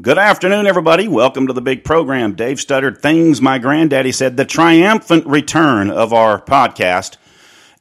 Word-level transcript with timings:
Good 0.00 0.18
afternoon, 0.18 0.66
everybody. 0.66 1.08
Welcome 1.08 1.46
to 1.46 1.54
the 1.54 1.62
big 1.62 1.82
program. 1.82 2.34
Dave 2.34 2.60
Stoddard 2.60 2.98
things 2.98 3.40
my 3.40 3.58
granddaddy 3.58 4.12
said, 4.12 4.36
the 4.36 4.44
triumphant 4.44 5.26
return 5.26 5.90
of 5.90 6.12
our 6.12 6.40
podcast 6.40 7.16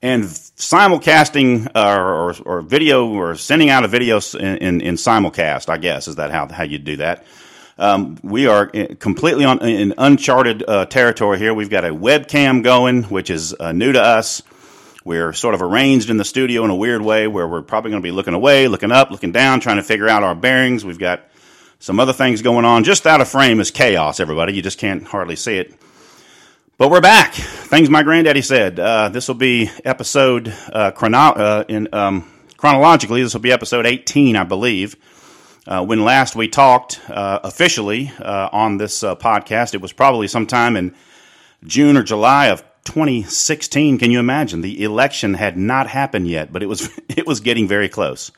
and 0.02 0.24
simulcasting 0.24 1.68
uh, 1.76 1.98
or, 2.00 2.34
or, 2.46 2.62
video 2.62 3.10
or 3.10 3.36
sending 3.36 3.70
out 3.70 3.84
a 3.84 3.90
video 3.90 4.22
in, 4.40 4.58
in, 4.58 4.82
in, 4.82 4.96
simulcast, 4.96 5.68
I 5.68 5.78
guess. 5.78 6.08
Is 6.08 6.16
that 6.16 6.32
how, 6.32 6.48
how 6.48 6.64
you 6.64 6.80
do 6.80 6.96
that? 6.98 7.26
Um, 7.78 8.18
we 8.24 8.48
are 8.48 8.68
completely 8.68 9.44
on, 9.44 9.60
in 9.60 9.94
uncharted 9.98 10.64
uh, 10.68 10.86
territory 10.86 11.38
here. 11.38 11.54
We've 11.54 11.70
got 11.70 11.84
a 11.84 11.90
webcam 11.90 12.64
going, 12.64 13.04
which 13.04 13.30
is 13.30 13.54
uh, 13.60 13.74
new 13.74 13.92
to 13.92 14.02
us. 14.02 14.42
We're 15.04 15.34
sort 15.34 15.56
of 15.56 15.62
arranged 15.62 16.10
in 16.10 16.18
the 16.18 16.26
studio 16.26 16.64
in 16.64 16.70
a 16.70 16.76
weird 16.76 17.02
way 17.02 17.28
where 17.28 17.48
we're 17.48 17.62
probably 17.62 17.92
going 17.92 18.02
to 18.02 18.08
be 18.08 18.12
looking 18.12 18.34
away, 18.34 18.70
looking 18.70 18.94
up, 18.94 19.12
looking 19.12 19.34
down, 19.34 19.60
trying 19.60 19.78
to 19.78 19.84
figure 19.84 20.08
out 20.08 20.24
our 20.24 20.36
bearings. 20.36 20.86
We've 20.86 20.98
got 20.98 21.22
some 21.80 22.00
other 22.00 22.14
things 22.14 22.42
going 22.42 22.66
on. 22.66 22.84
Just 22.84 23.06
out 23.06 23.22
of 23.22 23.28
frame 23.28 23.60
is 23.60 23.72
chaos, 23.72 24.20
everybody. 24.20 24.54
You 24.54 24.62
just 24.62 24.80
can't 24.80 25.04
hardly 25.04 25.36
see 25.36 25.58
it. 25.58 25.74
But 26.78 26.92
we're 26.92 27.02
back. 27.02 27.34
Things 27.34 27.90
my 27.90 28.04
granddaddy 28.04 28.42
said. 28.42 28.80
Uh, 28.80 29.10
this 29.10 29.28
will 29.28 29.36
be 29.36 29.70
episode 29.84 30.54
uh, 30.72 30.92
chrono- 30.92 31.18
uh, 31.18 31.64
in 31.68 31.88
um, 31.94 32.32
chronologically. 32.56 33.24
This 33.24 33.34
will 33.34 33.42
be 33.42 33.52
episode 33.52 33.86
18, 33.86 34.36
I 34.36 34.44
believe. 34.44 34.96
Uh, 35.68 35.84
when 35.84 36.04
last 36.04 36.36
we 36.36 36.48
talked 36.48 37.02
uh, 37.10 37.40
officially 37.44 38.12
uh, 38.20 38.50
on 38.52 38.78
this 38.78 39.02
podcast, 39.02 39.74
it 39.74 39.82
was 39.82 39.92
probably 39.92 40.28
sometime 40.28 40.78
in 40.78 40.96
June 41.66 41.98
or 41.98 42.04
July 42.04 42.48
of 42.48 42.64
2016. 42.86 43.98
Can 43.98 44.12
you 44.12 44.20
imagine? 44.20 44.62
The 44.62 44.84
election 44.84 45.34
had 45.34 45.58
not 45.58 45.88
happened 45.88 46.28
yet, 46.28 46.54
but 46.54 46.64
it 46.64 46.68
was 46.68 46.90
it 47.10 47.28
was 47.28 47.40
getting 47.42 47.68
very 47.68 47.90
close, 47.90 48.32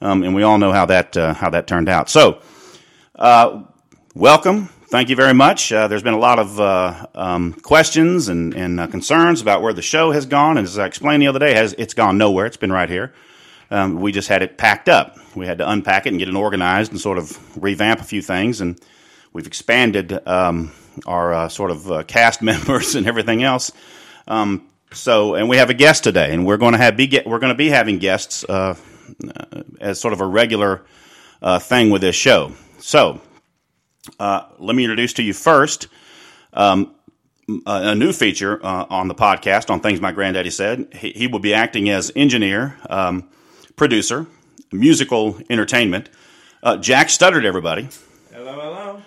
um, 0.00 0.22
and 0.22 0.34
we 0.34 0.42
all 0.42 0.58
know 0.58 0.72
how 0.72 0.86
that 0.86 1.14
how 1.14 1.50
that 1.50 1.66
turned 1.66 1.88
out. 1.88 2.10
So. 2.10 2.42
Uh, 3.16 3.62
welcome. 4.14 4.66
Thank 4.88 5.08
you 5.08 5.16
very 5.16 5.32
much. 5.32 5.72
Uh, 5.72 5.88
there's 5.88 6.02
been 6.02 6.12
a 6.12 6.18
lot 6.18 6.38
of 6.38 6.60
uh, 6.60 7.06
um, 7.14 7.54
questions 7.54 8.28
and, 8.28 8.52
and 8.52 8.78
uh, 8.78 8.88
concerns 8.88 9.40
about 9.40 9.62
where 9.62 9.72
the 9.72 9.80
show 9.80 10.10
has 10.10 10.26
gone. 10.26 10.58
And 10.58 10.66
as 10.66 10.78
I 10.78 10.84
explained 10.84 11.22
the 11.22 11.28
other 11.28 11.38
day, 11.38 11.54
has, 11.54 11.74
it's 11.78 11.94
gone 11.94 12.18
nowhere. 12.18 12.44
It's 12.44 12.58
been 12.58 12.72
right 12.72 12.90
here. 12.90 13.14
Um, 13.70 14.02
we 14.02 14.12
just 14.12 14.28
had 14.28 14.42
it 14.42 14.58
packed 14.58 14.90
up. 14.90 15.18
We 15.34 15.46
had 15.46 15.58
to 15.58 15.68
unpack 15.68 16.04
it 16.04 16.10
and 16.10 16.18
get 16.18 16.28
it 16.28 16.34
organized 16.34 16.92
and 16.92 17.00
sort 17.00 17.16
of 17.16 17.56
revamp 17.60 18.00
a 18.00 18.04
few 18.04 18.20
things. 18.20 18.60
And 18.60 18.78
we've 19.32 19.46
expanded 19.46 20.12
um, 20.28 20.72
our 21.06 21.32
uh, 21.32 21.48
sort 21.48 21.70
of 21.70 21.90
uh, 21.90 22.02
cast 22.02 22.42
members 22.42 22.96
and 22.96 23.06
everything 23.06 23.42
else. 23.42 23.72
Um, 24.28 24.68
so, 24.92 25.36
and 25.36 25.48
we 25.48 25.56
have 25.56 25.70
a 25.70 25.74
guest 25.74 26.04
today, 26.04 26.34
and 26.34 26.44
we're 26.44 26.58
going 26.58 26.72
to 26.72 26.78
have 26.78 26.98
be 26.98 27.22
we're 27.24 27.38
going 27.38 27.52
to 27.52 27.56
be 27.56 27.70
having 27.70 27.98
guests 27.98 28.44
as 28.44 30.00
sort 30.00 30.12
of 30.12 30.20
a 30.20 30.26
regular 30.26 30.84
thing 31.60 31.90
with 31.90 32.02
this 32.02 32.14
show. 32.14 32.52
So, 32.78 33.20
uh, 34.18 34.42
let 34.58 34.76
me 34.76 34.84
introduce 34.84 35.14
to 35.14 35.22
you 35.22 35.32
first 35.32 35.88
um, 36.52 36.94
a 37.66 37.94
new 37.94 38.12
feature 38.12 38.64
uh, 38.64 38.86
on 38.90 39.08
the 39.08 39.14
podcast 39.14 39.70
on 39.70 39.80
Things 39.80 40.00
My 40.00 40.12
Granddaddy 40.12 40.50
Said. 40.50 40.88
He, 40.94 41.12
he 41.12 41.26
will 41.26 41.38
be 41.38 41.54
acting 41.54 41.88
as 41.90 42.12
engineer, 42.16 42.76
um, 42.90 43.28
producer, 43.76 44.26
musical 44.72 45.38
entertainment. 45.48 46.10
Uh, 46.62 46.76
Jack 46.76 47.10
Stoddard, 47.10 47.44
everybody. 47.44 47.88
Hello, 48.32 48.52
hello. 48.52 49.02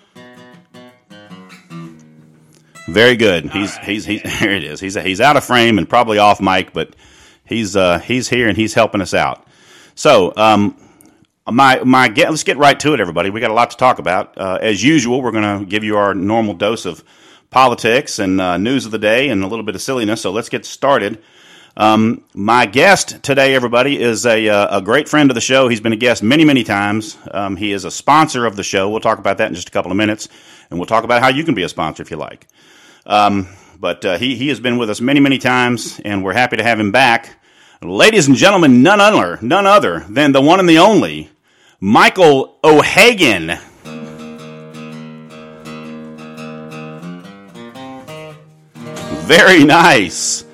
Very 2.88 3.16
good. 3.16 3.50
He's, 3.50 3.76
right. 3.76 3.84
he's 3.84 4.04
he's 4.04 4.22
here. 4.38 4.50
It 4.50 4.64
is. 4.64 4.80
He's 4.80 4.94
he's 4.94 5.20
out 5.20 5.36
of 5.36 5.44
frame 5.44 5.78
and 5.78 5.88
probably 5.88 6.18
off 6.18 6.40
mic, 6.40 6.72
but 6.72 6.96
he's 7.44 7.76
uh, 7.76 7.98
he's 8.00 8.28
here 8.28 8.48
and 8.48 8.56
he's 8.56 8.74
helping 8.74 9.00
us 9.00 9.14
out. 9.14 9.46
So 9.94 10.32
um, 10.36 10.76
my 11.50 11.82
my 11.84 12.08
let's 12.08 12.44
get 12.44 12.56
right 12.56 12.78
to 12.80 12.94
it, 12.94 13.00
everybody. 13.00 13.30
We 13.30 13.40
got 13.40 13.50
a 13.50 13.54
lot 13.54 13.70
to 13.70 13.76
talk 13.76 13.98
about. 13.98 14.36
Uh, 14.36 14.58
as 14.60 14.82
usual, 14.82 15.22
we're 15.22 15.32
going 15.32 15.60
to 15.60 15.66
give 15.66 15.84
you 15.84 15.96
our 15.96 16.14
normal 16.14 16.54
dose 16.54 16.86
of 16.86 17.04
politics 17.50 18.18
and 18.18 18.40
uh, 18.40 18.56
news 18.56 18.86
of 18.86 18.92
the 18.92 18.98
day 18.98 19.28
and 19.28 19.42
a 19.42 19.46
little 19.46 19.64
bit 19.64 19.74
of 19.74 19.82
silliness. 19.82 20.20
So 20.22 20.30
let's 20.30 20.48
get 20.48 20.64
started. 20.64 21.22
Um, 21.76 22.24
my 22.34 22.66
guest 22.66 23.22
today, 23.22 23.54
everybody, 23.54 24.00
is 24.00 24.26
a, 24.26 24.48
uh, 24.48 24.78
a 24.78 24.82
great 24.82 25.08
friend 25.08 25.30
of 25.30 25.34
the 25.34 25.40
show. 25.40 25.68
He's 25.68 25.80
been 25.80 25.92
a 25.92 25.96
guest 25.96 26.22
many, 26.22 26.44
many 26.44 26.64
times. 26.64 27.16
Um, 27.30 27.56
he 27.56 27.72
is 27.72 27.84
a 27.84 27.90
sponsor 27.90 28.44
of 28.44 28.56
the 28.56 28.62
show. 28.62 28.90
We'll 28.90 29.00
talk 29.00 29.18
about 29.18 29.38
that 29.38 29.48
in 29.48 29.54
just 29.54 29.68
a 29.68 29.72
couple 29.72 29.90
of 29.90 29.96
minutes, 29.96 30.28
and 30.68 30.78
we'll 30.78 30.86
talk 30.86 31.04
about 31.04 31.22
how 31.22 31.28
you 31.28 31.44
can 31.44 31.54
be 31.54 31.62
a 31.62 31.68
sponsor 31.68 32.02
if 32.02 32.10
you 32.10 32.16
like. 32.16 32.46
Um, 33.06 33.48
but 33.78 34.04
uh, 34.04 34.18
he 34.18 34.36
he 34.36 34.48
has 34.48 34.60
been 34.60 34.78
with 34.78 34.90
us 34.90 35.00
many, 35.00 35.20
many 35.20 35.38
times, 35.38 36.00
and 36.04 36.22
we're 36.22 36.34
happy 36.34 36.56
to 36.56 36.62
have 36.62 36.78
him 36.78 36.92
back. 36.92 37.36
Ladies 37.82 38.28
and 38.28 38.36
gentlemen, 38.36 38.82
none 38.82 39.00
other, 39.00 39.38
none 39.40 39.64
other 39.64 40.00
than 40.00 40.32
the 40.32 40.40
one 40.42 40.60
and 40.60 40.68
the 40.68 40.78
only 40.78 41.30
Michael 41.82 42.58
O'Hagan. 42.62 43.58
Very 49.24 49.64
nice. 49.64 50.44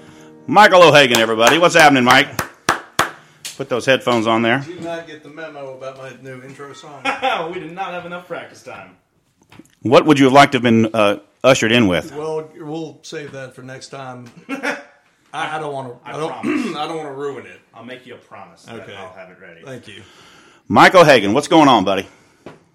Michael 0.46 0.84
O'Hagan, 0.84 1.16
everybody. 1.16 1.58
What's 1.58 1.74
happening, 1.74 2.04
Mike? 2.04 2.28
Put 3.56 3.68
those 3.68 3.84
headphones 3.84 4.28
on 4.28 4.42
there. 4.42 4.60
Did 4.60 4.76
you 4.76 4.80
not 4.82 5.08
get 5.08 5.24
the 5.24 5.28
memo 5.28 5.76
about 5.76 5.98
my 5.98 6.16
new 6.22 6.42
intro 6.44 6.72
song? 6.74 7.02
we 7.52 7.58
did 7.58 7.72
not 7.72 7.92
have 7.92 8.06
enough 8.06 8.28
practice 8.28 8.62
time. 8.62 8.96
What 9.82 10.06
would 10.06 10.20
you 10.20 10.26
have 10.26 10.32
liked 10.32 10.52
to 10.52 10.58
have 10.58 10.62
been 10.62 10.94
uh, 10.94 11.18
ushered 11.42 11.72
in 11.72 11.88
with? 11.88 12.14
Well, 12.14 12.48
we'll 12.54 13.00
save 13.02 13.32
that 13.32 13.56
for 13.56 13.62
next 13.62 13.88
time. 13.88 14.30
I, 14.48 14.76
I, 15.32 15.58
don't 15.58 15.72
want 15.72 15.88
to. 15.88 16.08
I, 16.08 16.14
I 16.14 16.20
don't. 16.20 16.76
I 16.76 16.86
don't 16.86 16.98
want 16.98 17.08
to 17.08 17.14
ruin 17.14 17.46
it. 17.46 17.60
I'll 17.74 17.84
make 17.84 18.06
you 18.06 18.14
a 18.14 18.18
promise. 18.18 18.68
Okay. 18.68 18.94
I'll 18.94 19.12
have 19.12 19.30
it 19.30 19.40
ready. 19.40 19.62
Thank 19.64 19.88
you. 19.88 20.04
Michael 20.68 21.04
Hagan, 21.04 21.32
what's 21.32 21.46
going 21.46 21.68
on, 21.68 21.84
buddy? 21.84 22.08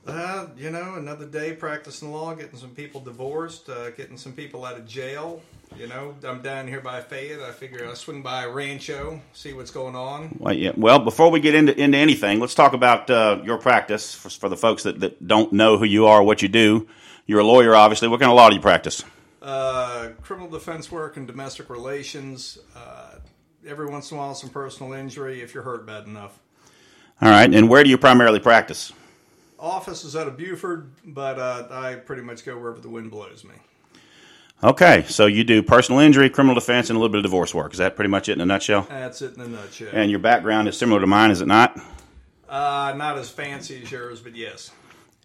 Uh, 0.07 0.47
you 0.57 0.69
know, 0.69 0.96
another 0.96 1.25
day 1.25 1.52
practicing 1.52 2.09
law, 2.09 2.34
getting 2.34 2.57
some 2.57 2.69
people 2.69 3.02
divorced, 3.02 3.69
uh, 3.69 3.90
getting 3.91 4.16
some 4.16 4.31
people 4.31 4.63
out 4.63 4.78
of 4.78 4.88
jail. 4.88 5.41
You 5.75 5.88
know, 5.88 6.16
I'm 6.24 6.41
down 6.41 6.69
here 6.69 6.79
by 6.79 7.02
Fayette. 7.02 7.41
I 7.41 7.52
figure 7.52 7.85
I'll 7.85 7.96
swing 7.97 8.22
by 8.22 8.46
Rancho, 8.46 9.22
see 9.34 9.52
what's 9.52 9.72
going 9.72 9.96
on. 9.97 10.38
Well, 10.40 10.53
yeah. 10.53 10.72
Well, 10.78 11.00
before 11.00 11.29
we 11.31 11.41
get 11.41 11.53
into 11.53 11.78
into 11.78 11.97
anything, 11.97 12.40
let's 12.40 12.56
talk 12.56 12.72
about 12.72 13.09
uh, 13.09 13.41
your 13.44 13.57
practice 13.57 14.16
for, 14.16 14.29
for, 14.29 14.47
the 14.47 14.58
folks 14.58 14.84
that, 14.84 15.02
that 15.02 15.28
don't 15.28 15.52
know 15.52 15.78
who 15.78 15.85
you 15.85 16.08
are, 16.08 16.23
what 16.23 16.41
you 16.41 16.47
do. 16.47 16.88
You're 17.25 17.40
a 17.40 17.46
lawyer, 17.46 17.75
obviously. 17.75 18.08
What 18.08 18.22
kind 18.22 18.31
of 18.31 18.38
law 18.38 18.47
do 18.47 18.56
you 18.56 18.62
practice? 18.62 19.03
Uh, 19.41 20.09
criminal 20.22 20.50
defense 20.50 20.90
work 20.90 21.18
and 21.18 21.28
domestic 21.28 21.69
relations. 21.69 22.58
Uh, 22.73 23.16
every 23.68 23.88
once 23.88 24.12
in 24.12 24.18
a 24.18 24.19
while, 24.22 24.34
some 24.34 24.50
personal 24.50 24.94
injury 24.94 25.41
if 25.41 25.53
you're 25.53 25.63
hurt 25.63 25.85
bad 25.85 26.06
enough. 26.06 26.40
All 27.22 27.30
right. 27.30 27.54
And 27.54 27.70
where 27.70 27.84
do 27.84 27.90
you 27.90 27.98
primarily 27.98 28.40
practice? 28.40 28.92
Office 29.59 30.04
is 30.04 30.16
out 30.16 30.28
of 30.28 30.38
Buford, 30.38 30.92
but 31.06 31.38
uh, 31.38 31.68
I 31.70 31.96
pretty 31.96 32.24
much 32.24 32.44
go 32.44 32.58
wherever 32.58 32.80
the 32.80 32.90
wind 32.90 33.12
blows 33.12 33.44
me. 33.44 33.54
Okay, 34.64 35.06
so 35.08 35.26
you 35.26 35.44
do 35.44 35.64
personal 35.64 36.00
injury, 36.02 36.30
criminal 36.30 36.54
defense, 36.54 36.90
and 36.90 36.98
a 36.98 37.00
little 37.00 37.12
bit 37.12 37.18
of 37.18 37.24
divorce 37.24 37.54
work. 37.54 37.74
Is 37.74 37.80
that 37.80 37.96
pretty 37.96 38.09
much 38.09 38.30
it 38.30 38.34
in 38.34 38.42
a 38.42 38.46
nutshell? 38.46 38.86
That's 38.90 39.22
it 39.24 39.36
in 39.36 39.42
a 39.42 39.48
nutshell. 39.48 39.90
And 39.92 40.12
your 40.12 40.20
background 40.20 40.68
is 40.68 40.78
similar 40.78 41.00
to 41.02 41.08
mine, 41.08 41.32
is 41.32 41.42
it 41.42 41.48
not? 41.48 41.80
Uh, 42.48 42.94
not 42.96 43.18
as 43.18 43.30
fancy 43.30 43.82
as 43.82 43.92
yours, 43.92 44.20
but 44.20 44.36
yes. 44.36 44.70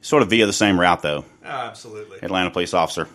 Sort 0.01 0.23
of 0.23 0.31
via 0.31 0.47
the 0.47 0.55
same 0.55 0.81
route, 0.81 1.03
though. 1.03 1.25
Absolutely. 1.45 2.19
Atlanta 2.23 2.51
police 2.51 2.73
officer 2.73 3.09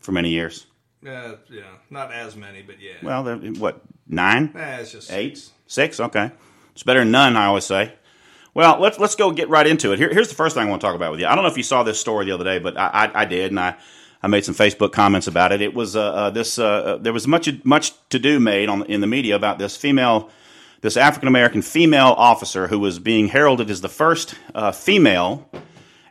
for 0.00 0.12
many 0.12 0.30
years. 0.30 0.66
Uh, 1.04 1.34
yeah, 1.50 1.62
not 1.90 2.12
as 2.12 2.36
many, 2.36 2.62
but 2.62 2.80
yeah. 2.80 2.92
Well, 3.02 3.24
what 3.58 3.80
nine? 4.06 4.52
Eh, 4.56 4.76
it's 4.78 4.92
just 4.92 5.10
eight, 5.12 5.36
six. 5.36 5.52
six. 5.66 6.00
Okay. 6.00 6.30
It's 6.74 6.82
better 6.82 7.00
than 7.00 7.12
none, 7.12 7.36
I 7.36 7.46
always 7.46 7.64
say. 7.64 7.92
Well, 8.52 8.80
let's 8.80 8.98
let's 8.98 9.16
go 9.16 9.30
get 9.32 9.48
right 9.48 9.66
into 9.66 9.92
it. 9.92 9.98
Here, 9.98 10.12
here's 10.12 10.28
the 10.28 10.34
first 10.34 10.54
thing 10.54 10.66
I 10.66 10.70
want 10.70 10.80
to 10.80 10.86
talk 10.86 10.94
about 10.94 11.10
with 11.10 11.20
you. 11.20 11.26
I 11.26 11.34
don't 11.34 11.42
know 11.42 11.50
if 11.50 11.56
you 11.56 11.62
saw 11.62 11.82
this 11.82 11.98
story 11.98 12.26
the 12.26 12.32
other 12.32 12.44
day, 12.44 12.58
but 12.58 12.76
I, 12.76 12.86
I, 12.86 13.22
I 13.22 13.24
did, 13.24 13.50
and 13.50 13.58
I, 13.58 13.76
I 14.22 14.28
made 14.28 14.44
some 14.44 14.54
Facebook 14.54 14.92
comments 14.92 15.26
about 15.26 15.50
it. 15.50 15.60
It 15.60 15.74
was 15.74 15.96
uh, 15.96 16.02
uh, 16.02 16.30
this 16.30 16.58
uh, 16.58 16.64
uh 16.64 16.96
there 16.98 17.12
was 17.12 17.26
much 17.26 17.48
much 17.64 17.92
to 18.10 18.18
do 18.18 18.38
made 18.38 18.68
on 18.68 18.84
in 18.86 19.00
the 19.00 19.08
media 19.08 19.34
about 19.34 19.58
this 19.58 19.76
female, 19.76 20.30
this 20.82 20.96
African 20.96 21.26
American 21.26 21.62
female 21.62 22.14
officer 22.16 22.68
who 22.68 22.78
was 22.78 23.00
being 23.00 23.28
heralded 23.28 23.70
as 23.70 23.80
the 23.80 23.88
first 23.88 24.36
uh, 24.54 24.70
female, 24.70 25.48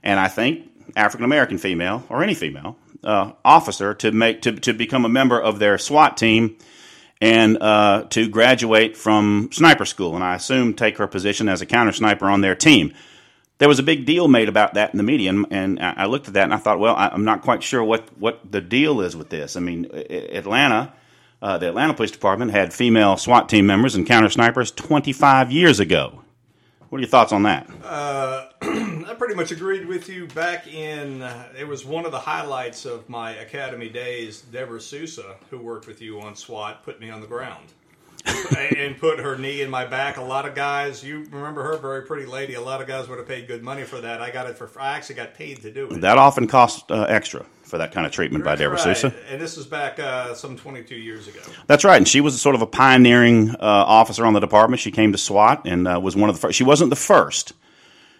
and 0.01 0.19
I 0.19 0.27
think 0.27 0.69
African 0.97 1.23
American 1.23 1.57
female 1.57 2.03
or 2.09 2.23
any 2.23 2.33
female 2.33 2.77
uh, 3.05 3.31
officer 3.45 3.93
to 3.95 4.11
make 4.11 4.41
to 4.41 4.51
to 4.51 4.73
become 4.73 5.05
a 5.05 5.09
member 5.09 5.41
of 5.41 5.59
their 5.59 5.77
SWAT 5.77 6.17
team 6.17 6.57
and 7.23 7.57
uh, 7.63 8.03
to 8.09 8.27
graduate 8.27 8.97
from 8.97 9.47
sniper 9.53 9.85
school, 9.85 10.13
and 10.13 10.21
I 10.21 10.35
assume 10.35 10.73
take 10.73 10.97
her 10.97 11.07
position 11.07 11.47
as 11.47 11.61
a 11.61 11.65
counter 11.65 11.93
sniper 11.93 12.25
on 12.25 12.41
their 12.41 12.53
team. 12.53 12.93
There 13.59 13.69
was 13.69 13.79
a 13.79 13.83
big 13.83 14.05
deal 14.05 14.27
made 14.27 14.49
about 14.49 14.73
that 14.73 14.91
in 14.91 14.97
the 14.97 15.03
media, 15.03 15.29
and, 15.29 15.45
and 15.49 15.79
I 15.79 16.05
looked 16.07 16.27
at 16.27 16.33
that 16.33 16.43
and 16.43 16.53
I 16.53 16.57
thought, 16.57 16.79
well, 16.79 16.97
I'm 16.97 17.23
not 17.23 17.41
quite 17.41 17.63
sure 17.63 17.81
what, 17.81 18.09
what 18.19 18.51
the 18.51 18.59
deal 18.59 18.99
is 18.99 19.15
with 19.15 19.29
this. 19.29 19.55
I 19.55 19.61
mean, 19.61 19.85
Atlanta, 19.93 20.91
uh, 21.41 21.57
the 21.57 21.69
Atlanta 21.69 21.93
Police 21.93 22.11
Department 22.11 22.51
had 22.51 22.73
female 22.73 23.15
SWAT 23.15 23.47
team 23.47 23.65
members 23.65 23.95
and 23.95 24.05
counter 24.05 24.29
snipers 24.29 24.71
25 24.71 25.49
years 25.49 25.79
ago. 25.79 26.22
What 26.93 26.99
are 26.99 27.01
your 27.01 27.09
thoughts 27.09 27.33
on 27.33 27.41
that? 27.41 27.67
Uh, 27.83 28.49
I 28.61 29.15
pretty 29.17 29.33
much 29.33 29.49
agreed 29.49 29.87
with 29.87 30.07
you 30.07 30.27
back 30.27 30.67
in. 30.67 31.23
Uh, 31.23 31.47
it 31.57 31.67
was 31.67 31.83
one 31.83 32.05
of 32.05 32.11
the 32.11 32.19
highlights 32.19 32.85
of 32.85 33.09
my 33.09 33.31
academy 33.31 33.89
days. 33.89 34.41
Deborah 34.41 34.79
Sousa, 34.79 35.37
who 35.49 35.57
worked 35.57 35.87
with 35.87 36.03
you 36.03 36.21
on 36.21 36.35
SWAT, 36.35 36.83
put 36.83 36.99
me 36.99 37.09
on 37.09 37.19
the 37.19 37.25
ground. 37.25 37.65
and 38.77 38.97
put 38.97 39.19
her 39.19 39.37
knee 39.37 39.61
in 39.61 39.69
my 39.69 39.85
back. 39.85 40.17
A 40.17 40.21
lot 40.21 40.47
of 40.47 40.55
guys, 40.55 41.03
you 41.03 41.25
remember 41.31 41.63
her, 41.63 41.77
very 41.77 42.03
pretty 42.03 42.25
lady. 42.25 42.53
A 42.53 42.61
lot 42.61 42.81
of 42.81 42.87
guys 42.87 43.07
would 43.09 43.17
have 43.17 43.27
paid 43.27 43.47
good 43.47 43.63
money 43.63 43.83
for 43.83 43.99
that. 44.01 44.21
I 44.21 44.31
got 44.31 44.47
it 44.47 44.57
for. 44.57 44.69
I 44.79 44.95
actually 44.95 45.15
got 45.15 45.33
paid 45.33 45.61
to 45.61 45.71
do 45.71 45.89
it. 45.89 46.01
That 46.01 46.17
often 46.17 46.47
costs 46.47 46.83
uh, 46.89 47.03
extra 47.03 47.45
for 47.63 47.77
that 47.79 47.91
kind 47.91 48.05
of 48.05 48.11
treatment 48.11 48.45
by 48.45 48.55
Deborah 48.55 48.77
right. 48.77 48.95
Sousa. 48.95 49.13
And 49.29 49.41
this 49.41 49.57
was 49.57 49.65
back 49.65 49.99
uh, 49.99 50.33
some 50.35 50.57
22 50.57 50.95
years 50.95 51.27
ago. 51.27 51.41
That's 51.67 51.83
right, 51.83 51.97
and 51.97 52.07
she 52.07 52.21
was 52.21 52.39
sort 52.39 52.55
of 52.55 52.61
a 52.61 52.67
pioneering 52.67 53.51
uh, 53.51 53.57
officer 53.59 54.25
on 54.25 54.33
the 54.33 54.39
department. 54.39 54.79
She 54.79 54.91
came 54.91 55.11
to 55.11 55.17
SWAT 55.17 55.63
and 55.65 55.87
uh, 55.87 55.99
was 56.01 56.15
one 56.15 56.29
of 56.29 56.35
the 56.35 56.41
first. 56.41 56.57
She 56.57 56.63
wasn't 56.63 56.89
the 56.89 56.95
first. 56.95 57.53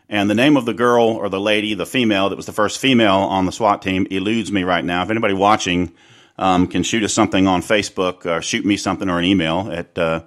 And 0.10 0.30
the 0.30 0.36
name 0.36 0.58
of 0.58 0.66
the 0.66 0.74
girl 0.74 1.06
or 1.06 1.30
the 1.30 1.40
lady, 1.40 1.74
the 1.74 1.86
female 1.86 2.30
that 2.30 2.36
was 2.36 2.46
the 2.46 2.52
first 2.52 2.80
female 2.80 3.16
on 3.16 3.46
the 3.46 3.52
SWAT 3.52 3.82
team, 3.82 4.06
eludes 4.12 4.52
me 4.52 4.64
right 4.64 4.84
now. 4.84 5.02
If 5.02 5.10
anybody 5.10 5.34
watching 5.34 5.94
um, 6.38 6.68
can 6.68 6.84
shoot 6.84 7.04
us 7.04 7.14
something 7.14 7.48
on 7.48 7.62
Facebook, 7.62 8.26
or 8.26 8.42
shoot 8.42 8.66
me 8.66 8.78
something 8.78 9.10
or 9.10 9.20
an 9.20 9.26
email 9.26 9.70
at 9.72 9.98
uh, 9.98 10.22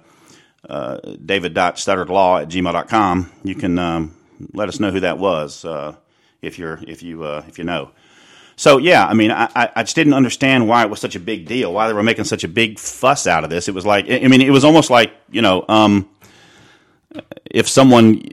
uh, 0.69 0.97
david.stoddardlaw 1.25 2.41
at 2.41 2.49
gmail.com, 2.49 3.31
you 3.43 3.55
can 3.55 3.79
um, 3.79 4.15
let 4.53 4.67
us 4.67 4.79
know 4.79 4.91
who 4.91 4.99
that 4.99 5.17
was 5.17 5.63
uh, 5.63 5.95
if 6.41 6.59
you're 6.59 6.79
if 6.87 7.01
you 7.03 7.23
uh, 7.23 7.43
if 7.47 7.57
you 7.57 7.63
know. 7.63 7.91
So 8.55 8.77
yeah, 8.77 9.05
I 9.05 9.13
mean, 9.13 9.31
I, 9.31 9.49
I 9.55 9.83
just 9.83 9.95
didn't 9.95 10.15
understand 10.15 10.67
why 10.67 10.83
it 10.83 10.89
was 10.89 10.99
such 10.99 11.15
a 11.15 11.19
big 11.19 11.45
deal, 11.45 11.71
why 11.71 11.87
they 11.87 11.93
were 11.93 12.03
making 12.03 12.25
such 12.25 12.43
a 12.43 12.47
big 12.47 12.79
fuss 12.79 13.27
out 13.27 13.43
of 13.43 13.51
this. 13.51 13.67
It 13.67 13.75
was 13.75 13.85
like, 13.85 14.09
I 14.09 14.27
mean, 14.27 14.41
it 14.41 14.49
was 14.49 14.65
almost 14.65 14.89
like 14.89 15.13
you 15.29 15.41
know, 15.41 15.63
um, 15.69 16.09
if 17.45 17.67
someone 17.67 18.23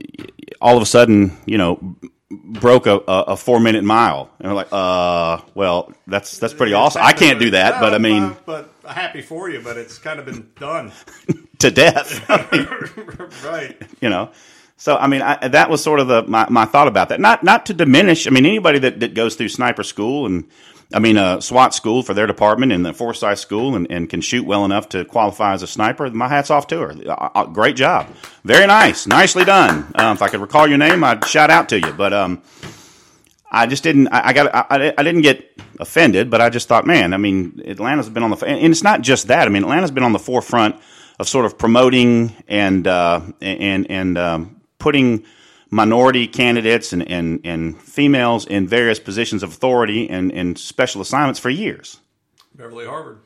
all 0.60 0.76
of 0.76 0.82
a 0.82 0.86
sudden, 0.86 1.36
you 1.44 1.58
know, 1.58 1.96
broke 2.42 2.86
a, 2.86 2.96
a, 2.96 3.36
four 3.36 3.60
minute 3.60 3.84
mile, 3.84 4.30
and 4.38 4.48
we're 4.48 4.56
like, 4.56 4.72
uh, 4.72 5.40
well, 5.54 5.92
that's 6.06 6.38
that's 6.38 6.54
pretty 6.54 6.72
awesome. 6.72 7.02
I 7.04 7.12
can't 7.12 7.38
do 7.38 7.50
that, 7.50 7.80
but 7.80 7.94
I 7.94 7.98
mean, 7.98 8.36
but 8.46 8.72
happy 8.86 9.22
for 9.22 9.50
you, 9.50 9.60
but 9.60 9.76
it's 9.76 9.98
kind 9.98 10.18
of 10.18 10.26
been 10.26 10.50
done 10.58 10.92
to 11.58 11.70
death, 11.70 12.28
right? 13.44 13.80
You 14.00 14.10
know. 14.10 14.30
So 14.76 14.96
I 14.96 15.06
mean, 15.06 15.22
I, 15.22 15.48
that 15.48 15.70
was 15.70 15.82
sort 15.82 16.00
of 16.00 16.08
the 16.08 16.24
my, 16.24 16.48
my 16.50 16.64
thought 16.64 16.88
about 16.88 17.08
that. 17.10 17.20
Not 17.20 17.44
not 17.44 17.66
to 17.66 17.74
diminish. 17.74 18.26
I 18.26 18.30
mean, 18.30 18.44
anybody 18.44 18.78
that, 18.80 19.00
that 19.00 19.14
goes 19.14 19.36
through 19.36 19.48
sniper 19.48 19.82
school 19.82 20.26
and 20.26 20.44
I 20.92 20.98
mean, 20.98 21.16
a 21.16 21.40
SWAT 21.40 21.74
school 21.74 22.02
for 22.02 22.14
their 22.14 22.26
department 22.26 22.72
and 22.72 22.84
the 22.84 22.92
Forsyth 22.92 23.38
school 23.38 23.74
and, 23.74 23.90
and 23.90 24.08
can 24.08 24.20
shoot 24.20 24.44
well 24.44 24.64
enough 24.64 24.88
to 24.90 25.04
qualify 25.04 25.54
as 25.54 25.62
a 25.62 25.66
sniper. 25.66 26.10
My 26.10 26.28
hat's 26.28 26.50
off 26.50 26.66
to 26.68 26.78
her. 26.78 26.94
Uh, 27.06 27.28
uh, 27.34 27.46
great 27.46 27.76
job. 27.76 28.08
Very 28.44 28.66
nice. 28.66 29.06
Nicely 29.06 29.44
done. 29.44 29.92
Um, 29.94 30.16
if 30.16 30.22
I 30.22 30.28
could 30.28 30.40
recall 30.40 30.66
your 30.66 30.78
name, 30.78 31.02
I'd 31.02 31.24
shout 31.24 31.50
out 31.50 31.68
to 31.70 31.80
you. 31.80 31.92
But 31.92 32.12
um, 32.12 32.42
I 33.50 33.66
just 33.66 33.82
didn't. 33.82 34.08
I, 34.08 34.28
I 34.28 34.32
got. 34.32 34.54
I, 34.54 34.92
I, 34.96 35.02
didn't 35.02 35.22
get 35.22 35.60
offended, 35.80 36.30
but 36.30 36.40
I 36.40 36.50
just 36.50 36.68
thought, 36.68 36.86
man. 36.86 37.14
I 37.14 37.16
mean, 37.16 37.62
Atlanta's 37.66 38.08
been 38.08 38.22
on 38.22 38.30
the 38.30 38.44
and 38.44 38.72
it's 38.72 38.82
not 38.82 39.00
just 39.00 39.28
that. 39.28 39.46
I 39.46 39.50
mean, 39.50 39.62
Atlanta's 39.62 39.90
been 39.90 40.02
on 40.02 40.12
the 40.12 40.18
forefront 40.18 40.76
of 41.18 41.28
sort 41.28 41.46
of 41.46 41.56
promoting 41.56 42.34
and 42.48 42.86
uh, 42.86 43.20
and 43.40 43.90
and 43.90 44.18
um, 44.18 44.60
putting 44.78 45.24
minority 45.70 46.26
candidates 46.26 46.92
and, 46.92 47.08
and, 47.10 47.40
and 47.44 47.80
females 47.80 48.46
in 48.46 48.68
various 48.68 48.98
positions 48.98 49.42
of 49.42 49.50
authority 49.50 50.08
and, 50.08 50.32
and 50.32 50.58
special 50.58 51.00
assignments 51.00 51.40
for 51.40 51.50
years. 51.50 52.00
Beverly 52.54 52.86
Harvard. 52.86 53.18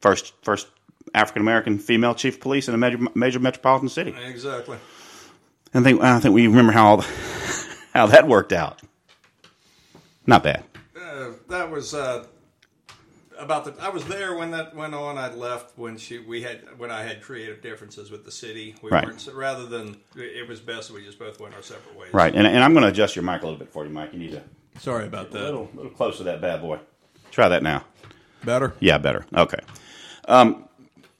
First, 0.00 0.32
first 0.42 0.68
African 1.14 1.42
American 1.42 1.78
female 1.78 2.14
chief 2.14 2.34
of 2.34 2.40
police 2.40 2.68
in 2.68 2.74
a 2.74 2.78
major, 2.78 2.98
major 3.14 3.38
metropolitan 3.38 3.88
city. 3.88 4.14
Exactly. 4.24 4.78
I 5.74 5.80
think 5.82 6.00
I 6.02 6.18
think 6.20 6.34
we 6.34 6.46
remember 6.46 6.72
how 6.72 6.98
how 7.94 8.06
that 8.06 8.26
worked 8.26 8.52
out. 8.52 8.80
Not 10.26 10.42
bad. 10.42 10.64
Uh, 10.96 11.30
that 11.48 11.70
was 11.70 11.94
uh, 11.94 12.26
about 13.40 13.64
the. 13.64 13.74
I 13.82 13.88
was 13.88 14.04
there 14.04 14.36
when 14.36 14.50
that 14.52 14.74
went 14.74 14.94
on. 14.94 15.18
I 15.18 15.32
left 15.32 15.76
when 15.76 15.96
she 15.96 16.18
we 16.18 16.42
had 16.42 16.78
when 16.78 16.90
I 16.90 17.02
had 17.02 17.22
creative 17.22 17.62
differences 17.62 18.10
with 18.10 18.24
the 18.24 18.30
city. 18.30 18.74
We 18.82 18.90
right. 18.90 19.04
weren't 19.04 19.28
rather 19.34 19.66
than 19.66 19.96
it 20.16 20.48
was 20.48 20.60
best 20.60 20.90
we 20.90 21.04
just 21.04 21.18
both 21.18 21.40
went 21.40 21.54
our 21.54 21.62
separate 21.62 21.96
ways. 21.96 22.12
Right, 22.12 22.34
and, 22.34 22.46
and 22.46 22.62
I'm 22.62 22.72
going 22.72 22.82
to 22.82 22.90
adjust 22.90 23.16
your 23.16 23.24
mic 23.24 23.42
a 23.42 23.44
little 23.44 23.58
bit 23.58 23.72
for 23.72 23.84
you, 23.84 23.90
Mike. 23.90 24.12
You 24.12 24.18
need 24.18 24.32
to. 24.32 24.42
Sorry 24.78 25.06
about 25.06 25.30
that. 25.32 25.42
A 25.42 25.44
little, 25.44 25.70
little 25.74 25.90
close 25.90 26.18
to 26.18 26.24
that 26.24 26.40
bad 26.40 26.60
boy. 26.60 26.78
Try 27.30 27.48
that 27.48 27.62
now. 27.62 27.84
Better. 28.44 28.74
Yeah, 28.80 28.98
better. 28.98 29.26
Okay. 29.34 29.58
Um, 30.26 30.68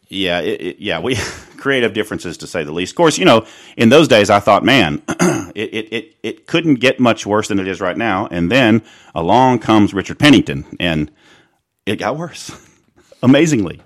yeah, 0.09 0.41
it, 0.41 0.61
it, 0.61 0.79
yeah, 0.81 1.01
we 1.01 1.17
creative 1.57 1.93
differences 1.93 2.39
to 2.39 2.47
say 2.47 2.65
the 2.65 2.73
least. 2.73 2.93
Of 2.93 2.97
course, 2.97 3.19
you 3.19 3.25
know, 3.25 3.47
in 3.77 3.91
those 3.91 4.09
days, 4.09 4.31
I 4.31 4.41
thought, 4.41 4.65
man, 4.65 5.03
it, 5.09 5.75
it, 5.75 5.93
it, 5.93 6.17
it 6.23 6.47
couldn't 6.47 6.77
get 6.77 6.99
much 6.99 7.27
worse 7.27 7.49
than 7.49 7.59
it 7.59 7.69
is 7.69 7.81
right 7.81 7.97
now. 7.97 8.27
And 8.31 8.51
then 8.51 8.83
along 9.15 9.61
comes 9.61 9.95
Richard 9.95 10.19
Pennington, 10.19 10.67
and 10.81 11.11
it 11.91 11.97
got 11.99 12.17
worse, 12.17 12.51
amazingly. 13.23 13.83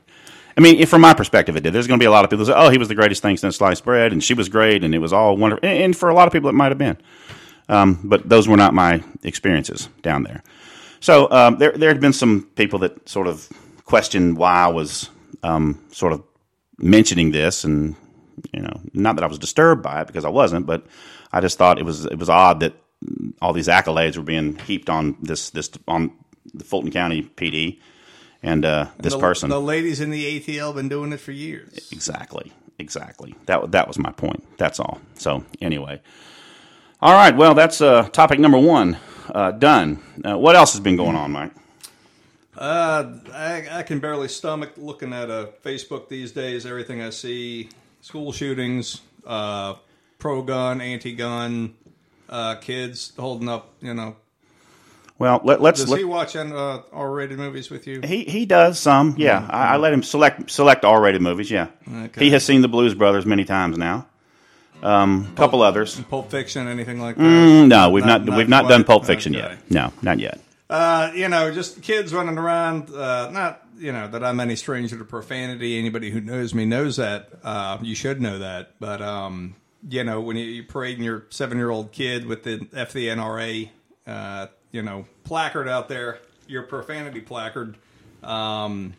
I 0.57 0.61
mean, 0.61 0.87
from 0.87 1.01
my 1.01 1.15
perspective, 1.15 1.57
it 1.57 1.63
did. 1.63 1.73
There's 1.73 1.89
going 1.89 1.99
to 1.99 2.03
be 2.03 2.07
a 2.07 2.11
lot 2.11 2.25
of 2.25 2.31
people 2.31 2.45
that 2.45 2.53
say, 2.53 2.59
"Oh, 2.59 2.69
he 2.69 2.79
was 2.79 2.89
the 2.89 2.95
greatest 2.95 3.23
thing 3.23 3.37
since 3.37 3.57
sliced 3.57 3.85
bread," 3.85 4.13
and 4.13 4.23
she 4.23 4.35
was 4.35 4.49
great, 4.49 4.85
and 4.85 4.95
it 4.95 4.99
was 4.99 5.13
all 5.13 5.37
wonderful. 5.37 5.69
And 5.69 5.97
for 5.97 6.09
a 6.09 6.15
lot 6.15 6.29
of 6.29 6.33
people, 6.33 6.49
it 6.49 6.55
might 6.55 6.71
have 6.71 6.79
been, 6.79 6.97
um, 7.69 8.01
but 8.05 8.29
those 8.29 8.47
were 8.47 8.57
not 8.57 8.73
my 8.75 9.03
experiences 9.23 9.89
down 10.03 10.23
there. 10.23 10.43
So 11.01 11.31
um, 11.31 11.59
there, 11.59 11.73
there 11.73 11.91
had 11.91 12.01
been 12.01 12.13
some 12.13 12.49
people 12.55 12.79
that 12.81 13.09
sort 13.09 13.27
of 13.27 13.49
questioned 13.85 14.39
why 14.39 14.65
I 14.65 14.69
was 14.69 15.11
um, 15.43 15.85
sort 15.93 16.13
of 16.13 16.23
mentioning 16.79 17.33
this, 17.33 17.65
and 17.65 17.97
you 18.53 18.63
know, 18.63 18.81
not 18.93 19.17
that 19.17 19.25
I 19.25 19.29
was 19.29 19.39
disturbed 19.39 19.83
by 19.83 20.03
it 20.03 20.07
because 20.07 20.25
I 20.25 20.31
wasn't, 20.31 20.67
but 20.67 20.87
I 21.33 21.41
just 21.41 21.59
thought 21.59 21.79
it 21.79 21.85
was 21.85 22.05
it 22.05 22.19
was 22.19 22.31
odd 22.31 22.61
that 22.61 22.75
all 23.43 23.53
these 23.53 23.69
accolades 23.69 24.17
were 24.17 24.23
being 24.23 24.57
heaped 24.57 24.89
on 24.89 25.17
this 25.21 25.51
this 25.51 25.71
on 25.89 26.13
the 26.53 26.65
Fulton 26.65 26.91
County 26.91 27.23
PD 27.23 27.81
and 28.45 28.65
uh, 28.65 28.87
this 28.99 29.15
the, 29.15 29.19
person. 29.19 29.51
The 29.51 29.61
ladies 29.61 30.01
in 30.01 30.11
the 30.11 30.39
ATL 30.39 30.67
have 30.67 30.77
been 30.77 30.89
doing 30.89 31.13
it 31.13 31.19
for 31.19 31.33
years. 31.33 31.89
Exactly, 31.91 32.53
exactly. 32.79 33.35
That 33.47 33.73
that 33.73 33.89
was 33.89 33.99
my 33.99 34.13
point. 34.13 34.45
That's 34.59 34.79
all. 34.79 35.01
So 35.15 35.45
anyway, 35.61 36.01
all 37.01 37.15
right. 37.15 37.35
Well, 37.35 37.55
that's 37.55 37.81
uh, 37.81 38.09
topic 38.11 38.39
number 38.39 38.59
one 38.59 38.99
uh, 39.35 39.53
done. 39.53 40.01
Uh, 40.25 40.39
what 40.39 40.55
else 40.55 40.75
has 40.75 40.81
been 40.81 40.97
going 40.97 41.17
on, 41.17 41.33
Mike? 41.33 41.53
Uh, 42.57 43.15
I, 43.33 43.67
I 43.79 43.83
can 43.83 43.99
barely 43.99 44.29
stomach 44.29 44.75
looking 44.77 45.13
at 45.13 45.29
a 45.29 45.51
Facebook 45.65 46.09
these 46.09 46.31
days. 46.31 46.67
Everything 46.67 47.03
I 47.03 47.11
see: 47.11 47.71
school 48.03 48.31
shootings, 48.31 49.01
uh, 49.27 49.75
pro 50.19 50.43
gun, 50.43 50.83
anti 50.83 51.15
gun, 51.15 51.75
uh, 52.29 52.57
kids 52.57 53.13
holding 53.19 53.49
up, 53.49 53.73
you 53.81 53.95
know, 53.95 54.17
well, 55.19 55.41
let, 55.45 55.61
us 55.61 55.81
Does 55.81 55.91
let, 55.91 55.99
he 55.99 56.05
watch 56.05 56.35
uh, 56.35 56.83
R-rated 56.93 57.39
movies 57.39 57.71
with 57.71 57.87
you? 57.87 58.01
He 58.03 58.25
he 58.25 58.47
does 58.47 58.81
some. 58.81 59.15
Yeah, 59.17 59.41
mm-hmm. 59.41 59.51
I, 59.51 59.65
I, 59.75 59.77
let 59.77 59.93
him 59.93 60.03
select 60.03 60.51
select 60.51 60.85
R-rated 60.85 61.23
movies. 61.23 61.51
Yeah, 61.51 61.69
okay. 61.89 62.25
he 62.25 62.31
has 62.31 62.45
seen 62.45 62.63
the 62.63 62.69
Blues 62.69 62.95
Brothers 62.95 63.25
many 63.25 63.45
times 63.45 63.79
now. 63.79 64.07
Um, 64.83 65.31
a 65.33 65.37
couple 65.37 65.63
others. 65.63 65.99
Pulp 66.11 66.31
Fiction, 66.31 66.67
anything 66.67 67.01
like 67.01 67.17
that? 67.17 67.23
Mm, 67.23 67.69
no, 67.69 67.91
we've 67.91 68.05
not, 68.05 68.25
not 68.25 68.37
we've 68.37 68.49
not 68.49 68.69
done 68.69 68.85
Pulp 68.85 69.07
Fiction 69.07 69.35
okay. 69.35 69.51
yet. 69.51 69.71
No, 69.71 69.93
not 70.03 70.19
yet. 70.19 70.41
Uh, 70.69 71.11
you 71.15 71.29
know, 71.29 71.53
just 71.53 71.81
kids 71.81 72.13
running 72.13 72.37
around. 72.37 72.91
Uh, 72.93 73.31
not 73.31 73.63
you 73.79 73.93
know 73.93 74.09
that 74.09 74.25
I'm 74.25 74.41
any 74.41 74.57
stranger 74.57 74.99
to 74.99 75.05
profanity. 75.05 75.79
Anybody 75.79 76.11
who 76.11 76.21
knows 76.21 76.55
me 76.55 76.65
knows 76.65 76.97
that. 76.97 77.29
Uh, 77.43 77.79
you 77.83 77.95
should 77.95 78.21
know 78.21 78.41
that. 78.41 78.73
But 78.81 79.01
um, 79.01 79.55
you 79.89 80.03
know, 80.03 80.21
when 80.21 80.37
you, 80.37 80.45
you 80.45 80.65
parading 80.65 81.05
your 81.05 81.27
seven 81.31 81.57
year 81.57 81.71
old 81.71 81.93
kid 81.93 82.27
with 82.27 82.43
the 82.43 82.59
FDNRA 82.59 83.71
uh, 84.07 84.47
you 84.75 84.83
know 84.83 85.07
placard 85.23 85.69
out 85.69 85.89
there, 85.89 86.19
your 86.49 86.65
profanity 86.65 87.21
placard. 87.21 87.77
Um, 88.25 88.95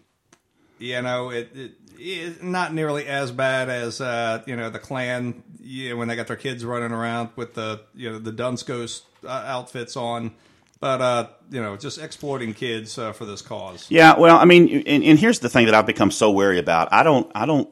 you 0.80 1.02
know, 1.02 1.30
it, 1.30 1.52
it 1.54 1.72
is 2.00 2.42
not 2.42 2.74
nearly 2.74 3.06
as 3.06 3.32
bad 3.32 3.70
as 3.70 4.00
uh, 4.00 4.42
you 4.46 4.56
know 4.56 4.70
the 4.70 4.80
Klan 4.80 5.44
you 5.60 5.90
know, 5.90 5.98
when 5.98 6.08
they 6.08 6.16
got 6.16 6.28
their 6.28 6.38
kids 6.38 6.64
running 6.64 6.94
around 6.94 7.30
with 7.36 7.56
the 7.56 7.82
you 7.94 8.10
know 8.10 8.20
the 8.20 8.32
Dunskos 8.32 9.02
uh, 9.26 9.28
outfits 9.28 9.98
on. 9.98 10.32
But 10.80 11.02
uh, 11.02 11.28
you 11.52 11.62
know, 11.62 11.76
just 11.76 12.00
exploiting 12.00 12.54
kids 12.54 12.98
uh, 12.98 13.12
for 13.12 13.26
this 13.26 13.42
cause. 13.42 13.86
Yeah, 13.90 14.18
well, 14.18 14.38
I 14.38 14.46
mean, 14.46 14.84
and, 14.88 15.04
and 15.04 15.20
here's 15.20 15.40
the 15.40 15.50
thing 15.50 15.66
that 15.66 15.76
I've 15.76 15.86
become 15.86 16.12
so 16.12 16.32
wary 16.32 16.60
about. 16.60 16.90
I 16.92 17.04
don't, 17.04 17.30
I 17.34 17.46
don't, 17.46 17.70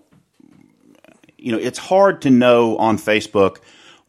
you 1.38 1.52
know, 1.52 1.58
it's 1.58 1.78
hard 1.78 2.22
to 2.24 2.30
know 2.30 2.78
on 2.78 2.98
Facebook 2.98 3.58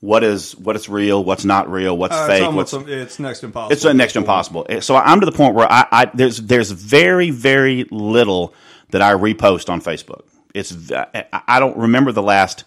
what 0.05 0.23
is 0.23 0.55
what 0.57 0.77
is 0.77 0.87
real, 0.87 1.25
what's 1.25 1.47
not 1.47 1.71
real, 1.71 1.97
what's 1.97 2.15
uh, 2.15 2.27
fake. 2.27 2.43
It's, 2.43 2.73
what's, 2.73 2.89
it's 2.89 3.19
next 3.19 3.43
impossible. 3.43 3.73
It's 3.73 3.85
next 3.97 4.13
to 4.13 4.19
impossible. 4.19 4.67
So 4.81 4.97
I'm 4.97 5.21
to 5.21 5.27
the 5.27 5.33
point 5.33 5.55
where 5.55 5.71
I, 5.71 5.87
I, 5.91 6.11
there's 6.13 6.39
there's 6.39 6.71
very 6.71 7.31
very 7.31 7.85
little 7.91 8.53
that 8.91 9.01
I 9.01 9.15
repost 9.15 9.71
on 9.71 9.81
Facebook. 9.81 10.27
It's 10.53 10.93
I 10.93 11.59
don't 11.59 11.77
remember 11.79 12.13
the 12.13 12.23
last 12.23 12.65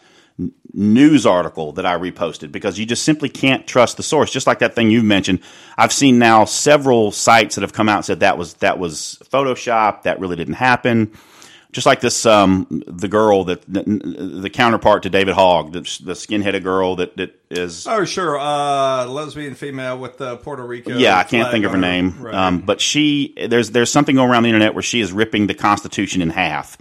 news 0.73 1.27
article 1.27 1.73
that 1.73 1.85
I 1.85 1.95
reposted 1.97 2.51
because 2.51 2.79
you 2.79 2.87
just 2.87 3.03
simply 3.03 3.29
can't 3.29 3.67
trust 3.67 3.97
the 3.97 4.03
source. 4.03 4.31
Just 4.31 4.47
like 4.47 4.59
that 4.59 4.73
thing 4.73 4.89
you 4.89 5.03
mentioned, 5.03 5.41
I've 5.77 5.93
seen 5.93 6.17
now 6.17 6.45
several 6.45 7.11
sites 7.11 7.55
that 7.55 7.61
have 7.61 7.73
come 7.73 7.87
out 7.87 7.97
and 7.97 8.05
said 8.05 8.21
that 8.21 8.39
was 8.39 8.55
that 8.55 8.79
was 8.79 9.19
Photoshop, 9.31 10.03
that 10.03 10.19
really 10.19 10.35
didn't 10.35 10.55
happen 10.55 11.13
just 11.71 11.85
like 11.85 12.01
this, 12.01 12.25
um, 12.25 12.83
the 12.87 13.07
girl 13.07 13.43
that 13.45 13.61
the, 13.67 13.83
the, 14.41 14.49
counterpart 14.49 15.03
to 15.03 15.09
David 15.09 15.35
Hogg, 15.35 15.73
the, 15.73 15.99
the 16.03 16.15
skin-headed 16.15 16.63
girl 16.63 16.95
that, 16.95 17.17
that 17.17 17.39
is. 17.49 17.85
Oh, 17.87 18.05
sure, 18.05 18.39
uh, 18.39 19.05
lesbian 19.05 19.53
female 19.55 19.97
with 19.97 20.17
the 20.17 20.37
Puerto 20.37 20.65
Rico. 20.65 20.97
Yeah, 20.97 21.17
I 21.17 21.23
can't 21.23 21.51
think 21.51 21.65
of 21.65 21.71
her 21.71 21.77
name, 21.77 22.21
right. 22.21 22.33
um, 22.33 22.59
but 22.59 22.79
she 22.79 23.33
there's 23.49 23.71
there's 23.71 23.91
something 23.91 24.15
going 24.15 24.29
around 24.29 24.43
the 24.43 24.49
internet 24.49 24.73
where 24.73 24.83
she 24.83 25.01
is 25.01 25.11
ripping 25.11 25.47
the 25.47 25.53
Constitution 25.53 26.21
in 26.21 26.29
half. 26.29 26.77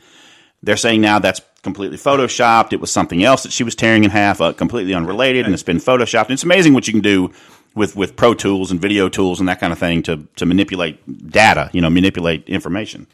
They're 0.63 0.77
saying 0.77 1.01
now 1.01 1.19
that's 1.19 1.41
completely 1.63 1.99
photoshopped. 1.99 2.73
It 2.73 2.81
was 2.81 2.91
something 2.91 3.23
else 3.23 3.43
that 3.43 3.53
she 3.53 3.65
was 3.65 3.75
tearing 3.75 4.05
in 4.05 4.11
half, 4.11 4.41
uh, 4.41 4.53
completely 4.53 4.95
unrelated, 4.95 5.45
and 5.45 5.53
it's 5.53 5.63
been 5.63 5.79
photoshopped. 5.79 6.25
And 6.25 6.33
it's 6.33 6.45
amazing 6.45 6.75
what 6.75 6.87
you 6.87 6.93
can 6.93 7.03
do 7.03 7.33
with 7.75 7.97
with 7.97 8.17
pro 8.17 8.35
tools 8.35 8.71
and 8.71 8.81
video 8.81 9.09
tools 9.09 9.41
and 9.41 9.49
that 9.49 9.61
kind 9.61 9.73
of 9.73 9.79
thing 9.79 10.03
to 10.05 10.27
to 10.37 10.47
manipulate 10.47 11.31
data. 11.31 11.71
You 11.73 11.81
know, 11.81 11.91
manipulate 11.91 12.49
information. 12.49 13.07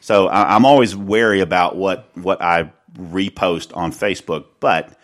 So 0.00 0.28
I, 0.28 0.56
am 0.56 0.64
always 0.64 0.96
wary 0.96 1.40
about 1.40 1.76
what 1.76 2.10
what 2.16 2.42
I 2.42 2.72
repost 2.94 3.76
on 3.76 3.92
Facebook. 3.92 4.46
But 4.58 4.98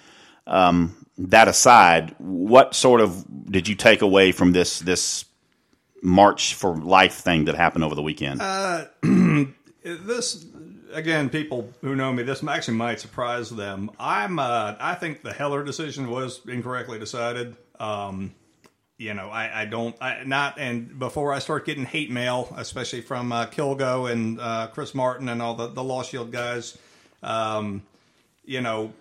um, 0.47 1.07
that 1.19 1.49
aside, 1.49 2.15
what 2.19 2.75
sort 2.75 3.01
of 3.01 3.25
did 3.51 3.69
you 3.69 3.75
take 3.75 4.03
away 4.03 4.33
from 4.33 4.53
this 4.53 4.81
this 4.81 5.25
March 6.03 6.55
for 6.55 6.77
Life 6.77 7.15
thing 7.15 7.45
that 7.45 7.55
happened 7.55 7.85
over 7.85 7.95
the 7.95 8.03
weekend? 8.03 8.41
Uh, 8.43 8.87
this 9.83 10.47
again, 10.93 11.29
people 11.29 11.73
who 11.83 11.95
know 11.95 12.13
me, 12.13 12.23
this 12.23 12.43
actually 12.45 12.77
might 12.77 13.01
surprise 13.01 13.51
them. 13.51 13.91
I'm 13.99 14.39
uh, 14.39 14.75
I 14.81 14.95
think 14.95 15.23
the 15.23 15.33
Heller 15.33 15.63
decision 15.63 16.11
was 16.11 16.41
incorrectly 16.47 16.99
decided. 16.99 17.57
Um, 17.79 18.35
you 18.99 19.13
know, 19.13 19.29
I, 19.29 19.63
I 19.63 19.65
don't, 19.67 19.95
I, 20.01 20.23
not, 20.25 20.59
and 20.59 20.99
before 20.99 21.33
I 21.33 21.39
start 21.39 21.67
getting 21.67 21.85
hate 21.85 22.11
mail, 22.11 22.53
especially 22.57 23.03
from 23.03 23.31
uh, 23.31 23.47
Kilgo 23.47 24.11
and 24.11 24.41
uh, 24.41 24.69
Chris 24.73 24.95
Martin 24.95 25.29
and 25.29 25.43
all 25.43 25.55
the, 25.55 25.67
the 25.69 25.85
Law 25.85 26.03
Shield 26.03 26.33
guys, 26.33 26.79
um, 27.23 27.83
you 28.45 28.61
know, 28.61 28.93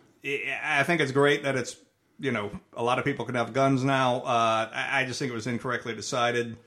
I 0.64 0.84
think 0.84 1.02
it's 1.02 1.12
great 1.12 1.44
that 1.44 1.56
it's, 1.56 1.78
you 2.20 2.32
know, 2.32 2.52
a 2.74 2.84
lot 2.84 3.00
of 3.00 3.06
people 3.06 3.26
can 3.26 3.36
have 3.36 3.54
guns 3.54 3.84
now. 3.84 4.18
Uh, 4.22 4.70
I, 4.74 5.02
I, 5.02 5.06
just 5.06 5.20
think 5.20 5.32
it 5.32 5.36
was 5.36 5.48
incorrectly 5.48 5.94
decided. 5.94 6.58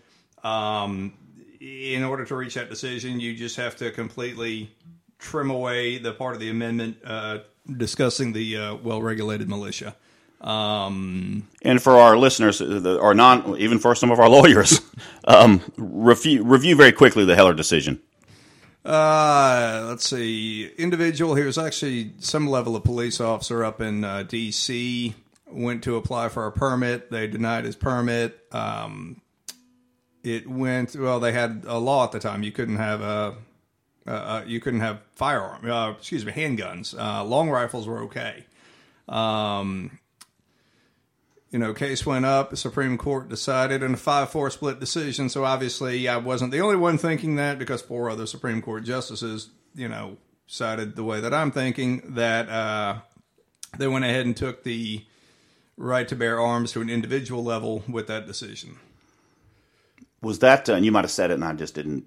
Um, 0.45 1.15
in 1.61 2.05
order 2.05 2.25
to 2.25 2.37
reach 2.37 2.55
that 2.55 2.71
decision, 2.71 3.19
you 3.19 3.35
just 3.35 3.57
have 3.57 3.75
to 3.77 3.91
completely 3.91 4.71
trim 5.19 5.51
away 5.51 5.99
the 5.99 6.13
part 6.13 6.35
of 6.35 6.41
the 6.41 6.51
amendment 6.51 6.99
uh, 7.05 7.39
discussing 7.77 8.33
the 8.33 8.57
uh, 8.57 8.75
well 8.77 9.03
regulated 9.03 9.49
militia. 9.49 9.97
Um, 10.41 11.49
and 11.63 11.83
for 11.83 11.95
our 11.97 12.17
listeners, 12.17 12.61
or 12.61 13.15
non, 13.15 13.57
even 13.59 13.79
for 13.79 13.95
some 13.95 14.11
of 14.11 14.21
our 14.21 14.29
lawyers, 14.31 14.81
um, 15.25 15.61
review, 15.77 16.45
review 16.45 16.77
very 16.77 16.93
quickly 16.93 17.25
the 17.25 17.35
Heller 17.35 17.55
decision. 17.55 18.01
Uh, 18.85 19.85
let's 19.89 20.09
see. 20.09 20.71
Individual, 20.79 21.35
he 21.35 21.43
was 21.43 21.59
actually 21.59 22.13
some 22.21 22.47
level 22.49 22.77
of 22.77 22.85
police 22.85 23.21
officer 23.21 23.65
up 23.65 23.81
in 23.81 24.05
uh, 24.05 24.23
D.C. 24.23 25.15
Went 25.51 25.83
to 25.85 25.97
apply 25.97 26.29
for 26.29 26.47
a 26.47 26.53
permit. 26.53 27.11
They 27.11 27.27
denied 27.27 27.65
his 27.65 27.77
permit. 27.77 28.39
Um, 28.53 29.21
it 30.23 30.49
went 30.49 30.95
well. 30.97 31.21
They 31.21 31.33
had 31.33 31.65
a 31.67 31.79
law 31.79 32.05
at 32.05 32.13
the 32.13 32.21
time. 32.21 32.43
You 32.43 32.53
couldn't 32.53 32.77
have 32.77 33.01
a, 33.01 33.35
uh, 34.07 34.43
you 34.47 34.61
couldn't 34.61 34.81
have 34.81 35.01
firearm. 35.15 35.69
Uh, 35.69 35.91
excuse 35.93 36.25
me, 36.25 36.33
handguns. 36.33 36.99
Uh, 36.99 37.25
long 37.25 37.51
rifles 37.51 37.87
were 37.87 38.01
okay. 38.05 38.45
Um, 39.09 39.99
you 41.51 41.59
know, 41.59 41.73
case 41.73 42.05
went 42.05 42.27
up. 42.27 42.51
The 42.51 42.57
Supreme 42.57 42.99
Court 42.99 43.29
decided 43.29 43.83
in 43.83 43.95
a 43.95 43.97
5 43.97 44.31
4 44.31 44.51
split 44.51 44.81
decision. 44.81 45.29
So 45.29 45.45
obviously, 45.45 46.09
I 46.09 46.19
wasn't 46.19 46.53
the 46.53 46.61
only 46.61 46.77
one 46.77 46.99
thinking 46.99 47.37
that 47.37 47.59
because 47.59 47.81
four 47.81 48.11
other 48.11 48.27
Supreme 48.27 48.61
Court 48.61 48.85
justices, 48.85 49.51
you 49.75 49.89
know, 49.89 50.19
sided 50.47 50.97
the 50.97 51.05
way 51.05 51.21
that 51.21 51.33
I'm 51.33 51.51
thinking 51.51 52.15
that 52.15 52.49
uh, 52.49 52.99
they 53.79 53.89
went 53.89 54.05
ahead 54.05 54.27
and 54.27 54.37
took 54.37 54.65
the 54.65 55.05
right 55.77 56.09
to 56.09 56.17
bear 56.17 56.41
arms 56.41 56.73
to 56.73 56.81
an 56.81 56.91
individual 56.91 57.43
level 57.43 57.83
with 57.89 58.09
that 58.09 58.27
decision. 58.27 58.79
Was 60.21 60.41
that, 60.41 60.69
uh, 60.69 60.75
and 60.75 60.85
you 60.85 60.91
might 60.91 61.05
have 61.05 61.13
said 61.13 61.31
it, 61.31 61.35
and 61.35 61.45
I 61.45 61.53
just 61.53 61.77
didn't, 61.77 62.05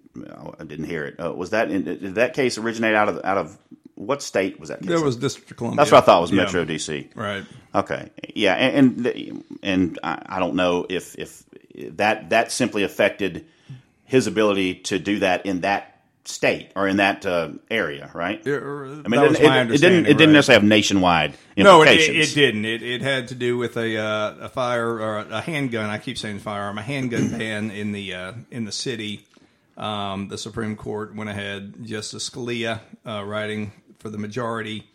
I 0.59 0.65
didn't 0.65 0.85
hear 0.85 1.05
it. 1.05 1.17
Uh, 1.17 1.31
was 1.31 1.51
that, 1.51 1.71
in, 1.71 1.85
did 1.85 2.15
that 2.15 2.33
case 2.33 2.57
originate 2.57 2.93
out 2.93 3.07
of 3.07 3.21
out 3.23 3.37
of 3.37 3.57
what 4.01 4.21
state 4.21 4.59
was 4.59 4.69
that? 4.69 4.81
Case? 4.81 4.89
That 4.89 5.01
was 5.01 5.15
District 5.15 5.51
of 5.51 5.57
Columbia. 5.57 5.77
That's 5.77 5.91
what 5.91 6.03
I 6.03 6.05
thought 6.05 6.21
was 6.21 6.31
Metro 6.31 6.61
yeah. 6.61 6.67
DC. 6.67 7.15
Right. 7.15 7.45
Okay. 7.73 8.09
Yeah, 8.35 8.55
and 8.55 9.05
and, 9.05 9.43
and 9.61 9.99
I, 10.03 10.39
don't 10.39 10.55
know 10.55 10.85
if 10.89 11.17
if 11.17 11.43
that 11.97 12.31
that 12.31 12.51
simply 12.51 12.83
affected 12.83 13.45
his 14.05 14.27
ability 14.27 14.75
to 14.75 14.99
do 14.99 15.19
that 15.19 15.45
in 15.45 15.61
that 15.61 15.99
state 16.25 16.71
or 16.75 16.87
in 16.87 16.97
that 16.97 17.25
uh, 17.25 17.49
area, 17.69 18.09
right? 18.13 18.41
I 18.45 18.49
mean, 18.49 19.21
it, 19.21 19.39
it, 19.39 19.71
it, 19.71 19.81
didn't. 19.81 20.05
It 20.07 20.17
didn't 20.17 20.33
necessarily 20.33 20.61
have 20.61 20.67
nationwide 20.67 21.33
implications. 21.55 22.07
No, 22.07 22.21
it, 22.21 22.29
it 22.29 22.33
didn't. 22.33 22.65
It, 22.65 22.83
it 22.83 23.01
had 23.01 23.27
to 23.29 23.35
do 23.35 23.57
with 23.57 23.77
a 23.77 23.97
uh, 23.97 24.35
a 24.41 24.49
fire 24.49 24.99
or 24.99 25.19
a 25.19 25.41
handgun. 25.41 25.89
I 25.89 25.99
keep 25.99 26.17
saying 26.17 26.39
firearm. 26.39 26.77
A 26.79 26.81
handgun 26.81 27.29
ban 27.37 27.69
in 27.69 27.91
the 27.91 28.13
uh, 28.13 28.33
in 28.49 28.65
the 28.65 28.71
city. 28.71 29.27
Um, 29.77 30.27
the 30.27 30.37
Supreme 30.37 30.75
Court 30.75 31.15
went 31.15 31.29
ahead. 31.29 31.75
Justice 31.83 32.29
Scalia, 32.29 32.81
uh, 33.05 33.23
writing 33.25 33.71
for 34.01 34.09
the 34.09 34.17
majority, 34.17 34.89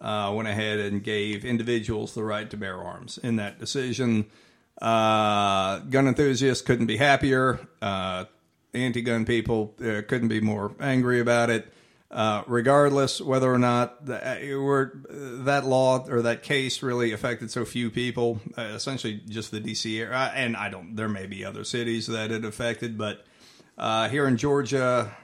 uh, 0.00 0.32
went 0.34 0.48
ahead 0.48 0.80
and 0.80 1.04
gave 1.04 1.44
individuals 1.44 2.14
the 2.14 2.24
right 2.24 2.48
to 2.50 2.56
bear 2.56 2.78
arms. 2.78 3.18
In 3.18 3.36
that 3.36 3.58
decision, 3.60 4.26
uh, 4.80 5.80
gun 5.80 6.08
enthusiasts 6.08 6.62
couldn't 6.64 6.86
be 6.86 6.96
happier. 6.96 7.60
Uh, 7.82 8.24
anti-gun 8.72 9.24
people 9.26 9.74
uh, 9.80 10.00
couldn't 10.08 10.28
be 10.28 10.40
more 10.40 10.74
angry 10.80 11.20
about 11.20 11.50
it. 11.50 11.72
Uh, 12.10 12.42
regardless 12.48 13.20
whether 13.20 13.52
or 13.52 13.58
not 13.58 14.04
the, 14.04 14.16
uh, 14.16 15.44
that 15.44 15.64
law 15.64 16.04
or 16.08 16.22
that 16.22 16.42
case 16.42 16.82
really 16.82 17.12
affected 17.12 17.52
so 17.52 17.64
few 17.64 17.88
people, 17.88 18.40
essentially 18.58 19.20
just 19.28 19.52
the 19.52 19.60
D.C. 19.60 20.00
area, 20.00 20.32
and 20.34 20.56
I 20.56 20.70
don't. 20.70 20.96
There 20.96 21.08
may 21.08 21.26
be 21.26 21.44
other 21.44 21.62
cities 21.62 22.08
that 22.08 22.32
it 22.32 22.44
affected, 22.44 22.98
but 22.98 23.24
here 24.10 24.26
in 24.26 24.36
Georgia, 24.38 25.16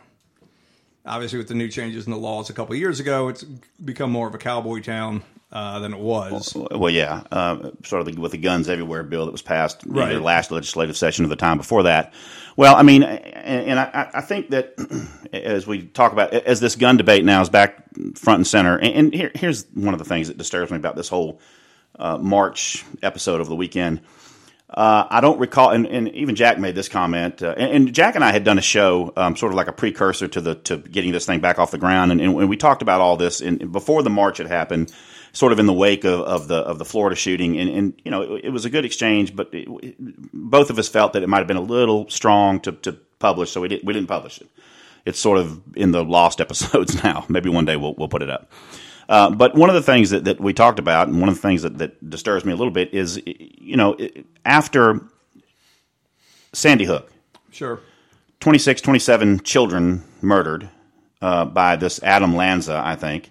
obviously 1.06 1.38
with 1.38 1.48
the 1.48 1.54
new 1.54 1.68
changes 1.68 2.06
in 2.06 2.12
the 2.12 2.18
laws 2.18 2.50
a 2.50 2.52
couple 2.52 2.74
years 2.74 3.00
ago, 3.00 3.28
it's 3.28 3.44
become 3.44 4.10
more 4.10 4.28
of 4.28 4.34
a 4.34 4.38
cowboy 4.38 4.80
town 4.80 5.22
uh, 5.52 5.78
than 5.78 5.94
it 5.94 6.00
was. 6.00 6.54
Well, 6.54 6.68
well 6.72 6.90
yeah, 6.90 7.22
uh, 7.30 7.70
sort 7.84 8.06
of 8.06 8.14
the, 8.14 8.20
with 8.20 8.32
the 8.32 8.38
guns 8.38 8.68
everywhere 8.68 9.02
bill 9.02 9.26
that 9.26 9.32
was 9.32 9.42
passed 9.42 9.82
right. 9.86 10.12
the 10.12 10.20
last 10.20 10.50
legislative 10.50 10.96
session 10.96 11.24
of 11.24 11.30
the 11.30 11.36
time 11.36 11.56
before 11.56 11.84
that. 11.84 12.12
Well, 12.56 12.74
I 12.74 12.82
mean, 12.82 13.02
and, 13.02 13.70
and 13.70 13.80
I, 13.80 14.10
I, 14.14 14.20
think 14.22 14.50
that 14.50 14.74
as 15.32 15.66
we 15.66 15.82
talk 15.82 16.12
about 16.12 16.32
as 16.32 16.60
this 16.60 16.74
gun 16.74 16.96
debate 16.96 17.24
now 17.24 17.42
is 17.42 17.48
back 17.48 17.84
front 18.14 18.40
and 18.40 18.46
center, 18.46 18.76
and, 18.76 18.94
and 18.94 19.14
here, 19.14 19.30
here's 19.34 19.66
one 19.74 19.94
of 19.94 19.98
the 19.98 20.04
things 20.04 20.28
that 20.28 20.36
disturbs 20.36 20.70
me 20.70 20.78
about 20.78 20.96
this 20.96 21.08
whole 21.08 21.40
uh, 21.98 22.18
March 22.18 22.84
episode 23.02 23.40
of 23.40 23.48
the 23.48 23.56
weekend 23.56 24.00
uh, 24.68 25.06
I 25.08 25.20
don't 25.20 25.38
recall, 25.38 25.70
and, 25.70 25.86
and, 25.86 26.08
even 26.08 26.34
Jack 26.34 26.58
made 26.58 26.74
this 26.74 26.88
comment. 26.88 27.40
Uh, 27.40 27.54
and, 27.56 27.72
and, 27.72 27.94
Jack 27.94 28.16
and 28.16 28.24
I 28.24 28.32
had 28.32 28.42
done 28.42 28.58
a 28.58 28.62
show, 28.62 29.12
um, 29.16 29.36
sort 29.36 29.52
of 29.52 29.56
like 29.56 29.68
a 29.68 29.72
precursor 29.72 30.26
to 30.26 30.40
the 30.40 30.56
to 30.56 30.78
getting 30.78 31.12
this 31.12 31.24
thing 31.24 31.38
back 31.38 31.60
off 31.60 31.70
the 31.70 31.78
ground, 31.78 32.10
and, 32.10 32.20
and 32.20 32.48
we 32.48 32.56
talked 32.56 32.82
about 32.82 33.00
all 33.00 33.16
this 33.16 33.40
in, 33.40 33.70
before 33.70 34.02
the 34.02 34.10
march 34.10 34.38
had 34.38 34.48
happened, 34.48 34.92
sort 35.32 35.52
of 35.52 35.60
in 35.60 35.66
the 35.66 35.72
wake 35.72 36.04
of, 36.04 36.20
of 36.22 36.48
the 36.48 36.56
of 36.56 36.80
the 36.80 36.84
Florida 36.84 37.14
shooting, 37.14 37.56
and, 37.60 37.94
you 38.04 38.10
know 38.10 38.22
it, 38.34 38.46
it, 38.46 38.50
was 38.50 38.64
a 38.64 38.70
good 38.70 38.84
exchange, 38.84 39.36
but 39.36 39.50
it, 39.52 39.68
both 40.32 40.70
of 40.70 40.80
us 40.80 40.88
felt 40.88 41.12
that 41.12 41.22
it 41.22 41.28
might 41.28 41.38
have 41.38 41.46
been 41.46 41.56
a 41.56 41.60
little 41.60 42.10
strong 42.10 42.58
to, 42.60 42.72
to 42.72 42.98
publish, 43.20 43.52
so 43.52 43.60
we 43.60 43.68
didn't 43.68 43.84
we 43.84 43.92
didn't 43.92 44.08
publish 44.08 44.40
it. 44.40 44.48
It's 45.04 45.20
sort 45.20 45.38
of 45.38 45.62
in 45.76 45.92
the 45.92 46.04
lost 46.04 46.40
episodes 46.42 47.04
now. 47.04 47.24
Maybe 47.28 47.50
one 47.50 47.66
day 47.66 47.76
we'll 47.76 47.94
we'll 47.94 48.08
put 48.08 48.22
it 48.22 48.30
up. 48.30 48.50
Uh, 49.08 49.30
but 49.30 49.54
one 49.54 49.68
of 49.68 49.74
the 49.74 49.82
things 49.82 50.10
that, 50.10 50.24
that 50.24 50.40
we 50.40 50.52
talked 50.52 50.78
about, 50.78 51.08
and 51.08 51.20
one 51.20 51.28
of 51.28 51.36
the 51.36 51.40
things 51.40 51.62
that, 51.62 51.78
that 51.78 52.10
disturbs 52.10 52.44
me 52.44 52.52
a 52.52 52.56
little 52.56 52.72
bit, 52.72 52.92
is 52.92 53.20
you 53.24 53.76
know 53.76 53.96
after 54.44 55.00
Sandy 56.52 56.84
Hook, 56.84 57.10
sure, 57.50 57.80
26, 58.40 58.80
27 58.80 59.40
children 59.40 60.04
murdered 60.20 60.68
uh, 61.22 61.44
by 61.44 61.76
this 61.76 62.02
Adam 62.02 62.34
Lanza, 62.34 62.80
I 62.84 62.96
think. 62.96 63.30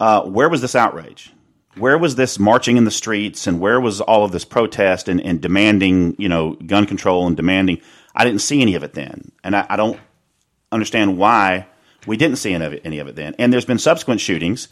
Uh, 0.00 0.22
where 0.22 0.48
was 0.48 0.60
this 0.60 0.74
outrage? 0.74 1.32
Where 1.76 1.96
was 1.96 2.16
this 2.16 2.38
marching 2.38 2.76
in 2.76 2.84
the 2.84 2.90
streets, 2.90 3.46
and 3.46 3.60
where 3.60 3.80
was 3.80 4.00
all 4.00 4.24
of 4.24 4.32
this 4.32 4.44
protest 4.44 5.08
and, 5.08 5.20
and 5.20 5.40
demanding, 5.40 6.16
you 6.18 6.28
know, 6.28 6.54
gun 6.54 6.86
control 6.86 7.26
and 7.26 7.36
demanding? 7.36 7.80
I 8.14 8.24
didn't 8.24 8.40
see 8.40 8.60
any 8.60 8.74
of 8.74 8.82
it 8.82 8.94
then, 8.94 9.32
and 9.44 9.56
I, 9.56 9.64
I 9.70 9.76
don't 9.76 9.98
understand 10.70 11.16
why 11.16 11.66
we 12.06 12.16
didn't 12.16 12.36
see 12.36 12.52
any 12.52 12.64
of 12.64 12.72
it, 12.72 12.82
any 12.84 12.98
of 12.98 13.08
it 13.08 13.16
then. 13.16 13.34
And 13.38 13.52
there's 13.52 13.64
been 13.64 13.78
subsequent 13.78 14.20
shootings 14.20 14.68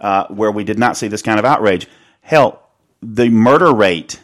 uh, 0.00 0.26
where 0.28 0.50
we 0.50 0.64
did 0.64 0.78
not 0.78 0.96
see 0.96 1.08
this 1.08 1.22
kind 1.22 1.38
of 1.38 1.44
outrage. 1.44 1.86
Hell, 2.22 2.62
the 3.02 3.28
murder 3.28 3.72
rate 3.72 4.20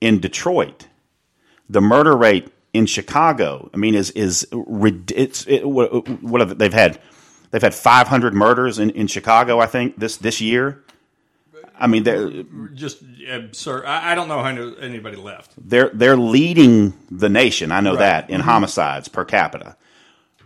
in 0.00 0.20
Detroit, 0.20 0.88
the 1.68 1.80
murder 1.80 2.16
rate 2.16 2.52
in 2.72 2.86
Chicago, 2.86 3.70
I 3.74 3.76
mean, 3.76 3.94
is 3.94 4.10
is 4.12 4.46
it's 4.52 5.46
it, 5.46 5.68
what, 5.68 6.40
have 6.40 6.58
they've 6.58 6.72
had? 6.72 6.98
They've 7.50 7.62
had 7.62 7.74
500 7.74 8.32
murders 8.32 8.78
in, 8.78 8.90
in 8.90 9.06
Chicago, 9.06 9.60
I 9.60 9.66
think 9.66 9.98
this 9.98 10.16
this 10.16 10.40
year. 10.40 10.82
I 11.78 11.86
mean, 11.86 12.04
they're 12.04 12.42
just 12.74 13.02
absurd. 13.28 13.84
I, 13.84 14.12
I 14.12 14.14
don't 14.14 14.28
know 14.28 14.42
how 14.42 14.48
anybody 14.80 15.16
left. 15.16 15.52
They're 15.58 15.90
they're 15.92 16.16
leading 16.16 16.94
the 17.10 17.28
nation. 17.28 17.72
I 17.72 17.80
know 17.80 17.90
right. 17.90 17.98
that 17.98 18.30
in 18.30 18.40
mm-hmm. 18.40 18.48
homicides 18.48 19.08
per 19.08 19.24
capita. 19.24 19.76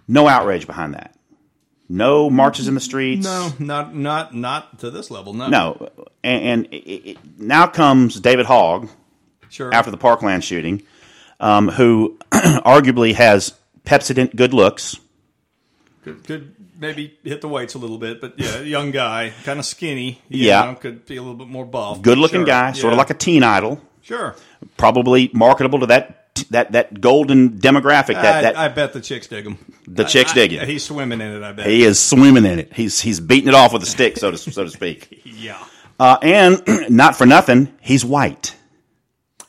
No 0.08 0.28
outrage 0.28 0.66
behind 0.66 0.94
that. 0.94 1.15
No 1.88 2.28
marches 2.28 2.66
in 2.66 2.74
the 2.74 2.80
streets. 2.80 3.24
No, 3.24 3.52
not 3.58 3.94
not 3.94 4.34
not 4.34 4.78
to 4.80 4.90
this 4.90 5.10
level. 5.10 5.32
No, 5.32 5.48
no. 5.48 5.88
And, 6.24 6.42
and 6.42 6.74
it, 6.74 7.10
it, 7.10 7.18
now 7.38 7.66
comes 7.68 8.18
David 8.18 8.46
Hogg, 8.46 8.88
sure. 9.48 9.72
after 9.72 9.90
the 9.92 9.96
Parkland 9.96 10.42
shooting, 10.42 10.82
um, 11.38 11.68
who 11.68 12.18
arguably 12.32 13.14
has 13.14 13.54
Pepsodent 13.84 14.34
good 14.34 14.52
looks. 14.52 14.98
Could, 16.02 16.24
could 16.24 16.54
maybe 16.78 17.16
hit 17.24 17.40
the 17.40 17.48
weights 17.48 17.74
a 17.74 17.78
little 17.78 17.98
bit, 17.98 18.20
but 18.20 18.38
yeah, 18.38 18.60
young 18.60 18.90
guy, 18.90 19.32
kind 19.44 19.58
of 19.58 19.64
skinny. 19.64 20.20
Yeah. 20.28 20.64
know, 20.64 20.74
could 20.74 21.06
be 21.06 21.16
a 21.16 21.22
little 21.22 21.36
bit 21.36 21.48
more 21.48 21.64
buff. 21.64 22.02
Good 22.02 22.18
looking 22.18 22.40
Sure, 22.40 22.46
guy, 22.46 22.72
sort 22.72 22.92
of 22.92 22.98
like 22.98 23.10
a 23.10 23.14
teen 23.14 23.42
idol, 23.42 23.80
Sure. 24.02 24.36
probably 24.76 25.30
marketable 25.32 25.80
to 25.80 25.86
that 25.86 26.25
that 26.50 26.72
that 26.72 27.00
golden 27.00 27.58
demographic. 27.58 28.14
That 28.14 28.36
I, 28.36 28.42
that 28.42 28.56
I 28.56 28.68
bet 28.68 28.92
the 28.92 29.00
chicks 29.00 29.26
dig 29.26 29.46
him. 29.46 29.58
The 29.86 30.04
chicks 30.04 30.32
I- 30.32 30.34
dig 30.34 30.52
I- 30.52 30.56
him. 30.62 30.68
He's 30.68 30.84
swimming 30.84 31.20
in 31.20 31.32
it. 31.32 31.42
I 31.42 31.52
bet. 31.52 31.66
he 31.66 31.82
is 31.82 31.98
swimming 31.98 32.44
in 32.44 32.58
it. 32.58 32.72
He's 32.72 33.00
he's 33.00 33.20
beating 33.20 33.48
it 33.48 33.54
off 33.54 33.72
with 33.72 33.82
a 33.82 33.86
stick, 33.86 34.16
so 34.16 34.30
to 34.30 34.38
so 34.38 34.64
to 34.64 34.70
speak. 34.70 35.22
yeah. 35.24 35.62
Uh, 35.98 36.18
and 36.22 36.62
not 36.90 37.16
for 37.16 37.26
nothing, 37.26 37.72
he's 37.80 38.04
white. 38.04 38.54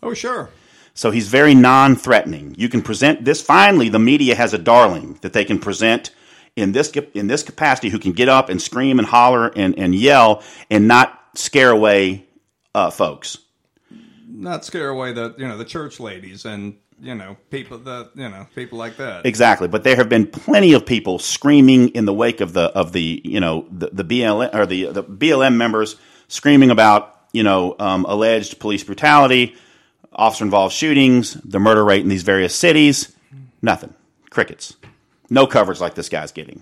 Oh 0.02 0.14
sure. 0.14 0.50
So 0.94 1.12
he's 1.12 1.28
very 1.28 1.54
non-threatening. 1.54 2.56
You 2.58 2.70
can 2.70 2.82
present 2.82 3.24
this. 3.24 3.40
Finally, 3.40 3.90
the 3.90 4.00
media 4.00 4.34
has 4.34 4.56
a 4.56 4.58
darling 4.58 5.20
that 5.22 5.32
they 5.32 5.46
can 5.46 5.60
present 5.60 6.10
in 6.56 6.72
this 6.72 6.90
in 7.14 7.28
this 7.28 7.44
capacity, 7.44 7.90
who 7.90 8.00
can 8.00 8.14
get 8.14 8.30
up 8.30 8.50
and 8.50 8.60
scream 8.60 8.98
and 8.98 9.08
holler 9.08 9.52
and, 9.56 9.78
and 9.78 9.94
yell 9.94 10.42
and 10.72 10.88
not 10.88 11.22
scare 11.36 11.70
away 11.70 12.26
uh, 12.74 12.90
folks. 12.90 13.38
Not 14.40 14.64
scare 14.64 14.90
away 14.90 15.14
the 15.14 15.34
you 15.38 15.48
know 15.48 15.58
the 15.58 15.66
church 15.66 16.00
ladies 16.00 16.46
and 16.46 16.78
you 17.02 17.16
know 17.16 17.38
people 17.50 17.80
that 17.80 18.12
you 18.14 18.30
know 18.30 18.46
people 18.54 18.78
like 18.78 18.98
that. 18.98 19.26
Exactly, 19.26 19.68
but 19.68 19.84
there 19.84 19.96
have 19.96 20.10
been 20.10 20.28
plenty 20.28 20.74
of 20.74 20.86
people 20.86 21.18
screaming 21.18 21.90
in 21.90 22.06
the 22.06 22.14
wake 22.14 22.40
of 22.40 22.54
the 22.54 22.66
of 22.66 22.92
the 22.92 23.22
you 23.24 23.40
know 23.40 23.66
the, 23.72 23.90
the 23.92 24.04
BLM 24.04 24.54
or 24.54 24.68
the 24.68 24.92
the 24.92 25.04
BLM 25.04 25.56
members 25.56 25.96
screaming 26.28 26.70
about 26.70 27.20
you 27.34 27.42
know 27.42 27.76
um, 27.80 28.06
alleged 28.06 28.60
police 28.60 28.84
brutality, 28.84 29.56
officer 30.14 30.44
involved 30.44 30.76
shootings, 30.76 31.34
the 31.34 31.60
murder 31.60 31.84
rate 31.84 32.04
in 32.04 32.10
these 32.10 32.24
various 32.24 32.56
cities. 32.56 33.16
Nothing, 33.62 33.96
crickets, 34.30 34.78
no 35.32 35.48
coverage 35.48 35.80
like 35.80 35.96
this 35.96 36.10
guy's 36.10 36.32
getting. 36.32 36.62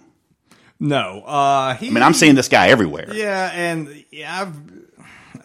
No, 0.80 1.24
uh, 1.26 1.76
he. 1.76 1.88
I 1.88 1.92
mean, 1.92 2.04
I'm 2.04 2.14
seeing 2.14 2.36
this 2.36 2.48
guy 2.48 2.70
everywhere. 2.70 3.14
Yeah, 3.14 3.52
and 3.54 4.06
yeah, 4.12 4.42
I've 4.42 4.85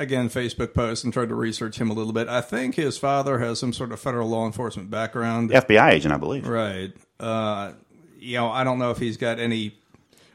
again 0.01 0.29
Facebook 0.29 0.75
post 0.75 1.05
and 1.05 1.13
tried 1.13 1.29
to 1.29 1.35
research 1.35 1.81
him 1.81 1.91
a 1.91 1.93
little 1.93 2.13
bit. 2.13 2.27
I 2.27 2.41
think 2.41 2.75
his 2.75 2.99
father 2.99 3.39
has 3.39 3.59
some 3.61 3.73
sort 3.73 3.93
of 3.93 4.01
federal 4.01 4.29
law 4.29 4.47
enforcement 4.47 4.91
background. 4.91 5.51
FBI 5.51 5.93
agent, 5.93 6.13
I 6.13 6.17
believe. 6.17 6.49
Right. 6.49 6.93
Uh, 7.21 7.73
you 8.19 8.39
know, 8.39 8.49
I 8.49 8.65
don't 8.65 8.79
know 8.79 8.91
if 8.91 8.99
he's 8.99 9.19
got 9.19 9.39
any 9.39 9.79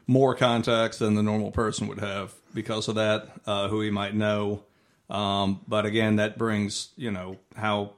more 0.06 0.34
contacts 0.34 0.98
than 0.98 1.14
the 1.14 1.22
normal 1.22 1.50
person 1.50 1.88
would 1.88 2.00
have 2.00 2.32
because 2.54 2.88
of 2.88 2.94
that, 2.94 3.28
uh, 3.44 3.68
who 3.68 3.80
he 3.80 3.90
might 3.90 4.14
know. 4.14 4.62
Um, 5.10 5.60
but 5.68 5.84
again, 5.84 6.16
that 6.16 6.38
brings, 6.38 6.90
you 6.96 7.10
know, 7.10 7.36
how, 7.54 7.92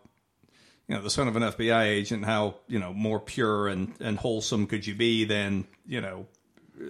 you 0.88 0.96
know, 0.96 1.02
the 1.02 1.10
son 1.10 1.28
of 1.28 1.36
an 1.36 1.42
FBI 1.42 1.84
agent, 1.84 2.24
how, 2.24 2.56
you 2.66 2.78
know, 2.78 2.92
more 2.92 3.20
pure 3.20 3.68
and, 3.68 3.94
and 4.00 4.18
wholesome 4.18 4.66
could 4.66 4.86
you 4.86 4.94
be 4.94 5.24
than, 5.24 5.66
you 5.86 6.00
know, 6.00 6.26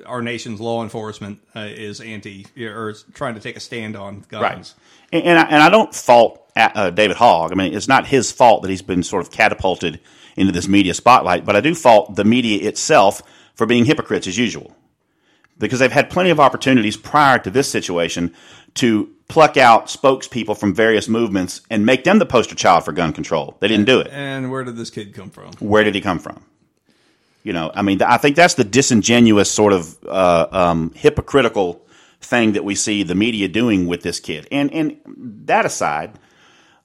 our 0.07 0.23
nation's 0.23 0.61
law 0.61 0.83
enforcement 0.83 1.41
uh, 1.55 1.61
is 1.61 2.01
anti 2.01 2.47
or 2.59 2.91
is 2.91 3.05
trying 3.15 3.35
to 3.35 3.41
take 3.41 3.57
a 3.57 3.61
stand 3.61 3.97
on 3.97 4.25
guns. 4.29 4.75
Right. 5.13 5.21
And, 5.21 5.25
and, 5.25 5.39
I, 5.39 5.43
and 5.45 5.63
I 5.63 5.71
don't 5.71 5.95
fault 5.95 6.51
uh, 6.57 6.91
David 6.91 7.17
Hogg. 7.17 7.53
I 7.53 7.55
mean, 7.55 7.75
it's 7.75 7.89
not 7.89 8.07
his 8.07 8.33
fault 8.33 8.63
that 8.63 8.71
he's 8.71 8.83
been 8.83 9.03
sort 9.03 9.23
of 9.23 9.31
catapulted 9.31 10.01
into 10.37 10.53
this 10.53 10.69
media 10.69 10.95
spotlight, 10.95 11.45
but 11.45 11.57
I 11.57 11.61
do 11.61 11.75
fault 11.75 12.17
the 12.17 12.25
media 12.25 12.69
itself 12.69 13.23
for 13.55 13.67
being 13.67 13.85
hypocrites 13.85 14.27
as 14.27 14.39
usual. 14.39 14.75
Because 15.59 15.81
they've 15.81 15.91
had 15.91 16.09
plenty 16.11 16.31
of 16.31 16.39
opportunities 16.39 16.97
prior 16.97 17.39
to 17.41 17.51
this 17.51 17.69
situation 17.69 18.33
to 18.75 19.11
pluck 19.27 19.57
out 19.57 19.87
spokespeople 19.87 20.57
from 20.57 20.73
various 20.73 21.09
movements 21.09 21.63
and 21.69 21.85
make 21.85 22.05
them 22.05 22.21
the 22.21 22.27
poster 22.27 22.55
child 22.55 22.85
for 22.85 22.93
gun 22.93 23.13
control. 23.13 23.57
They 23.61 23.67
didn't 23.67 23.87
do 23.87 24.01
it. 24.01 24.09
And 24.13 24.51
where 24.51 24.63
did 24.63 24.77
this 24.77 24.91
kid 24.91 25.15
come 25.15 25.31
from? 25.31 25.53
Where 25.59 25.83
did 25.83 25.97
he 25.97 26.01
come 26.01 26.21
from? 26.21 26.45
You 27.49 27.55
know, 27.55 27.73
I 27.75 27.81
mean, 27.81 28.03
I 28.03 28.19
think 28.19 28.37
that's 28.37 28.57
the 28.57 28.65
disingenuous 28.65 29.51
sort 29.51 29.73
of 29.73 29.97
uh, 30.07 30.49
um, 30.53 30.93
hypocritical 30.95 31.81
thing 32.21 32.53
that 32.53 32.63
we 32.63 32.75
see 32.75 33.05
the 33.05 33.15
media 33.15 33.49
doing 33.49 33.87
with 33.87 34.03
this 34.03 34.21
kid. 34.21 34.47
And 34.53 34.71
and 34.75 34.99
that 35.47 35.65
aside, 35.65 36.19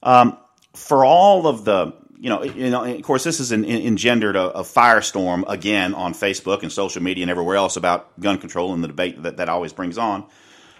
um, 0.02 0.38
for 0.72 1.04
all 1.04 1.46
of 1.46 1.66
the 1.66 1.92
you 2.18 2.30
know, 2.30 2.42
you 2.42 2.70
know, 2.70 2.82
of 2.82 3.02
course, 3.02 3.24
this 3.24 3.36
has 3.36 3.52
en- 3.52 3.66
en- 3.66 3.82
engendered 3.82 4.36
a, 4.36 4.60
a 4.60 4.62
firestorm 4.62 5.44
again 5.46 5.92
on 5.92 6.14
Facebook 6.14 6.62
and 6.62 6.72
social 6.72 7.02
media 7.02 7.24
and 7.24 7.30
everywhere 7.30 7.56
else 7.56 7.76
about 7.76 8.18
gun 8.18 8.38
control 8.38 8.72
and 8.72 8.82
the 8.82 8.88
debate 8.88 9.22
that 9.22 9.36
that 9.36 9.50
always 9.50 9.74
brings 9.74 9.98
on. 9.98 10.24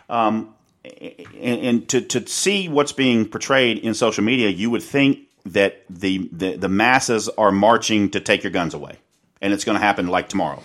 Um, 0.08 0.54
and, 0.82 1.60
and 1.60 1.88
to 1.90 2.00
to 2.00 2.26
see 2.26 2.70
what's 2.70 2.92
being 2.92 3.28
portrayed 3.28 3.80
in 3.80 3.92
social 3.92 4.24
media, 4.24 4.48
you 4.48 4.70
would 4.70 4.82
think 4.82 5.28
that 5.44 5.84
the 5.90 6.26
the, 6.32 6.56
the 6.56 6.70
masses 6.70 7.28
are 7.28 7.52
marching 7.52 8.08
to 8.12 8.20
take 8.20 8.44
your 8.44 8.52
guns 8.52 8.72
away, 8.72 8.96
and 9.44 9.52
it's 9.52 9.64
going 9.64 9.78
to 9.78 9.84
happen 9.84 10.08
like 10.08 10.28
tomorrow. 10.30 10.62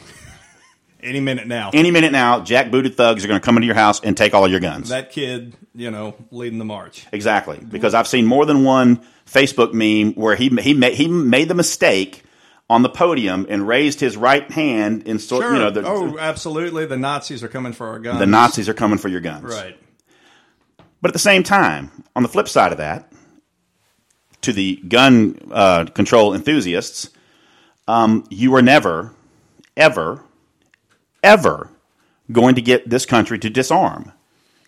Any 1.01 1.19
minute 1.19 1.47
now. 1.47 1.69
Any 1.73 1.91
minute 1.91 2.11
now, 2.11 2.39
jackbooted 2.41 2.95
thugs 2.95 3.23
are 3.23 3.27
going 3.27 3.39
to 3.39 3.45
come 3.45 3.55
into 3.57 3.65
your 3.67 3.75
house 3.75 4.01
and 4.01 4.17
take 4.17 4.33
all 4.33 4.45
of 4.45 4.51
your 4.51 4.59
guns. 4.59 4.89
that 4.89 5.11
kid, 5.11 5.53
you 5.75 5.91
know, 5.91 6.15
leading 6.31 6.59
the 6.59 6.65
march. 6.65 7.05
Exactly, 7.11 7.57
because 7.57 7.93
I've 7.93 8.07
seen 8.07 8.25
more 8.25 8.45
than 8.45 8.63
one 8.63 9.01
Facebook 9.25 9.73
meme 9.73 10.13
where 10.15 10.35
he 10.35 10.49
he 10.61 10.73
made 10.73 10.93
he 10.95 11.07
made 11.07 11.47
the 11.47 11.55
mistake 11.55 12.23
on 12.69 12.81
the 12.83 12.89
podium 12.89 13.47
and 13.49 13.67
raised 13.67 13.99
his 13.99 14.17
right 14.17 14.49
hand 14.51 15.03
in 15.03 15.19
sort 15.19 15.43
Sure. 15.43 15.53
you 15.53 15.59
know 15.59 15.69
the, 15.71 15.85
oh, 15.85 16.17
absolutely. 16.19 16.85
The 16.85 16.97
Nazis 16.97 17.43
are 17.43 17.47
coming 17.47 17.73
for 17.73 17.87
our 17.87 17.99
guns. 17.99 18.19
the 18.19 18.25
Nazis 18.25 18.67
are 18.69 18.73
coming 18.73 18.97
for 18.97 19.07
your 19.07 19.21
guns. 19.21 19.43
Right. 19.45 19.77
But 21.01 21.09
at 21.09 21.13
the 21.13 21.19
same 21.19 21.43
time, 21.43 21.91
on 22.15 22.23
the 22.23 22.29
flip 22.29 22.49
side 22.49 22.71
of 22.73 22.79
that, 22.79 23.11
to 24.41 24.51
the 24.53 24.75
gun 24.87 25.39
uh, 25.51 25.85
control 25.85 26.33
enthusiasts, 26.33 27.09
um, 27.89 28.23
you 28.29 28.53
are 28.53 28.61
never, 28.61 29.15
ever, 29.75 30.23
ever 31.23 31.71
going 32.31 32.53
to 32.53 32.61
get 32.61 32.87
this 32.87 33.07
country 33.07 33.39
to 33.39 33.49
disarm. 33.49 34.11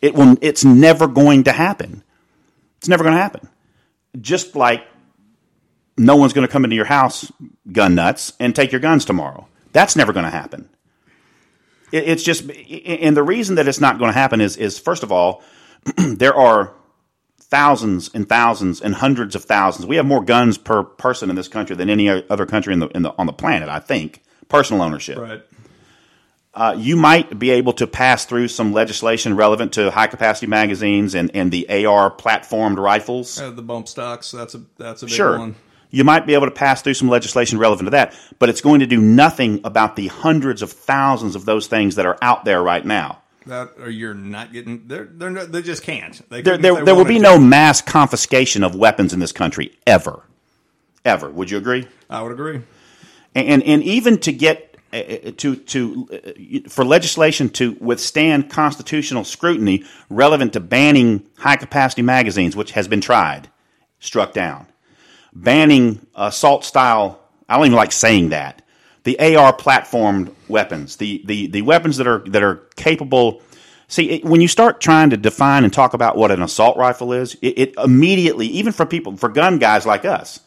It 0.02 0.16
will. 0.16 0.38
It's 0.42 0.66
never 0.66 1.06
going 1.06 1.44
to 1.44 1.52
happen. 1.52 2.04
It's 2.80 2.88
never 2.88 3.04
going 3.04 3.16
to 3.16 3.22
happen. 3.22 3.48
Just 4.20 4.56
like 4.56 4.88
no 6.00 6.16
one's 6.16 6.34
going 6.34 6.48
to 6.48 6.52
come 6.52 6.64
into 6.64 6.76
your 6.76 6.86
house, 6.86 7.32
gun 7.72 7.94
nuts, 7.94 8.34
and 8.40 8.56
take 8.56 8.72
your 8.72 8.82
guns 8.82 9.06
tomorrow. 9.06 9.48
That's 9.72 9.96
never 9.96 10.14
going 10.14 10.26
to 10.26 10.32
happen. 10.32 10.68
It, 11.92 12.10
it's 12.10 12.24
just, 12.24 12.50
and 12.50 13.16
the 13.16 13.22
reason 13.22 13.56
that 13.56 13.68
it's 13.68 13.80
not 13.80 14.00
going 14.00 14.10
to 14.10 14.18
happen 14.18 14.42
is, 14.42 14.58
is 14.58 14.80
first 14.80 15.04
of 15.04 15.12
all, 15.12 15.44
there 15.96 16.34
are 16.34 16.74
thousands 17.52 18.10
and 18.14 18.28
thousands 18.28 18.82
and 18.82 18.96
hundreds 18.96 19.36
of 19.36 19.44
thousands. 19.44 19.86
We 19.86 19.98
have 19.98 20.06
more 20.06 20.24
guns 20.24 20.58
per 20.58 20.84
person 20.84 21.30
in 21.30 21.36
this 21.36 21.50
country 21.50 21.76
than 21.76 21.90
any 21.90 22.10
other 22.10 22.46
country 22.46 22.74
in 22.74 22.80
the, 22.80 22.88
in 22.88 23.04
the 23.04 23.14
on 23.18 23.28
the 23.28 23.34
planet. 23.34 23.70
I 23.70 23.80
think 23.80 24.24
personal 24.48 24.82
ownership. 24.82 25.18
Right. 25.20 25.44
Uh, 26.54 26.76
you 26.78 26.98
might 26.98 27.38
be 27.40 27.52
able 27.52 27.72
to 27.74 27.88
pass 27.88 28.26
through 28.26 28.48
some 28.50 28.74
legislation 28.74 29.38
relevant 29.38 29.74
to 29.74 29.90
high 29.90 30.08
capacity 30.08 30.48
magazines 30.48 31.16
and, 31.16 31.32
and 31.34 31.50
the 31.50 31.86
AR 31.86 32.12
platformed 32.12 32.78
rifles. 32.78 33.40
Uh, 33.40 33.52
the 33.52 33.62
bump 33.62 33.88
stocks. 33.88 34.32
That's 34.32 34.56
a 34.56 34.62
that's 34.78 35.04
a 35.04 35.06
big 35.06 35.16
Sure. 35.16 35.38
one. 35.38 35.56
You 35.94 36.06
might 36.06 36.26
be 36.26 36.34
able 36.36 36.48
to 36.48 36.52
pass 36.52 36.82
through 36.82 36.94
some 36.94 37.10
legislation 37.10 37.58
relevant 37.60 37.88
to 37.88 37.92
that, 37.92 38.14
but 38.40 38.48
it's 38.48 38.62
going 38.62 38.80
to 38.80 38.86
do 38.88 39.02
nothing 39.02 39.60
about 39.66 39.98
the 39.98 40.08
hundreds 40.08 40.62
of 40.62 40.72
thousands 40.72 41.36
of 41.36 41.44
those 41.44 41.68
things 41.68 41.96
that 41.96 42.06
are 42.06 42.18
out 42.22 42.46
there 42.46 42.64
right 42.64 42.86
now. 42.86 43.21
That 43.48 43.72
or 43.80 43.90
you're 43.90 44.14
not 44.14 44.54
getting. 44.54 44.88
They're 44.88 45.06
they're 45.06 45.32
not, 45.32 45.52
they 45.52 45.62
just 45.64 45.82
can't. 45.82 46.30
They 46.30 46.42
There, 46.42 46.58
there, 46.58 46.86
there 46.86 46.96
will 46.96 47.06
be 47.06 47.18
to. 47.18 47.24
no 47.24 47.40
mass 47.40 47.82
confiscation 47.82 48.64
of 48.64 48.76
weapons 48.76 49.14
in 49.14 49.20
this 49.20 49.32
country 49.32 49.78
ever, 49.88 50.24
ever. 51.04 51.30
Would 51.30 51.50
you 51.50 51.58
agree? 51.58 51.88
I 52.10 52.22
would 52.22 52.32
agree. 52.32 52.62
And 53.34 53.64
and 53.64 53.82
even 53.84 54.20
to 54.20 54.32
get 54.32 54.78
uh, 54.94 55.32
to 55.38 55.56
to 55.56 56.08
uh, 56.66 56.70
for 56.70 56.86
legislation 56.86 57.50
to 57.50 57.78
withstand 57.80 58.50
constitutional 58.52 59.24
scrutiny 59.24 59.86
relevant 60.10 60.54
to 60.54 60.60
banning 60.60 61.26
high 61.38 61.56
capacity 61.56 62.04
magazines, 62.04 62.56
which 62.56 62.72
has 62.74 62.88
been 62.88 63.02
tried, 63.02 63.50
struck 64.00 64.34
down, 64.34 64.68
banning 65.34 66.06
assault 66.14 66.64
style. 66.64 67.20
I 67.50 67.58
don't 67.58 67.66
even 67.66 67.76
like 67.76 67.92
saying 67.92 68.30
that. 68.30 68.62
The 69.04 69.36
AR 69.36 69.54
platformed 69.54 70.34
weapons, 70.48 70.98
the, 70.98 71.22
the, 71.26 71.48
the 71.48 71.62
weapons 71.64 71.98
that 71.98 72.08
are 72.08 72.20
that 72.28 72.44
are 72.44 72.58
capable. 72.76 73.42
See, 73.88 74.10
it, 74.10 74.26
when 74.26 74.42
you 74.42 74.48
start 74.48 74.80
trying 74.80 75.10
to 75.10 75.18
define 75.18 75.64
and 75.64 75.74
talk 75.74 75.94
about 75.94 76.16
what 76.16 76.32
an 76.32 76.42
assault 76.42 76.78
rifle 76.78 77.12
is, 77.12 77.36
it, 77.42 77.60
it 77.60 77.76
immediately, 77.78 78.48
even 78.48 78.72
for 78.74 78.86
people, 78.86 79.18
for 79.18 79.28
gun 79.28 79.58
guys 79.60 79.86
like 79.86 80.06
us, 80.06 80.40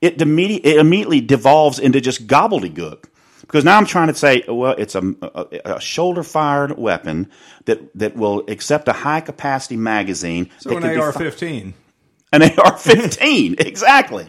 it, 0.00 0.20
it 0.20 0.76
immediately 0.78 1.20
devolves 1.20 1.78
into 1.78 2.00
just 2.00 2.26
gobbledygook. 2.26 3.04
Because 3.40 3.64
now 3.64 3.76
I'm 3.78 3.86
trying 3.86 4.08
to 4.08 4.14
say, 4.14 4.44
well, 4.46 4.74
it's 4.78 4.94
a, 4.94 5.02
a, 5.22 5.76
a 5.76 5.80
shoulder 5.80 6.22
fired 6.22 6.78
weapon 6.78 7.30
that, 7.64 7.80
that 7.98 8.16
will 8.16 8.44
accept 8.48 8.86
a 8.86 8.92
high 8.92 9.20
capacity 9.20 9.76
magazine. 9.76 10.50
So 10.58 10.70
that 10.70 10.84
an 10.84 10.94
fi- 10.94 11.00
AR-15. 11.00 11.72
an 12.32 12.42
AR-15, 12.42 13.60
exactly. 13.66 14.28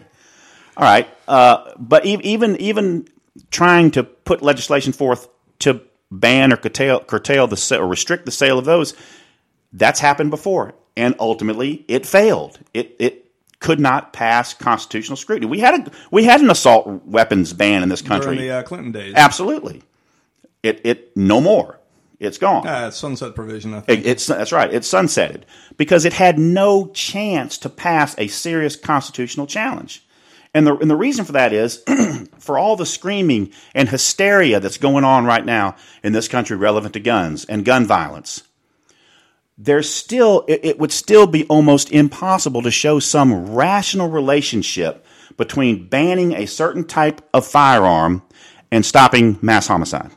All 0.76 0.84
right, 0.84 1.08
uh, 1.28 1.72
but 1.78 2.04
e- 2.04 2.18
even 2.22 2.56
even 2.56 3.06
trying 3.50 3.90
to 3.92 4.02
put 4.02 4.42
legislation 4.42 4.92
forth 4.92 5.28
to 5.60 5.80
ban 6.10 6.52
or 6.52 6.56
curtail, 6.56 7.00
curtail 7.00 7.46
the 7.46 7.78
or 7.78 7.86
restrict 7.86 8.26
the 8.26 8.30
sale 8.30 8.58
of 8.58 8.64
those, 8.64 8.94
that's 9.72 10.00
happened 10.00 10.30
before, 10.30 10.74
and 10.96 11.14
ultimately 11.18 11.84
it 11.88 12.06
failed. 12.06 12.58
It 12.74 12.96
it 12.98 13.30
could 13.60 13.80
not 13.80 14.12
pass 14.12 14.52
constitutional 14.52 15.16
scrutiny. 15.16 15.46
We 15.46 15.60
had 15.60 15.86
a 15.86 15.90
we 16.10 16.24
had 16.24 16.40
an 16.40 16.50
assault 16.50 16.86
weapons 17.06 17.52
ban 17.52 17.82
in 17.82 17.88
this 17.88 18.02
country. 18.02 18.36
during 18.36 18.48
the 18.48 18.56
uh, 18.56 18.62
Clinton 18.62 18.92
days. 18.92 19.14
Absolutely. 19.16 19.82
It 20.62 20.80
it 20.84 21.16
no 21.16 21.40
more. 21.40 21.78
It's 22.20 22.38
gone. 22.38 22.66
Uh, 22.66 22.90
sunset 22.92 23.34
provision. 23.34 23.74
I 23.74 23.80
think. 23.80 24.04
It, 24.04 24.10
it's 24.10 24.26
that's 24.26 24.52
right. 24.52 24.72
It's 24.72 24.90
sunsetted 24.90 25.42
because 25.76 26.04
it 26.04 26.12
had 26.12 26.38
no 26.38 26.88
chance 26.88 27.58
to 27.58 27.68
pass 27.68 28.14
a 28.18 28.28
serious 28.28 28.76
constitutional 28.76 29.46
challenge. 29.46 30.06
And 30.54 30.66
the 30.66 30.76
and 30.76 30.90
the 30.90 30.96
reason 30.96 31.24
for 31.24 31.32
that 31.32 31.52
is 31.52 31.82
for 32.38 32.58
all 32.58 32.76
the 32.76 32.84
screaming 32.86 33.52
and 33.74 33.88
hysteria 33.88 34.60
that's 34.60 34.76
going 34.76 35.04
on 35.04 35.24
right 35.24 35.44
now 35.44 35.76
in 36.02 36.12
this 36.12 36.28
country 36.28 36.56
relevant 36.56 36.92
to 36.94 37.00
guns 37.00 37.44
and 37.46 37.64
gun 37.64 37.86
violence. 37.86 38.42
There's 39.56 39.88
still 39.88 40.44
it, 40.48 40.60
it 40.62 40.78
would 40.78 40.92
still 40.92 41.26
be 41.26 41.44
almost 41.44 41.90
impossible 41.90 42.62
to 42.62 42.70
show 42.70 42.98
some 42.98 43.54
rational 43.54 44.10
relationship 44.10 45.06
between 45.38 45.88
banning 45.88 46.34
a 46.34 46.46
certain 46.46 46.84
type 46.84 47.22
of 47.32 47.46
firearm 47.46 48.22
and 48.70 48.84
stopping 48.84 49.38
mass 49.40 49.66
homicide. 49.68 50.10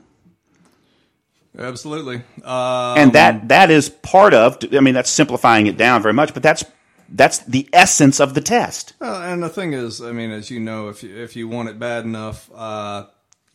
Absolutely. 1.58 2.18
Um, 2.44 2.98
and 2.98 3.14
that 3.14 3.48
that 3.48 3.72
is 3.72 3.88
part 3.88 4.34
of. 4.34 4.58
I 4.74 4.82
mean, 4.82 4.94
that's 4.94 5.10
simplifying 5.10 5.68
it 5.68 5.78
down 5.78 6.02
very 6.02 6.14
much, 6.14 6.34
but 6.34 6.44
that's 6.44 6.66
that's 7.10 7.40
the 7.40 7.70
essence 7.74 8.20
of 8.20 8.34
the 8.34 8.42
test. 8.42 8.94
And 9.00 9.44
the 9.44 9.50
thing 9.50 9.74
is, 9.74 10.02
I 10.02 10.12
mean, 10.12 10.32
as 10.32 10.50
you 10.50 10.60
know, 10.60 10.90
if 10.90 11.04
you, 11.04 11.16
if 11.16 11.36
you 11.36 11.48
want 11.48 11.70
it 11.70 11.80
bad 11.80 12.06
enough, 12.06 12.50
uh, 12.54 13.08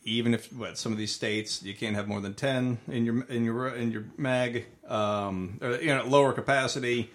even 0.04 0.34
if 0.34 0.52
what 0.52 0.78
some 0.78 0.92
of 0.92 0.98
these 0.98 1.12
states 1.12 1.62
you 1.62 1.74
can't 1.74 1.94
have 1.94 2.08
more 2.08 2.20
than 2.20 2.34
ten 2.34 2.78
in 2.88 3.04
your 3.04 3.22
in 3.24 3.44
your 3.44 3.68
in 3.68 3.90
your 3.90 4.04
mag, 4.16 4.66
um, 4.88 5.58
or, 5.60 5.76
you 5.76 5.94
know, 5.94 6.04
lower 6.04 6.32
capacity. 6.32 7.10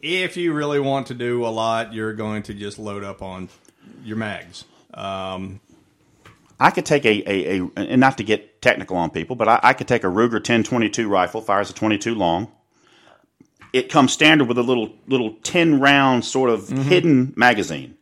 If 0.00 0.36
you 0.36 0.52
really 0.52 0.80
want 0.80 1.06
to 1.06 1.14
do 1.14 1.46
a 1.46 1.48
lot, 1.48 1.94
you're 1.94 2.12
going 2.12 2.42
to 2.44 2.54
just 2.54 2.78
load 2.78 3.04
up 3.04 3.22
on 3.22 3.48
your 4.02 4.18
mags. 4.18 4.64
Um, 4.92 5.60
I 6.60 6.70
could 6.70 6.86
take 6.86 7.04
a, 7.04 7.30
a, 7.30 7.60
a, 7.60 7.70
and 7.76 8.00
not 8.00 8.18
to 8.18 8.24
get 8.24 8.62
technical 8.62 8.96
on 8.96 9.10
people, 9.10 9.34
but 9.34 9.48
I, 9.48 9.60
I 9.62 9.72
could 9.72 9.88
take 9.88 10.04
a 10.04 10.08
Ruger 10.08 10.34
1022 10.34 11.08
rifle, 11.08 11.40
fires 11.40 11.70
a 11.70 11.74
22 11.74 12.14
long. 12.14 12.52
It 13.74 13.90
comes 13.90 14.12
standard 14.12 14.46
with 14.46 14.56
a 14.56 14.62
little 14.62 14.94
little 15.08 15.34
10 15.42 15.80
round 15.80 16.24
sort 16.24 16.48
of 16.48 16.60
mm-hmm. 16.60 16.82
hidden 16.82 17.34
magazine. 17.36 17.96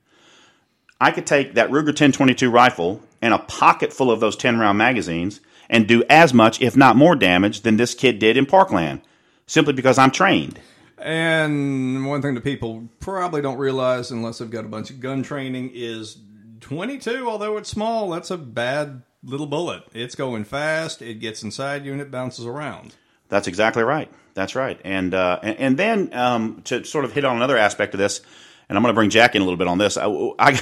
I 1.00 1.12
could 1.12 1.26
take 1.26 1.54
that 1.54 1.70
Ruger 1.70 1.86
1022 1.86 2.50
rifle 2.50 3.00
and 3.22 3.32
a 3.32 3.38
pocket 3.38 3.90
full 3.90 4.10
of 4.10 4.20
those 4.20 4.36
10 4.36 4.58
round 4.58 4.76
magazines 4.76 5.40
and 5.70 5.88
do 5.88 6.04
as 6.10 6.34
much, 6.34 6.60
if 6.60 6.76
not 6.76 6.96
more 6.96 7.16
damage 7.16 7.62
than 7.62 7.78
this 7.78 7.94
kid 7.94 8.18
did 8.18 8.36
in 8.36 8.44
Parkland, 8.44 9.00
simply 9.46 9.72
because 9.72 9.96
I'm 9.96 10.10
trained. 10.10 10.60
And 10.98 12.06
one 12.06 12.20
thing 12.20 12.34
that 12.34 12.44
people 12.44 12.88
probably 13.00 13.40
don't 13.40 13.56
realize, 13.56 14.10
unless 14.10 14.38
they've 14.38 14.50
got 14.50 14.66
a 14.66 14.68
bunch 14.68 14.90
of 14.90 15.00
gun 15.00 15.22
training, 15.22 15.70
is 15.72 16.18
22, 16.60 17.26
although 17.26 17.56
it's 17.56 17.70
small, 17.70 18.10
that's 18.10 18.30
a 18.30 18.36
bad 18.36 19.02
little 19.24 19.46
bullet. 19.46 19.84
It's 19.94 20.14
going 20.14 20.44
fast. 20.44 21.00
It 21.00 21.14
gets 21.14 21.42
inside 21.42 21.86
you 21.86 21.92
and 21.92 22.00
it 22.02 22.10
bounces 22.10 22.44
around. 22.44 22.94
That's 23.32 23.48
exactly 23.48 23.82
right. 23.82 24.10
That's 24.34 24.54
right. 24.54 24.78
And 24.84 25.14
uh, 25.14 25.38
and, 25.42 25.58
and, 25.58 25.76
then 25.78 26.12
um, 26.12 26.60
to 26.64 26.84
sort 26.84 27.06
of 27.06 27.14
hit 27.14 27.24
on 27.24 27.34
another 27.34 27.56
aspect 27.56 27.94
of 27.94 27.98
this, 27.98 28.20
and 28.68 28.76
I'm 28.76 28.82
going 28.82 28.92
to 28.92 28.94
bring 28.94 29.08
Jack 29.08 29.34
in 29.34 29.40
a 29.40 29.44
little 29.46 29.56
bit 29.56 29.68
on 29.68 29.78
this. 29.78 29.96
I, 29.96 30.04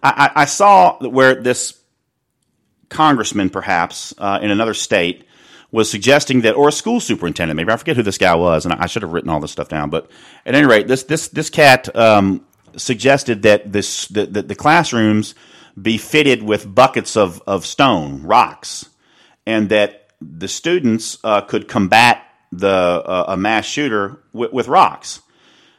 I, 0.00 0.30
I, 0.36 0.44
saw 0.44 0.98
where 1.00 1.34
this 1.34 1.76
congressman, 2.90 3.50
perhaps 3.50 4.14
uh, 4.18 4.38
in 4.40 4.52
another 4.52 4.72
state, 4.72 5.26
was 5.72 5.90
suggesting 5.90 6.42
that, 6.42 6.54
or 6.54 6.68
a 6.68 6.72
school 6.72 7.00
superintendent, 7.00 7.56
maybe 7.56 7.72
I 7.72 7.76
forget 7.76 7.96
who 7.96 8.04
this 8.04 8.18
guy 8.18 8.36
was, 8.36 8.66
and 8.66 8.72
I 8.72 8.86
should 8.86 9.02
have 9.02 9.12
written 9.12 9.28
all 9.28 9.40
this 9.40 9.50
stuff 9.50 9.68
down. 9.68 9.90
But 9.90 10.08
at 10.46 10.54
any 10.54 10.68
rate, 10.68 10.86
this 10.86 11.02
this 11.02 11.26
this 11.26 11.50
cat 11.50 11.94
um, 11.96 12.46
suggested 12.76 13.42
that 13.42 13.72
this 13.72 14.06
that, 14.06 14.46
the 14.46 14.54
classrooms 14.54 15.34
be 15.80 15.98
fitted 15.98 16.44
with 16.44 16.72
buckets 16.72 17.16
of, 17.16 17.42
of 17.48 17.66
stone, 17.66 18.22
rocks, 18.22 18.88
and 19.44 19.70
that 19.70 19.99
the 20.20 20.48
students 20.48 21.18
uh, 21.24 21.40
could 21.40 21.68
combat 21.68 22.22
the 22.52 22.68
uh, 22.68 23.24
a 23.28 23.36
mass 23.36 23.64
shooter 23.64 24.18
with, 24.32 24.52
with 24.52 24.68
rocks. 24.68 25.20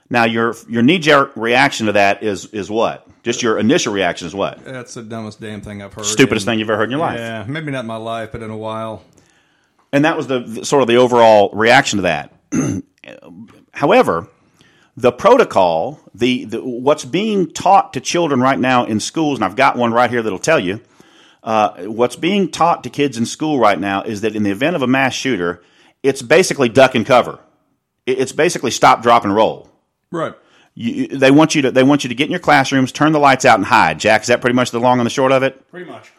Now, 0.10 0.26
your 0.26 0.56
your 0.68 0.82
knee 0.82 1.00
jerk 1.00 1.32
reaction 1.36 1.86
to 1.88 1.94
that 1.94 2.24
is 2.24 2.46
is 2.48 2.70
what? 2.70 3.08
Just 3.24 3.44
your 3.44 3.60
initial 3.60 3.94
reaction 3.94 4.28
is 4.28 4.34
what? 4.34 4.64
That's 4.66 4.96
the 4.96 5.04
dumbest 5.04 5.40
damn 5.40 5.62
thing 5.62 5.82
I've 5.82 5.94
heard. 5.94 6.06
Stupidest 6.06 6.46
thing 6.46 6.60
you've 6.60 6.70
ever 6.70 6.78
heard 6.78 6.86
in 6.86 6.92
your 6.92 7.00
life. 7.00 7.20
Yeah, 7.20 7.46
maybe 7.48 7.72
not 7.72 7.82
in 7.82 7.86
my 7.86 7.98
life, 7.98 8.32
but 8.32 8.42
in 8.42 8.50
a 8.50 8.58
while. 8.58 9.04
And 9.94 10.06
that 10.06 10.18
was 10.18 10.28
the 10.28 10.64
sort 10.64 10.82
of 10.82 10.88
the 10.88 10.96
overall 10.96 11.50
reaction 11.54 11.98
to 11.98 12.04
that. 12.04 12.34
However, 13.74 14.28
the 14.98 15.12
protocol, 15.12 16.00
the, 16.14 16.46
the, 16.46 16.62
what's 16.62 17.06
being 17.06 17.52
taught 17.52 17.94
to 17.94 18.02
children 18.02 18.40
right 18.40 18.60
now 18.60 18.86
in 18.86 19.00
schools, 19.00 19.38
and 19.38 19.46
I've 19.46 19.56
got 19.56 19.76
one 19.76 19.94
right 19.94 20.10
here 20.10 20.22
that'll 20.22 20.40
tell 20.40 20.60
you. 20.60 20.82
Uh, 21.44 21.84
what's 21.86 22.16
being 22.16 22.50
taught 22.50 22.84
to 22.84 22.90
kids 22.90 23.18
in 23.18 23.26
school 23.26 23.60
right 23.60 23.80
now 23.80 24.04
is 24.04 24.22
that 24.22 24.36
in 24.36 24.44
the 24.44 24.52
event 24.52 24.76
of 24.76 24.82
a 24.82 24.88
mass 24.88 25.14
shooter, 25.14 25.62
it's 26.04 26.22
basically 26.22 26.70
duck 26.70 26.96
and 26.96 27.06
cover. 27.06 27.40
It's 28.06 28.32
basically 28.32 28.72
stop, 28.72 29.02
drop, 29.02 29.24
and 29.24 29.34
roll. 29.34 29.70
Right. 30.12 30.34
You, 30.74 31.08
they 31.08 31.32
want 31.32 31.54
you 31.54 31.64
to 31.64 31.72
they 31.72 31.84
want 31.84 32.04
you 32.04 32.08
to 32.10 32.16
get 32.16 32.26
in 32.26 32.32
your 32.32 32.40
classrooms, 32.40 32.92
turn 32.92 33.12
the 33.12 33.20
lights 33.20 33.44
out, 33.46 33.60
and 33.60 33.66
hide. 33.66 34.00
Jack, 34.00 34.22
is 34.22 34.28
that 34.28 34.42
pretty 34.42 34.56
much 34.56 34.72
the 34.72 34.80
long 34.80 35.00
and 35.00 35.06
the 35.06 35.12
short 35.12 35.32
of 35.32 35.44
it? 35.44 35.70
Pretty 35.70 35.90
much. 35.90 36.12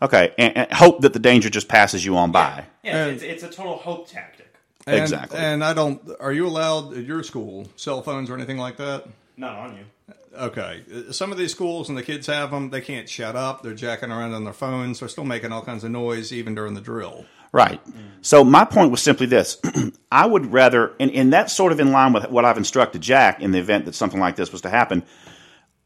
Okay, 0.00 0.34
and, 0.36 0.56
and 0.56 0.72
hope 0.72 1.02
that 1.02 1.12
the 1.12 1.20
danger 1.20 1.48
just 1.48 1.68
passes 1.68 2.04
you 2.04 2.16
on 2.16 2.32
by. 2.32 2.64
Yeah, 2.82 3.06
yeah 3.06 3.12
it's, 3.12 3.22
it's, 3.22 3.42
a 3.44 3.48
total 3.48 3.76
hope 3.76 4.08
tactic. 4.08 4.52
And, 4.86 4.98
exactly. 4.98 5.38
And 5.38 5.62
I 5.62 5.72
don't. 5.72 6.02
Are 6.18 6.32
you 6.32 6.48
allowed 6.48 6.96
at 6.96 7.04
your 7.04 7.22
school 7.22 7.68
cell 7.76 8.02
phones 8.02 8.28
or 8.28 8.34
anything 8.34 8.58
like 8.58 8.76
that? 8.78 9.06
Not 9.36 9.56
on 9.56 9.76
you. 9.76 10.14
Okay. 10.34 10.82
Some 11.10 11.32
of 11.32 11.38
these 11.38 11.50
schools 11.50 11.88
and 11.88 11.98
the 11.98 12.02
kids 12.02 12.26
have 12.26 12.50
them. 12.50 12.70
They 12.70 12.80
can't 12.80 13.08
shut 13.08 13.36
up. 13.36 13.62
They're 13.62 13.74
jacking 13.74 14.10
around 14.10 14.32
on 14.32 14.44
their 14.44 14.52
phones. 14.52 15.00
They're 15.00 15.08
still 15.08 15.24
making 15.24 15.52
all 15.52 15.62
kinds 15.62 15.84
of 15.84 15.90
noise 15.90 16.32
even 16.32 16.54
during 16.54 16.74
the 16.74 16.80
drill. 16.80 17.26
Right. 17.52 17.84
Mm. 17.84 17.94
So 18.22 18.44
my 18.44 18.64
point 18.64 18.90
was 18.90 19.02
simply 19.02 19.26
this: 19.26 19.58
I 20.12 20.24
would 20.26 20.52
rather, 20.52 20.94
and, 20.98 21.10
and 21.10 21.32
that's 21.32 21.52
sort 21.52 21.72
of 21.72 21.80
in 21.80 21.92
line 21.92 22.12
with 22.14 22.30
what 22.30 22.44
I've 22.44 22.56
instructed 22.56 23.02
Jack 23.02 23.42
in 23.42 23.52
the 23.52 23.58
event 23.58 23.84
that 23.84 23.94
something 23.94 24.20
like 24.20 24.36
this 24.36 24.52
was 24.52 24.62
to 24.62 24.70
happen. 24.70 25.02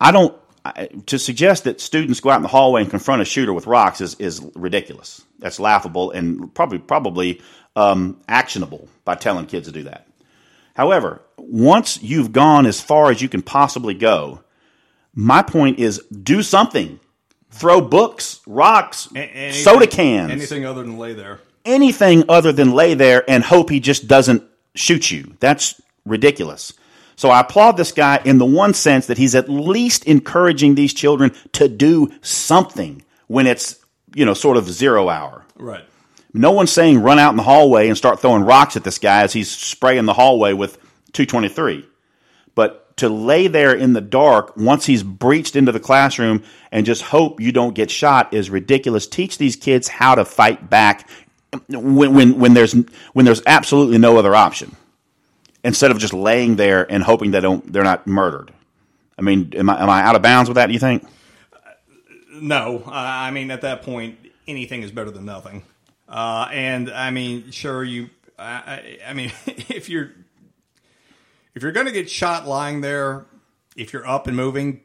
I 0.01 0.13
don't 0.13 0.37
to 1.07 1.19
suggest 1.19 1.65
that 1.65 1.81
students 1.81 2.21
go 2.21 2.31
out 2.31 2.37
in 2.37 2.43
the 2.43 2.49
hallway 2.49 2.83
and 2.83 2.91
confront 2.91 3.23
a 3.23 3.25
shooter 3.25 3.53
with 3.53 3.67
rocks 3.67 4.01
is, 4.01 4.15
is 4.17 4.45
ridiculous. 4.55 5.23
That's 5.39 5.61
laughable 5.61 6.11
and 6.11 6.53
probably 6.55 6.79
probably 6.79 7.43
um, 7.75 8.21
actionable 8.29 8.89
by 9.05 9.17
telling 9.17 9.47
kids 9.47 9.67
to 9.69 9.73
do 9.73 9.85
that. 9.85 10.07
However, 10.77 11.23
once 11.39 12.03
you've 12.03 12.33
gone 12.33 12.67
as 12.67 12.83
far 12.83 13.11
as 13.11 13.23
you 13.23 13.31
can 13.31 13.41
possibly 13.41 13.95
go, 13.95 14.43
my 15.15 15.41
point 15.41 15.79
is 15.79 16.03
do 16.11 16.43
something. 16.43 17.01
Throw 17.51 17.81
books, 17.81 18.41
rocks, 18.47 19.09
anything, 19.15 19.53
soda 19.55 19.87
cans. 19.87 20.31
Anything 20.31 20.67
other 20.67 20.83
than 20.83 20.99
lay 20.99 21.15
there. 21.15 21.41
Anything 21.65 22.25
other 22.29 22.53
than 22.53 22.73
lay 22.73 22.93
there 22.93 23.25
and 23.27 23.43
hope 23.43 23.71
he 23.71 23.81
just 23.81 24.07
doesn't 24.07 24.43
shoot 24.75 25.11
you. 25.11 25.35
That's 25.41 25.81
ridiculous. 26.05 26.75
So 27.17 27.31
I 27.31 27.41
applaud 27.41 27.79
this 27.79 27.93
guy 27.93 28.21
in 28.27 28.37
the 28.37 28.45
one 28.45 28.75
sense 28.75 29.07
that 29.07 29.17
he's 29.17 29.35
at 29.35 29.49
least 29.49 30.05
encouraging 30.05 30.75
these 30.75 30.93
children 30.93 31.33
to 31.53 31.69
do 31.69 32.13
something 32.21 33.03
when 33.29 33.47
it's, 33.47 33.77
you 34.15 34.27
know, 34.27 34.35
sort 34.35 34.59
of 34.59 34.69
zero 34.69 35.09
hour. 35.09 35.47
Right. 35.57 35.87
No 36.37 36.53
one's 36.53 36.73
saying 36.73 37.03
run 37.03 37.19
out 37.19 37.31
in 37.31 37.37
the 37.37 37.43
hallway 37.43 37.89
and 37.89 37.97
start 37.97 38.21
throwing 38.21 38.43
rocks 38.43 38.77
at 38.77 38.85
this 38.85 38.99
guy 38.99 39.23
as 39.23 39.33
he's 39.33 39.51
spraying 39.51 40.05
the 40.05 40.13
hallway 40.13 40.53
with 40.53 40.77
223. 41.13 41.87
But 42.55 42.97
to 42.99 43.09
lay 43.09 43.47
there 43.47 43.75
in 43.75 43.93
the 43.93 44.01
dark 44.01 44.57
once 44.57 44.87
he's 44.87 45.03
breached 45.03 45.57
into 45.57 45.73
the 45.73 45.81
classroom 45.81 46.43
and 46.73 46.87
just 46.87 47.03
hope 47.03 47.41
you 47.41 47.53
don't 47.53 47.75
get 47.75 47.91
shot 47.91 48.33
is 48.33 48.51
ridiculous. 48.51 49.07
Teach 49.07 49.39
these 49.39 49.57
kids 49.57 49.89
how 49.89 50.15
to 50.15 50.25
fight 50.25 50.69
back 50.71 51.09
when, 51.69 52.15
when, 52.15 52.39
when 52.39 52.55
there's 52.55 52.75
when 53.13 53.25
there's 53.25 53.43
absolutely 53.47 53.99
no 53.99 54.19
other 54.19 54.35
option. 54.35 54.77
Instead 55.65 55.91
of 55.91 55.99
just 55.99 56.15
laying 56.15 56.57
there 56.57 56.91
and 56.91 57.03
hoping 57.03 57.31
they 57.31 57.41
don't 57.41 57.71
they're 57.73 57.85
not 57.85 58.07
murdered. 58.07 58.53
I 59.19 59.23
mean, 59.23 59.53
am 59.57 59.71
I, 59.71 59.83
am 59.83 59.89
I 59.89 60.03
out 60.03 60.17
of 60.17 60.23
bounds 60.23 60.49
with 60.49 60.57
that? 60.57 60.67
Do 60.67 60.73
you 60.75 60.79
think? 60.79 61.05
Uh, 61.53 61.71
no, 62.41 62.83
I 62.87 63.31
mean 63.31 63.51
at 63.51 63.63
that 63.63 63.83
point 63.83 64.19
anything 64.47 64.83
is 64.83 64.91
better 64.91 65.11
than 65.11 65.25
nothing. 65.25 65.65
Uh, 66.09 66.49
and 66.53 66.91
I 66.91 67.11
mean, 67.11 67.51
sure, 67.51 67.83
you. 67.83 68.11
I, 68.39 68.99
I 69.07 69.15
mean, 69.15 69.33
if 69.47 69.89
you're 69.89 70.11
if 71.55 71.63
you're 71.63 71.73
going 71.73 71.87
to 71.87 71.93
get 71.93 72.11
shot 72.11 72.47
lying 72.47 72.81
there, 72.81 73.27
if 73.77 73.93
you're 73.93 74.07
up 74.07 74.27
and 74.27 74.37
moving, 74.37 74.83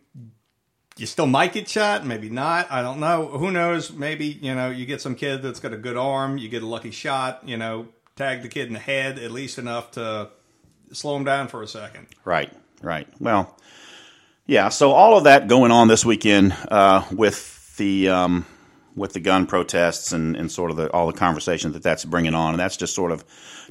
you 0.98 1.06
still 1.06 1.28
might 1.28 1.54
get 1.54 1.68
shot. 1.68 2.06
Maybe 2.06 2.30
not. 2.30 2.72
I 2.72 2.82
don't 2.82 3.00
know. 3.00 3.28
Who 3.28 3.52
knows? 3.52 3.92
Maybe 3.92 4.26
you 4.28 4.56
know 4.56 4.70
you 4.70 4.86
get 4.86 5.02
some 5.02 5.16
kid 5.16 5.42
that's 5.42 5.60
got 5.60 5.74
a 5.74 5.78
good 5.78 5.98
arm. 5.98 6.38
You 6.38 6.50
get 6.50 6.64
a 6.64 6.68
lucky 6.68 6.92
shot. 6.92 7.42
You 7.46 7.58
know, 7.58 7.88
tag 8.16 8.42
the 8.42 8.50
kid 8.50 8.68
in 8.68 8.74
the 8.74 8.80
head 8.80 9.20
at 9.20 9.32
least 9.32 9.58
enough 9.58 9.92
to 9.92 10.30
slow 10.92 11.16
him 11.16 11.24
down 11.24 11.48
for 11.48 11.62
a 11.62 11.68
second. 11.68 12.08
Right. 12.26 12.52
Right. 12.82 13.08
Well. 13.20 13.58
Yeah, 14.48 14.68
so 14.68 14.92
all 14.92 15.18
of 15.18 15.26
that 15.26 15.48
going 15.48 15.72
on 15.72 15.88
this 15.88 16.04
weekend 16.04 16.54
uh, 16.68 17.06
with 17.12 17.78
the 17.78 18.10
um, 18.10 18.46
with 18.96 19.14
the 19.14 19.20
gun 19.20 19.46
protests 19.46 20.12
and, 20.12 20.36
and 20.36 20.52
sort 20.52 20.72
of 20.72 20.78
the, 20.78 20.92
all 20.92 21.08
the 21.08 21.14
conversation 21.14 21.72
that 21.74 21.84
that's 21.84 22.06
bringing 22.06 22.34
on. 22.34 22.54
And 22.54 22.60
that's 22.60 22.78
just 22.78 22.94
sort 22.94 23.12
of 23.12 23.24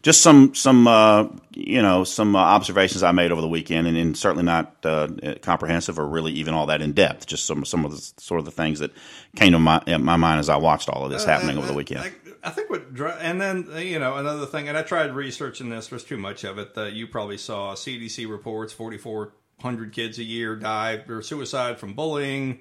just 0.03 0.23
some 0.23 0.55
some 0.55 0.89
uh, 0.89 1.29
you 1.51 1.83
know 1.83 2.05
some 2.05 2.35
uh, 2.35 2.39
observations 2.39 3.03
I 3.03 3.13
made 3.13 3.33
over 3.33 3.41
the 3.41 3.49
weekend, 3.49 3.87
and, 3.87 3.97
and 3.97 4.17
certainly 4.17 4.45
not 4.45 4.75
uh, 4.85 5.09
comprehensive 5.43 5.99
or 5.99 6.07
really 6.07 6.33
even 6.33 6.55
all 6.55 6.67
that 6.67 6.81
in 6.81 6.93
depth. 6.93 7.27
Just 7.27 7.45
some 7.45 7.65
some 7.65 7.85
of 7.85 7.93
the 7.93 8.13
sort 8.17 8.39
of 8.39 8.45
the 8.45 8.51
things 8.51 8.79
that 8.79 8.93
came 9.37 9.53
to 9.53 9.59
my 9.59 9.83
my 9.99 10.17
mind 10.17 10.41
as 10.41 10.49
I 10.49 10.57
watched 10.57 10.89
all 10.89 11.05
of 11.05 11.11
this 11.11 11.25
happening 11.25 11.59
over 11.59 11.67
the 11.67 11.75
weekend. 11.75 12.01
I, 12.01 12.13
I 12.43 12.51
think 12.51 12.71
what, 12.71 12.83
and 13.21 13.41
then 13.41 13.69
uh, 13.73 13.79
you 13.79 13.99
know 13.99 14.17
another 14.17 14.47
thing, 14.47 14.69
and 14.69 14.79
I 14.79 14.83
tried 14.83 15.15
researching 15.15 15.69
this. 15.69 15.89
There's 15.89 16.05
too 16.05 16.17
much 16.17 16.45
of 16.45 16.59
it. 16.59 16.73
Uh, 16.77 16.85
you 16.85 17.07
probably 17.07 17.37
saw 17.37 17.75
CDC 17.75 18.29
reports: 18.29 18.73
4,400 18.73 19.93
kids 19.93 20.19
a 20.19 20.25
year 20.25 20.57
die 20.57 21.03
or 21.09 21.21
suicide 21.21 21.79
from 21.79 21.93
bullying. 21.93 22.61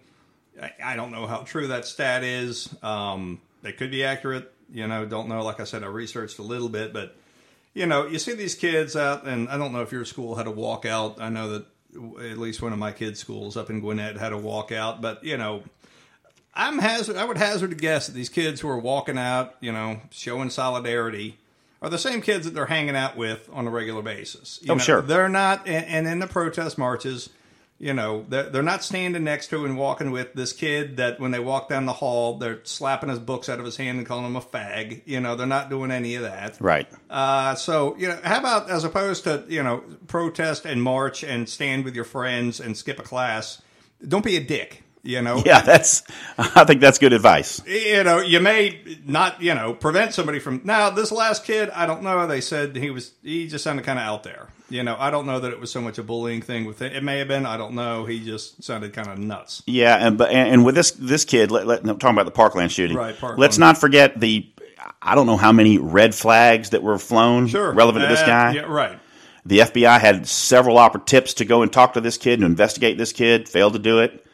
I, 0.84 0.96
don't 0.96 1.12
know 1.12 1.26
how 1.28 1.38
true 1.40 1.68
that 1.68 1.86
stat 1.86 2.24
is. 2.24 2.74
Um, 2.84 3.42
it 3.64 3.78
could 3.78 3.92
be 3.92 4.04
accurate. 4.04 4.52
You 4.72 4.88
know, 4.88 5.06
don't 5.06 5.30
know. 5.30 5.44
Like 5.44 5.60
I 5.60 5.64
said, 5.64 5.84
I 5.84 5.88
researched 5.88 6.40
a 6.40 6.44
little 6.44 6.70
bit, 6.70 6.94
but 6.94 7.16
you 7.74 7.86
know, 7.86 8.06
you 8.08 8.20
see 8.20 8.34
these 8.34 8.56
kids 8.56 8.96
out, 8.96 9.26
and 9.26 9.50
I 9.50 9.58
don't 9.58 9.74
know 9.74 9.82
if 9.82 9.92
your 9.92 10.06
school 10.06 10.36
had 10.36 10.48
a 10.48 10.52
walkout. 10.52 11.20
I 11.20 11.30
know 11.30 11.50
that 11.50 11.66
at 12.32 12.38
least 12.38 12.62
one 12.62 12.74
of 12.74 12.80
my 12.80 12.92
kids' 12.92 13.20
schools 13.20 13.58
up 13.58 13.70
in 13.70 13.80
Gwinnett 13.82 14.18
had 14.18 14.32
a 14.34 14.38
walkout, 14.38 15.02
but 15.02 15.24
you 15.24 15.38
know, 15.38 15.64
I'm 16.54 16.78
hazard. 16.80 17.16
I 17.16 17.26
would 17.26 17.38
hazard 17.38 17.72
a 17.72 17.76
guess 17.76 18.08
that 18.08 18.14
these 18.14 18.30
kids 18.30 18.62
who 18.62 18.70
are 18.70 18.78
walking 18.80 19.18
out, 19.18 19.56
you 19.60 19.72
know, 19.72 20.02
showing 20.12 20.50
solidarity, 20.50 21.38
are 21.82 21.90
the 21.90 21.98
same 21.98 22.22
kids 22.22 22.46
that 22.46 22.54
they're 22.54 22.66
hanging 22.66 22.96
out 22.96 23.16
with 23.16 23.50
on 23.54 23.66
a 23.66 23.70
regular 23.70 24.02
basis. 24.02 24.60
You 24.62 24.72
Oh, 24.72 24.76
know, 24.76 24.80
sure. 24.80 25.02
They're 25.02 25.30
not, 25.30 25.68
and, 25.68 25.86
and 25.86 26.08
in 26.08 26.20
the 26.20 26.28
protest 26.28 26.78
marches, 26.78 27.30
you 27.80 27.94
know, 27.94 28.26
they're, 28.28 28.50
they're 28.50 28.62
not 28.62 28.84
standing 28.84 29.24
next 29.24 29.48
to 29.48 29.66
and 29.66 29.78
walking 29.78 30.12
with 30.12 30.34
this 30.34 30.52
kid 30.52 30.98
that 30.98 31.20
when 31.20 31.32
they 31.32 31.40
walk 31.40 31.70
down 31.70 31.86
the 31.86 31.94
hall, 31.94 32.38
they're 32.38 32.60
slapping 32.66 33.10
his 33.10 33.20
books 33.20 33.48
out 33.48 33.58
of 33.58 33.66
his 33.66 33.78
hand 33.78 33.98
and 33.98 34.06
calling 34.06 34.26
him 34.26 34.36
a 34.36 34.42
fag. 34.42 35.02
You 35.06 35.22
know, 35.22 35.36
they're 35.36 35.48
not 35.48 35.70
doing 35.70 35.90
any 35.90 36.16
of 36.16 36.24
that. 36.24 36.58
Right. 36.60 36.88
Uh, 37.10 37.56
so, 37.56 37.96
you 37.98 38.10
know, 38.10 38.20
how 38.22 38.40
about 38.40 38.70
as 38.70 38.84
opposed 38.84 39.24
to, 39.24 39.46
you 39.48 39.64
know, 39.64 39.82
protest 40.08 40.66
and 40.66 40.84
march 40.84 41.24
and 41.24 41.48
stand 41.48 41.86
with 41.86 41.96
your 41.96 42.04
friends 42.04 42.60
and 42.60 42.76
skip 42.76 43.00
a 43.00 43.04
class, 43.04 43.62
don't 44.06 44.26
be 44.26 44.36
a 44.36 44.44
dick, 44.44 44.84
you 45.04 45.22
know? 45.22 45.42
Yeah, 45.46 45.62
that's. 45.62 46.04
I 46.38 46.64
think 46.66 46.82
that's 46.82 47.00
good 47.00 47.14
advice. 47.14 47.62
You 47.66 48.04
know, 48.04 48.20
you 48.20 48.40
may 48.40 49.00
not, 49.06 49.42
you 49.42 49.54
know, 49.56 49.74
prevent 49.74 50.14
somebody 50.14 50.40
from. 50.40 50.62
Now, 50.64 50.90
this 50.90 51.12
last 51.12 51.44
kid, 51.46 51.70
I 51.72 51.86
don't 51.86 52.04
know. 52.04 52.28
They 52.28 52.42
said 52.42 52.76
he 52.76 52.90
was, 52.90 53.12
he 53.24 53.48
just 53.48 53.64
sounded 53.64 53.86
kind 53.86 54.00
of 54.00 54.06
out 54.06 54.24
there. 54.24 54.48
You 54.72 54.84
know, 54.84 54.96
I 55.00 55.10
don't 55.10 55.26
know 55.26 55.40
that 55.40 55.52
it 55.52 55.60
was 55.60 55.72
so 55.72 55.82
much 55.82 55.98
a 55.98 56.04
bullying 56.04 56.42
thing 56.44 56.66
with 56.66 56.82
it. 56.84 56.96
It 56.96 57.04
may 57.04 57.18
have 57.20 57.28
been, 57.28 57.46
I 57.48 57.58
don't 57.58 57.74
know. 57.74 58.06
He 58.06 58.24
just 58.24 58.64
sounded 58.64 58.94
kind 58.94 59.08
of 59.08 59.18
nuts. 59.18 59.64
Yeah, 59.66 59.96
and 60.06 60.18
but 60.18 60.30
and, 60.30 60.48
and 60.54 60.66
with 60.66 60.76
this 60.76 60.92
this 60.92 61.26
kid, 61.26 61.50
let, 61.50 61.66
let, 61.66 61.80
I'm 61.82 61.98
talking 61.98 62.16
about 62.16 62.26
the 62.26 62.32
Parkland 62.32 62.72
shooting. 62.72 62.96
Right, 62.96 63.18
Parkland. 63.18 63.40
Let's 63.40 63.58
not 63.58 63.78
forget 63.80 64.20
the. 64.20 64.48
I 65.02 65.16
don't 65.16 65.26
know 65.28 65.38
how 65.38 65.52
many 65.52 65.78
red 65.78 66.14
flags 66.16 66.70
that 66.70 66.84
were 66.84 66.98
flown 66.98 67.48
Sure. 67.48 67.72
relevant 67.74 68.04
to 68.04 68.10
this 68.10 68.22
Uh, 68.22 68.26
guy. 68.28 68.52
Yeah, 68.54 68.62
right. 68.62 69.00
The 69.46 69.60
FBI 69.60 70.00
had 70.00 70.28
several 70.28 70.76
oppor- 70.78 71.06
tips 71.06 71.36
to 71.36 71.46
go 71.46 71.64
and 71.64 71.74
talk 71.74 71.94
to 71.94 72.02
this 72.02 72.18
kid 72.18 72.40
and 72.40 72.44
investigate 72.46 72.98
this 72.98 73.12
kid. 73.12 73.50
Failed 73.50 73.74
to 73.74 73.80
do 73.80 74.00
it. 74.00 74.26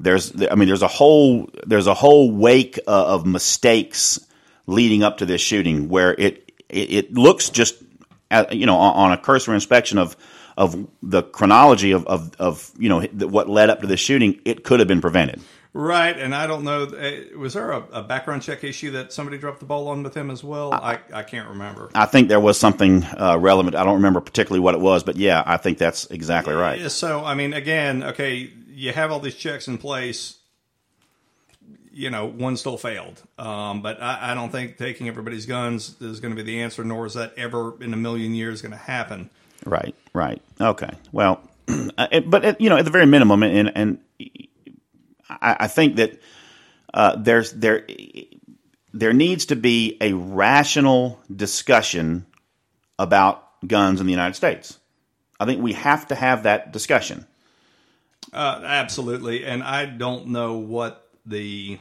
There's, 0.00 0.32
I 0.50 0.54
mean, 0.54 0.68
there's 0.68 0.82
a 0.82 0.88
whole 0.88 1.50
there's 1.66 1.86
a 1.88 1.94
whole 1.94 2.30
wake 2.30 2.78
uh, 2.86 3.14
of 3.14 3.26
mistakes 3.26 4.20
leading 4.66 5.02
up 5.02 5.18
to 5.18 5.26
this 5.26 5.40
shooting 5.40 5.88
where 5.88 6.14
it 6.14 6.52
it, 6.68 6.90
it 6.92 7.12
looks 7.14 7.50
just, 7.50 7.82
uh, 8.30 8.44
you 8.52 8.66
know, 8.66 8.76
on, 8.76 9.12
a 9.12 9.18
cursory 9.18 9.54
inspection 9.54 9.98
of 9.98 10.16
of 10.56 10.86
the 11.02 11.22
chronology 11.22 11.92
of 11.92 12.06
of, 12.06 12.34
of 12.38 12.70
you 12.78 12.88
know 12.88 13.00
what 13.02 13.48
led 13.48 13.70
up 13.70 13.80
to 13.80 13.86
this 13.86 14.00
shooting, 14.00 14.40
it 14.44 14.64
could 14.64 14.78
have 14.78 14.88
been 14.88 15.00
prevented. 15.00 15.40
Right, 15.74 16.18
and 16.18 16.34
I 16.34 16.46
don't 16.46 16.64
know. 16.64 16.84
uh, 16.84 17.38
Was 17.38 17.54
there 17.54 17.70
a, 17.70 17.84
a 17.92 18.02
background 18.02 18.42
check 18.42 18.64
issue 18.64 18.92
that 18.92 19.12
somebody 19.12 19.36
dropped 19.36 19.60
the 19.60 19.66
ball 19.66 19.88
on 19.88 20.02
with 20.02 20.16
him 20.16 20.30
as 20.30 20.42
well? 20.42 20.72
I, 20.72 20.98
I 21.12 21.22
can't 21.22 21.48
remember. 21.50 21.90
I 21.94 22.06
think 22.06 22.28
there 22.28 22.40
was 22.40 22.58
something 22.58 23.04
uh, 23.04 23.36
relevant. 23.38 23.76
I 23.76 23.84
don't 23.84 23.96
remember 23.96 24.20
particularly 24.20 24.60
what 24.60 24.74
it 24.74 24.80
was, 24.80 25.04
but 25.04 25.16
yeah, 25.16 25.42
I 25.44 25.58
think 25.58 25.78
that's 25.78 26.06
exactly 26.06 26.54
right. 26.54 26.90
So, 26.90 27.22
I 27.24 27.34
mean, 27.34 27.52
again, 27.52 28.02
okay, 28.02 28.50
you 28.78 28.92
have 28.92 29.10
all 29.10 29.18
these 29.18 29.34
checks 29.34 29.66
in 29.66 29.76
place. 29.76 30.38
You 31.90 32.10
know, 32.10 32.26
one 32.26 32.56
still 32.56 32.78
failed. 32.78 33.20
Um, 33.36 33.82
but 33.82 34.00
I, 34.00 34.30
I 34.30 34.34
don't 34.34 34.50
think 34.50 34.76
taking 34.76 35.08
everybody's 35.08 35.46
guns 35.46 36.00
is 36.00 36.20
going 36.20 36.34
to 36.34 36.36
be 36.36 36.46
the 36.46 36.62
answer, 36.62 36.84
nor 36.84 37.06
is 37.06 37.14
that 37.14 37.34
ever 37.36 37.82
in 37.82 37.92
a 37.92 37.96
million 37.96 38.34
years 38.34 38.62
going 38.62 38.72
to 38.72 38.78
happen. 38.78 39.30
Right, 39.66 39.96
right. 40.12 40.40
Okay. 40.60 40.90
Well, 41.10 41.40
uh, 41.68 42.20
but 42.20 42.44
at, 42.44 42.60
you 42.60 42.70
know, 42.70 42.76
at 42.76 42.84
the 42.84 42.92
very 42.92 43.06
minimum, 43.06 43.42
and 43.42 43.72
and 43.74 43.98
I, 45.28 45.56
I 45.60 45.66
think 45.66 45.96
that 45.96 46.20
uh, 46.94 47.16
there's 47.16 47.50
there 47.52 47.84
there 48.94 49.12
needs 49.12 49.46
to 49.46 49.56
be 49.56 49.96
a 50.00 50.12
rational 50.12 51.20
discussion 51.34 52.26
about 52.96 53.44
guns 53.66 54.00
in 54.00 54.06
the 54.06 54.12
United 54.12 54.34
States. 54.34 54.78
I 55.40 55.46
think 55.46 55.62
we 55.62 55.72
have 55.72 56.06
to 56.08 56.14
have 56.14 56.44
that 56.44 56.72
discussion. 56.72 57.26
Uh, 58.32 58.60
absolutely, 58.64 59.44
and 59.44 59.62
I 59.62 59.86
don't 59.86 60.28
know 60.28 60.58
what 60.58 61.08
the. 61.24 61.78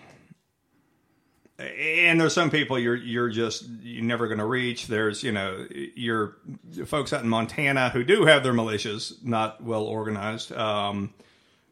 And 1.59 2.21
there's 2.21 2.33
some 2.35 2.51
people 2.51 2.77
you're 2.77 2.95
you're 2.95 3.29
just 3.29 3.67
you're 3.81 4.03
never 4.03 4.27
going 4.27 4.37
to 4.37 4.45
reach. 4.45 4.85
There's 4.87 5.23
you 5.23 5.31
know 5.31 5.65
your 5.95 6.37
folks 6.85 7.13
out 7.13 7.23
in 7.23 7.29
Montana 7.29 7.89
who 7.89 8.03
do 8.03 8.25
have 8.25 8.43
their 8.43 8.53
militias 8.53 9.23
not 9.25 9.63
well 9.63 9.83
organized. 9.83 10.51
Um, 10.51 11.15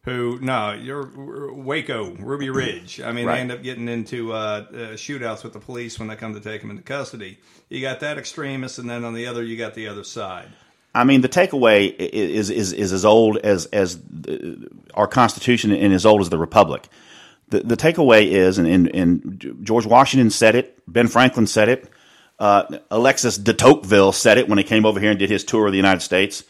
who 0.01 0.39
no, 0.41 0.73
you're 0.73 1.51
Waco, 1.53 2.11
Ruby 2.15 2.49
Ridge. 2.49 2.99
I 2.99 3.11
mean, 3.11 3.27
Right. 3.27 3.35
they 3.35 3.41
end 3.41 3.51
up 3.51 3.61
getting 3.61 3.87
into 3.87 4.33
uh, 4.33 4.35
uh, 4.35 4.75
shootouts 4.95 5.43
with 5.43 5.53
the 5.53 5.59
police 5.59 5.99
when 5.99 6.07
they 6.07 6.15
come 6.15 6.33
to 6.33 6.39
take 6.39 6.61
them 6.61 6.71
into 6.71 6.83
custody. 6.83 7.39
You 7.69 7.81
got 7.81 7.99
that 7.99 8.17
extremist, 8.17 8.79
and 8.79 8.89
then 8.89 9.03
on 9.03 9.13
the 9.13 9.27
other, 9.27 9.43
you 9.43 9.55
got 9.55 9.75
the 9.75 9.87
other 9.87 10.03
side. 10.03 10.49
I 10.95 11.03
mean, 11.03 11.21
the 11.21 11.29
takeaway 11.29 11.93
is 11.95 12.49
is 12.49 12.71
is 12.71 12.93
as 12.93 13.03
old 13.03 13.37
as 13.37 13.65
as 13.67 14.01
the, 14.01 14.69
our 14.93 15.07
Constitution 15.07 15.71
and 15.71 15.93
as 15.93 16.05
old 16.05 16.21
as 16.21 16.29
the 16.29 16.37
Republic. 16.37 16.87
The 17.49 17.59
the 17.59 17.75
takeaway 17.75 18.27
is, 18.27 18.57
and, 18.57 18.67
and, 18.67 18.95
and 18.95 19.59
George 19.61 19.85
Washington 19.85 20.29
said 20.29 20.55
it, 20.55 20.81
Ben 20.87 21.07
Franklin 21.07 21.47
said 21.47 21.67
it, 21.69 21.89
uh, 22.39 22.79
Alexis 22.89 23.37
de 23.37 23.53
Tocqueville 23.53 24.13
said 24.13 24.37
it 24.37 24.47
when 24.47 24.57
he 24.57 24.63
came 24.63 24.85
over 24.85 24.99
here 24.99 25.11
and 25.11 25.19
did 25.19 25.29
his 25.29 25.43
tour 25.43 25.67
of 25.67 25.73
the 25.73 25.77
United 25.77 26.01
States 26.01 26.43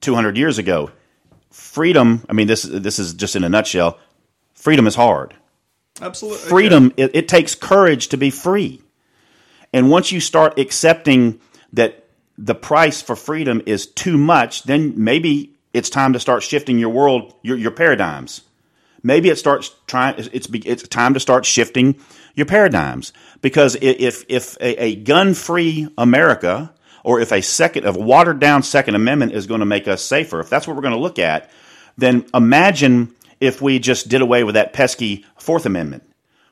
two 0.00 0.14
hundred 0.14 0.38
years 0.38 0.56
ago. 0.58 0.90
Freedom. 1.50 2.24
I 2.28 2.32
mean, 2.32 2.46
this 2.46 2.62
this 2.62 2.98
is 2.98 3.12
just 3.12 3.36
in 3.36 3.44
a 3.44 3.48
nutshell. 3.48 3.98
Freedom 4.54 4.86
is 4.86 4.94
hard 4.94 5.34
Absolutely, 6.00 6.48
freedom 6.48 6.92
it, 6.96 7.14
it 7.14 7.28
takes 7.28 7.54
courage 7.54 8.08
to 8.08 8.16
be 8.16 8.30
free 8.30 8.80
and 9.74 9.90
once 9.90 10.10
you 10.10 10.20
start 10.20 10.58
accepting 10.58 11.38
that 11.74 12.03
the 12.36 12.54
price 12.54 13.00
for 13.00 13.16
freedom 13.16 13.62
is 13.66 13.86
too 13.86 14.18
much 14.18 14.64
then 14.64 14.92
maybe 14.96 15.54
it's 15.72 15.90
time 15.90 16.12
to 16.12 16.20
start 16.20 16.42
shifting 16.42 16.78
your 16.78 16.90
world 16.90 17.34
your, 17.42 17.56
your 17.56 17.70
paradigms. 17.70 18.42
Maybe 19.02 19.28
it 19.28 19.36
starts 19.36 19.74
trying 19.86 20.14
it's 20.32 20.48
it's 20.50 20.88
time 20.88 21.14
to 21.14 21.20
start 21.20 21.44
shifting 21.44 21.96
your 22.34 22.46
paradigms. 22.46 23.12
Because 23.42 23.76
if 23.80 24.24
if 24.28 24.56
a, 24.60 24.82
a 24.82 24.94
gun 24.96 25.34
free 25.34 25.88
america 25.98 26.72
or 27.02 27.20
if 27.20 27.32
a 27.32 27.42
second 27.42 27.84
of 27.84 27.96
watered 27.96 28.40
down 28.40 28.62
second 28.62 28.94
amendment 28.94 29.32
is 29.32 29.46
going 29.46 29.60
to 29.60 29.66
make 29.66 29.86
us 29.86 30.02
safer 30.02 30.40
if 30.40 30.48
that's 30.48 30.66
what 30.66 30.74
we're 30.74 30.82
going 30.82 30.94
to 30.94 31.00
look 31.00 31.18
at 31.18 31.50
then 31.96 32.24
imagine 32.32 33.14
if 33.40 33.60
we 33.60 33.78
just 33.78 34.08
did 34.08 34.22
away 34.22 34.42
with 34.42 34.54
that 34.54 34.72
pesky 34.72 35.24
fourth 35.36 35.66
amendment 35.66 36.02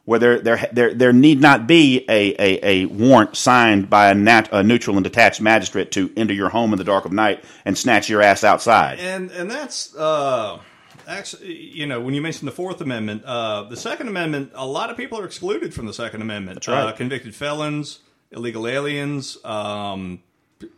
where 0.04 0.18
there 0.18 0.40
there 0.40 0.68
there, 0.72 0.94
there 0.94 1.12
need 1.12 1.40
not 1.40 1.66
be 1.66 2.04
a, 2.08 2.34
a, 2.38 2.66
a 2.82 2.86
warrant 2.86 3.36
signed 3.36 3.88
by 3.88 4.10
a, 4.10 4.14
nat, 4.14 4.48
a 4.52 4.62
neutral 4.62 4.96
and 4.96 5.04
detached 5.04 5.40
magistrate 5.40 5.92
to 5.92 6.10
enter 6.16 6.34
your 6.34 6.48
home 6.48 6.72
in 6.72 6.78
the 6.78 6.84
dark 6.84 7.04
of 7.04 7.12
night 7.12 7.44
and 7.64 7.76
snatch 7.78 8.08
your 8.08 8.20
ass 8.22 8.42
outside 8.44 8.98
and 8.98 9.30
and 9.30 9.50
that's 9.50 9.94
uh, 9.94 10.58
actually 11.06 11.54
you 11.54 11.86
know 11.86 12.00
when 12.00 12.14
you 12.14 12.20
mentioned 12.22 12.48
the 12.48 12.52
Fourth 12.52 12.80
Amendment, 12.80 13.24
uh, 13.24 13.62
the 13.64 13.76
Second 13.76 14.08
Amendment, 14.08 14.50
a 14.54 14.66
lot 14.66 14.90
of 14.90 14.96
people 14.96 15.18
are 15.20 15.24
excluded 15.24 15.72
from 15.74 15.86
the 15.86 15.92
Second 15.94 16.20
Amendment. 16.22 16.66
Right. 16.66 16.84
Uh, 16.88 16.92
convicted 16.92 17.34
felons, 17.34 18.00
illegal 18.30 18.66
aliens. 18.66 19.38
Um, 19.44 20.22
p- 20.58 20.68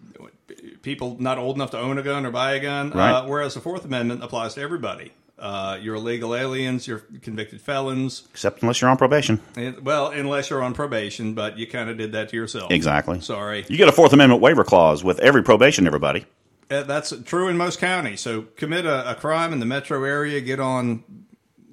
People 0.82 1.16
not 1.18 1.38
old 1.38 1.56
enough 1.56 1.70
to 1.70 1.78
own 1.78 1.96
a 1.96 2.02
gun 2.02 2.26
or 2.26 2.30
buy 2.30 2.52
a 2.54 2.60
gun, 2.60 2.90
Right. 2.90 3.10
uh, 3.12 3.26
whereas 3.26 3.54
the 3.54 3.60
Fourth 3.60 3.84
Amendment 3.87 4.22
applies 4.22 4.54
to 4.54 4.60
everybody. 4.60 5.12
Uh, 5.38 5.79
you're 5.83 5.97
illegal 5.97 6.35
aliens, 6.35 6.87
you're 6.87 7.01
convicted 7.23 7.61
felons. 7.61 8.23
except 8.31 8.62
unless 8.62 8.81
you're 8.81 8.88
on 8.90 8.97
probation 8.97 9.40
And, 9.57 9.85
well, 9.85 10.09
unless 10.09 10.49
you're 10.49 10.62
on 10.62 10.75
probation, 10.75 11.35
but 11.35 11.59
you 11.59 11.66
kind 11.66 11.90
of 11.90 11.99
did 11.99 12.12
that 12.12 12.29
to 12.29 12.37
yourself. 12.37 12.70
exactly 12.70 13.20
Sorry. 13.20 13.64
you 13.68 13.77
get 13.77 13.88
a 13.88 13.92
fourth 13.92 14.12
amendment 14.12 14.40
waiver 14.40 14.62
clause 14.64 15.03
with 15.03 15.18
every 15.18 15.42
probation 15.42 15.87
everybody 15.88 16.25
Uh, 16.70 16.83
That's 16.85 17.12
true 17.25 17.49
in 17.49 17.57
most 17.57 17.79
counties. 17.81 18.20
So 18.20 18.42
commit 18.57 18.87
a, 18.87 19.11
a 19.11 19.14
crime 19.16 19.53
in 19.53 19.59
the 19.59 19.66
metro 19.66 20.05
area, 20.05 20.40
get 20.40 20.61
on 20.61 21.03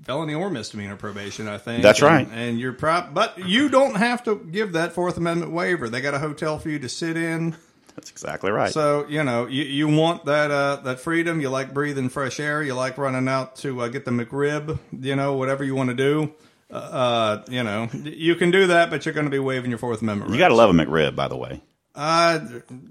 felony 0.04 0.34
or 0.34 0.50
misdemeanor 0.50 0.96
probation. 0.96 1.48
I 1.48 1.60
think 1.60 1.84
That's 1.84 2.02
And- 2.02 2.10
right. 2.10 2.28
And 2.34 2.60
you're 2.60 2.74
prop, 2.74 3.14
but 3.14 3.38
you 3.48 3.70
don't 3.70 3.96
have 3.96 4.24
to 4.24 4.36
give 4.52 4.74
that 4.74 4.92
Fourth 4.94 5.18
Amendment 5.18 5.52
waiver. 5.52 5.88
They 5.88 6.02
got 6.02 6.16
a 6.16 6.20
hotel 6.20 6.58
for 6.58 6.70
you 6.70 6.80
to 6.80 6.90
sit 6.90 7.16
in. 7.16 7.56
that's 7.96 8.10
exactly 8.12 8.52
right 8.52 8.72
So 8.72 9.06
you 9.08 9.24
know 9.24 9.48
you, 9.48 9.64
you 9.64 9.88
want 9.88 10.26
that 10.26 10.52
uh, 10.52 10.78
that 10.84 11.00
freedom. 11.00 11.42
You 11.42 11.50
like 11.50 11.74
breathing 11.74 12.10
fresh 12.10 12.40
air. 12.40 12.62
You 12.64 12.74
like 12.74 12.98
running 12.98 13.28
out 13.28 13.56
to 13.58 13.82
uh, 13.82 13.88
get 13.88 14.06
the 14.06 14.12
McRib. 14.12 14.80
You 15.00 15.16
know 15.16 15.34
whatever 15.34 15.64
you 15.64 15.76
want 15.76 15.90
to 15.90 15.96
do. 15.96 16.34
Uh, 16.72 16.74
uh, 16.76 17.44
you 17.50 17.64
know 17.64 17.90
you 17.94 18.36
can 18.36 18.50
do 18.52 18.68
that, 18.68 18.90
but 18.90 19.06
you're 19.06 19.14
going 19.14 19.26
to 19.26 19.32
be 19.32 19.40
waiving 19.40 19.70
your 19.72 19.78
Fourth 19.80 20.02
Amendment. 20.02 20.32
you 20.32 20.38
got 20.38 20.48
to 20.50 20.56
love 20.56 20.70
a 20.70 20.74
mcrib 20.74 21.16
by 21.16 21.28
the 21.28 21.36
way 21.36 21.62
Uh, 21.96 22.40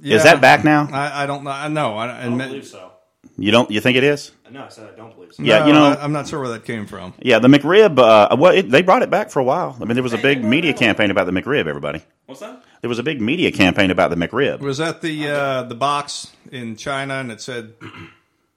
is 0.03 0.23
that 0.25 0.41
back 0.43 0.65
now 0.65 0.87
I, 0.93 1.23
I 1.23 1.27
don't 1.27 1.45
know. 1.45 1.51
I 1.51 1.69
know. 1.69 1.97
I, 1.97 2.07
I 2.07 2.19
and 2.21 2.39
don't 2.39 2.49
believe 2.49 2.67
so. 2.67 2.90
You 3.41 3.51
don't? 3.53 3.71
You 3.71 3.81
think 3.81 3.97
it 3.97 4.05
is? 4.05 4.33
No, 4.51 4.65
I 4.65 4.69
said 4.69 4.91
I 4.93 4.97
don't 4.97 5.15
believe 5.15 5.33
so. 5.33 5.43
Yeah, 5.43 5.61
No, 5.61 5.67
you 5.67 5.73
know- 5.73 5.97
I, 5.99 6.05
am 6.05 6.13
not 6.13 6.29
sure 6.29 6.41
where 6.41 6.51
that 6.51 6.65
came 6.67 6.87
from. 6.87 7.15
Yeah, 7.21 7.39
the 7.39 7.49
McRib. 7.49 7.99
Uh, 7.99 8.37
well, 8.37 8.53
it, 8.53 8.69
they 8.71 8.83
brought 8.83 9.03
it 9.03 9.09
back 9.09 9.31
for 9.31 9.41
a 9.41 9.45
while. 9.45 9.79
I 9.81 9.85
mean, 9.87 9.95
there 9.95 10.03
was 10.03 10.13
a 10.13 10.19
big 10.19 10.45
media 10.45 10.75
campaign 10.75 11.11
about 11.11 11.25
the 11.25 11.33
McRib. 11.33 11.67
Everybody, 11.67 12.03
What's 12.27 12.41
that? 12.41 12.63
there 12.83 12.91
was 12.91 12.99
a 12.99 13.03
big 13.03 13.21
media 13.21 13.51
campaign 13.51 13.91
about 13.91 14.11
the 14.11 14.17
McRib. 14.17 14.61
Was 14.61 14.77
that 14.79 15.01
the 15.01 15.29
uh, 15.29 15.63
the 15.63 15.75
box 15.75 16.33
in 16.53 16.77
China 16.77 17.15
and 17.15 17.33
it 17.33 17.41
said, 17.41 17.73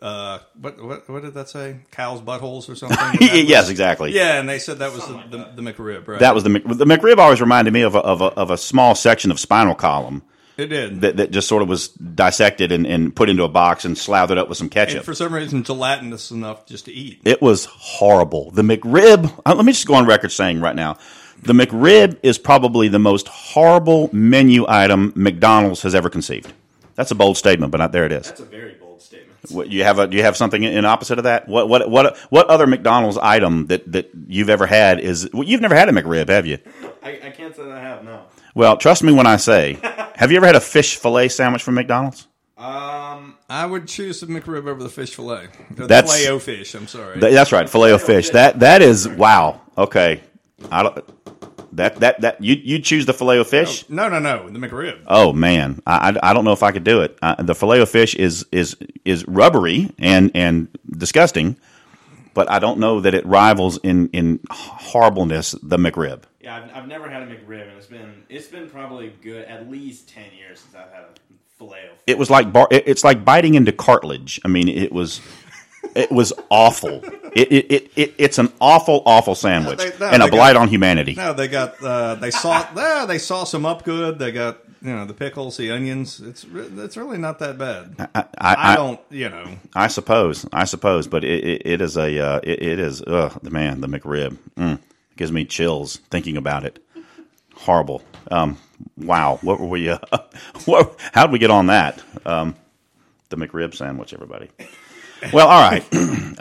uh, 0.01 0.39
what, 0.59 0.83
what 0.83 1.09
what 1.09 1.21
did 1.23 1.33
that 1.35 1.47
say? 1.47 1.77
Cows' 1.91 2.19
buttholes 2.19 2.67
or 2.67 2.75
something? 2.75 2.97
And 3.01 3.19
that 3.19 3.31
was- 3.31 3.43
yes, 3.43 3.69
exactly. 3.69 4.11
Yeah, 4.11 4.37
and 4.39 4.49
they 4.49 4.59
said 4.59 4.79
that 4.79 4.91
was 4.91 4.99
the, 5.07 5.13
Something 5.13 5.39
like 5.39 5.55
the, 5.55 5.61
the 5.61 5.71
McRib, 5.73 6.07
right? 6.09 6.19
That 6.19 6.35
was 6.35 6.43
the 6.43 6.49
the 6.49 6.85
McRib. 6.85 7.19
Always 7.19 7.39
reminded 7.39 7.73
me 7.73 7.83
of 7.83 7.95
a, 7.95 7.99
of 7.99 8.19
a 8.19 8.25
of 8.25 8.51
a 8.51 8.57
small 8.57 8.95
section 8.95 9.31
of 9.31 9.39
spinal 9.39 9.75
column 9.75 10.23
it 10.57 10.67
did. 10.67 11.01
that, 11.01 11.17
that 11.17 11.31
just 11.31 11.47
sort 11.47 11.63
of 11.63 11.69
was 11.69 11.87
dissected 11.89 12.71
and, 12.71 12.85
and 12.85 13.15
put 13.15 13.29
into 13.29 13.43
a 13.43 13.49
box 13.49 13.85
and 13.85 13.97
slathered 13.97 14.37
up 14.37 14.49
with 14.49 14.57
some 14.57 14.65
and 14.65 14.71
ketchup. 14.71 15.03
for 15.03 15.13
some 15.13 15.33
reason, 15.33 15.63
gelatinous 15.63 16.31
enough 16.31 16.65
just 16.65 16.85
to 16.85 16.91
eat. 16.91 17.21
It 17.25 17.41
was 17.41 17.65
horrible. 17.65 18.51
The 18.51 18.61
McRib. 18.61 19.31
uh, 19.45 19.55
Let 19.55 19.65
me 19.65 19.71
just 19.71 19.87
go 19.87 19.95
on 19.95 20.05
record 20.05 20.31
saying 20.31 20.61
right 20.61 20.75
now, 20.75 20.97
the 21.41 21.53
McRib 21.53 22.19
is 22.23 22.37
probably 22.37 22.87
the 22.87 22.99
most 22.99 23.27
horrible 23.27 24.09
menu 24.13 24.65
item 24.67 25.11
McDonald's 25.15 25.81
has 25.81 25.93
ever 25.95 26.09
conceived. 26.09 26.53
That's 26.95 27.11
a 27.11 27.15
bold 27.15 27.37
statement, 27.37 27.71
but 27.71 27.79
not, 27.79 27.91
there 27.91 28.05
it 28.05 28.11
is. 28.11 28.27
That's 28.27 28.39
a 28.39 28.45
very 28.45 28.75
bold 28.75 29.01
statement. 29.01 29.37
What, 29.51 29.69
you 29.69 29.83
have 29.83 29.99
a 29.99 30.07
do 30.07 30.15
you 30.15 30.23
have 30.23 30.37
something 30.37 30.63
in 30.63 30.85
opposite 30.85 31.17
of 31.17 31.25
that? 31.25 31.49
What 31.49 31.67
what 31.67 31.89
what 31.89 32.17
what 32.29 32.47
other 32.47 32.65
McDonald's 32.67 33.17
item 33.17 33.67
that, 33.67 33.91
that 33.91 34.11
you've 34.27 34.49
ever 34.49 34.65
had 34.65 34.99
is 35.01 35.29
well, 35.33 35.43
you've 35.43 35.59
never 35.59 35.75
had 35.75 35.89
a 35.89 35.91
McRib, 35.91 36.29
have 36.29 36.45
you? 36.45 36.59
I, 37.03 37.19
I 37.25 37.29
can't 37.31 37.53
say 37.53 37.63
that 37.63 37.71
I 37.71 37.81
have, 37.81 38.05
no. 38.05 38.21
Well, 38.55 38.77
trust 38.77 39.03
me 39.03 39.11
when 39.11 39.25
I 39.27 39.35
say, 39.37 39.79
have 40.23 40.31
you 40.31 40.37
ever 40.37 40.45
had 40.45 40.55
a 40.55 40.61
fish 40.61 40.95
fillet 40.95 41.27
sandwich 41.27 41.61
from 41.63 41.75
McDonald's? 41.75 42.29
Um, 42.57 43.35
I 43.49 43.65
would 43.65 43.89
choose 43.89 44.21
the 44.21 44.27
McRib 44.27 44.67
over 44.67 44.81
the 44.81 44.87
fish 44.87 45.13
fillet. 45.13 45.47
The 45.71 45.85
That's- 45.85 46.09
filet 46.09 46.31
o 46.33 46.39
fish. 46.39 46.73
I'm 46.75 46.87
sorry. 46.87 47.19
Th- 47.19 47.33
that's 47.33 47.51
right, 47.51 47.69
filet 47.69 47.91
of 47.91 48.01
fish. 48.01 48.29
That 48.29 48.61
that 48.61 48.81
is 48.81 49.05
wow. 49.05 49.59
Okay, 49.77 50.21
I 50.71 50.83
don't. 50.83 51.03
That 51.75 51.97
that 51.97 52.21
that 52.21 52.41
you 52.41 52.55
you 52.55 52.79
choose 52.79 53.05
the 53.05 53.13
filet 53.13 53.37
of 53.39 53.49
fish. 53.49 53.89
no, 53.89 54.07
no, 54.07 54.19
no. 54.19 54.47
The 54.49 54.59
McRib. 54.59 55.01
Oh 55.07 55.33
man, 55.33 55.81
I, 55.85 56.11
I, 56.11 56.29
I 56.29 56.33
don't 56.33 56.45
know 56.45 56.53
if 56.53 56.63
I 56.63 56.71
could 56.71 56.85
do 56.85 57.01
it. 57.01 57.17
Uh, 57.21 57.41
the 57.43 57.55
filet 57.55 57.81
of 57.81 57.89
fish 57.89 58.15
is 58.15 58.45
is 58.53 58.77
is 59.03 59.27
rubbery 59.27 59.91
and 59.99 60.31
and 60.33 60.69
disgusting, 60.89 61.57
but 62.33 62.49
I 62.49 62.59
don't 62.59 62.79
know 62.79 63.01
that 63.01 63.13
it 63.13 63.25
rivals 63.25 63.77
in 63.83 64.07
in 64.13 64.39
horribleness 64.49 65.51
the 65.61 65.77
McRib. 65.77 66.21
Yeah, 66.43 66.57
I've, 66.57 66.75
I've 66.83 66.87
never 66.87 67.09
had 67.09 67.23
a 67.23 67.25
McRib, 67.27 67.67
and 67.69 67.77
it's 67.77 67.87
been 67.87 68.23
it's 68.29 68.47
been 68.47 68.69
probably 68.69 69.13
good 69.21 69.45
at 69.45 69.69
least 69.69 70.09
ten 70.09 70.25
years 70.37 70.59
since 70.59 70.75
I've 70.75 70.91
had 70.91 71.03
a 71.03 71.07
filet. 71.57 71.89
It 72.05 72.17
was 72.17 72.29
like 72.29 72.51
bar, 72.51 72.67
it, 72.69 72.83
it's 72.85 73.03
like 73.03 73.23
biting 73.25 73.55
into 73.55 73.71
cartilage. 73.71 74.39
I 74.43 74.49
mean, 74.49 74.67
it 74.67 74.91
was 74.91 75.21
it 75.95 76.11
was 76.11 76.33
awful. 76.49 77.01
It, 77.35 77.51
it, 77.51 77.71
it, 77.71 77.91
it 77.95 78.13
it's 78.17 78.37
an 78.37 78.49
awful 78.61 79.01
awful 79.05 79.35
sandwich 79.35 79.79
No, 79.79 79.89
they- 79.89 79.97
no, 79.99 80.05
and 80.11 80.21
a 80.23 80.27
blight 80.27 80.53
got- 80.53 80.61
on 80.63 80.67
humanity. 80.67 81.15
No, 81.15 81.33
they 81.33 81.47
got 81.47 81.81
uh, 81.81 82.15
they 82.15 82.31
saw 82.31 82.67
yeah, 82.75 83.05
they 83.07 83.17
saw 83.17 83.43
some 83.45 83.65
up 83.65 83.83
good. 83.83 84.19
They 84.19 84.31
got 84.31 84.59
you 84.81 84.93
know 84.93 85.05
the 85.05 85.13
pickles, 85.13 85.55
the 85.57 85.71
onions. 85.71 86.19
It's 86.19 86.43
re- 86.45 86.67
it's 86.83 86.97
really 86.97 87.17
not 87.17 87.39
that 87.39 87.57
bad. 87.57 88.09
I, 88.13 88.25
I, 88.37 88.73
I, 88.73 88.75
don't 88.75 88.99
you 89.09 89.29
know. 89.29 89.57
I 89.73 89.87
suppose, 89.87 90.45
I 90.51 90.65
suppose, 90.65 91.07
but 91.07 91.23
it, 91.23 91.43
it, 91.43 91.61
it 91.65 91.81
is 91.81 91.95
a 91.95 92.19
uh, 92.19 92.39
it, 92.43 92.61
it 92.61 92.79
is 92.79 93.01
ugh, 93.07 93.39
the 93.41 93.49
man 93.51 93.79
the 93.79 93.87
McRib 93.87 94.37
mm, 94.57 94.79
gives 95.15 95.31
me 95.31 95.45
chills 95.45 95.97
thinking 96.09 96.37
about 96.37 96.63
it. 96.63 96.83
Horrible. 97.55 98.03
Um, 98.29 98.57
wow, 98.97 99.39
what 99.41 99.59
were 99.59 99.67
we? 99.67 99.89
Uh, 99.89 99.99
what, 100.65 100.99
how 101.13 101.25
did 101.25 101.31
we 101.31 101.39
get 101.39 101.51
on 101.51 101.67
that? 101.67 102.01
Um, 102.25 102.55
the 103.29 103.37
McRib 103.37 103.75
sandwich, 103.75 104.13
everybody. 104.13 104.49
Well, 105.31 105.47
all 105.47 105.61
right. 105.61 105.85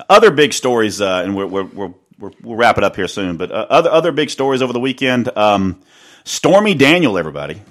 other 0.08 0.30
big 0.30 0.52
stories, 0.52 1.00
uh, 1.00 1.22
and 1.24 1.36
we're, 1.36 1.46
we're, 1.46 1.64
we're, 1.64 1.94
we're, 2.18 2.30
we'll 2.42 2.56
wrap 2.56 2.78
it 2.78 2.84
up 2.84 2.96
here 2.96 3.08
soon. 3.08 3.36
But 3.36 3.50
uh, 3.52 3.66
other 3.70 3.90
other 3.90 4.12
big 4.12 4.30
stories 4.30 4.62
over 4.62 4.72
the 4.72 4.80
weekend. 4.80 5.36
Um, 5.36 5.80
Stormy 6.24 6.74
Daniel, 6.74 7.18
everybody. 7.18 7.62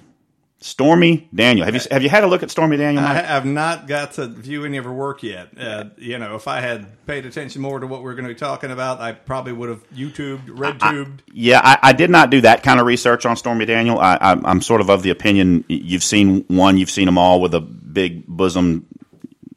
Stormy 0.63 1.27
Daniel. 1.33 1.65
Have 1.65 1.73
you 1.73 1.81
have 1.89 2.03
you 2.03 2.09
had 2.09 2.23
a 2.23 2.27
look 2.27 2.43
at 2.43 2.51
Stormy 2.51 2.77
Daniel? 2.77 3.03
I 3.03 3.15
have 3.15 3.45
not 3.45 3.87
got 3.87 4.13
to 4.13 4.27
view 4.27 4.63
any 4.63 4.77
of 4.77 4.85
her 4.85 4.93
work 4.93 5.23
yet. 5.23 5.49
Uh, 5.59 5.85
you 5.97 6.19
know, 6.19 6.35
if 6.35 6.47
I 6.47 6.61
had 6.61 7.03
paid 7.07 7.25
attention 7.25 7.63
more 7.63 7.79
to 7.79 7.87
what 7.87 8.03
we're 8.03 8.13
going 8.13 8.27
to 8.27 8.33
be 8.33 8.39
talking 8.39 8.69
about, 8.69 9.01
I 9.01 9.13
probably 9.13 9.53
would 9.53 9.69
have 9.69 9.89
YouTubed, 9.91 10.45
RedTubed. 10.49 11.21
Yeah, 11.33 11.61
I, 11.63 11.79
I 11.81 11.93
did 11.93 12.11
not 12.11 12.29
do 12.29 12.41
that 12.41 12.61
kind 12.61 12.79
of 12.79 12.85
research 12.85 13.25
on 13.25 13.35
Stormy 13.37 13.65
Daniel. 13.65 13.97
I, 13.99 14.17
I, 14.21 14.31
I'm 14.43 14.61
sort 14.61 14.81
of 14.81 14.91
of 14.91 15.01
the 15.01 15.09
opinion 15.09 15.65
you've 15.67 16.03
seen 16.03 16.45
one, 16.47 16.77
you've 16.77 16.91
seen 16.91 17.07
them 17.07 17.17
all 17.17 17.41
with 17.41 17.55
a 17.55 17.61
big 17.61 18.27
bosom 18.27 18.85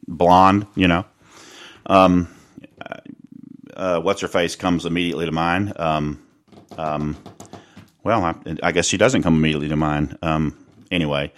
blonde. 0.07 0.65
You 0.73 0.87
know, 0.87 1.05
um, 1.85 2.35
uh, 3.75 3.99
what's 3.99 4.21
her 4.21 4.27
face 4.27 4.55
comes 4.55 4.87
immediately 4.87 5.27
to 5.27 5.31
mind. 5.31 5.73
Um, 5.75 6.19
um, 6.79 7.15
well, 8.03 8.23
I, 8.23 8.35
I 8.63 8.71
guess 8.71 8.87
she 8.87 8.97
doesn't 8.97 9.21
come 9.21 9.35
immediately 9.35 9.69
to 9.69 9.75
mind. 9.75 10.17
Um, 10.23 10.64
anyway, 10.91 11.31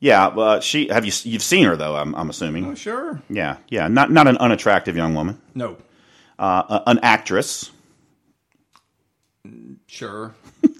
yeah, 0.00 0.26
uh, 0.28 0.60
she 0.60 0.88
have 0.88 1.04
you 1.04 1.12
you've 1.24 1.42
seen 1.42 1.64
her 1.64 1.76
though? 1.76 1.96
I'm, 1.96 2.14
I'm 2.14 2.30
assuming. 2.30 2.66
Oh, 2.66 2.74
sure. 2.74 3.22
Yeah, 3.28 3.56
yeah, 3.68 3.88
not 3.88 4.10
not 4.10 4.26
an 4.28 4.36
unattractive 4.38 4.96
young 4.96 5.14
woman, 5.14 5.40
No. 5.54 5.76
uh, 6.38 6.80
a- 6.84 6.90
an 6.90 6.98
actress. 7.02 7.70
Sure. 9.86 10.34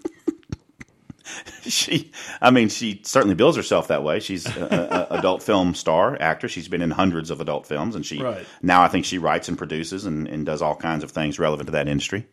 she 1.62 2.12
i 2.40 2.50
mean 2.52 2.68
she 2.68 3.00
certainly 3.04 3.34
bills 3.34 3.56
herself 3.56 3.88
that 3.88 4.04
way 4.04 4.20
she's 4.20 4.46
a, 4.46 5.08
a 5.10 5.18
adult 5.18 5.42
film 5.42 5.74
star 5.74 6.16
actress 6.20 6.52
she's 6.52 6.68
been 6.68 6.80
in 6.82 6.90
hundreds 6.92 7.30
of 7.30 7.40
adult 7.40 7.66
films 7.66 7.96
and 7.96 8.06
she 8.06 8.22
Right. 8.22 8.46
now 8.62 8.82
i 8.82 8.88
think 8.88 9.04
she 9.04 9.18
writes 9.18 9.48
and 9.48 9.58
produces 9.58 10.06
and, 10.06 10.28
and 10.28 10.46
does 10.46 10.62
all 10.62 10.76
kinds 10.76 11.02
of 11.02 11.10
things 11.10 11.40
relevant 11.40 11.66
to 11.66 11.72
that 11.72 11.88
industry 11.88 12.26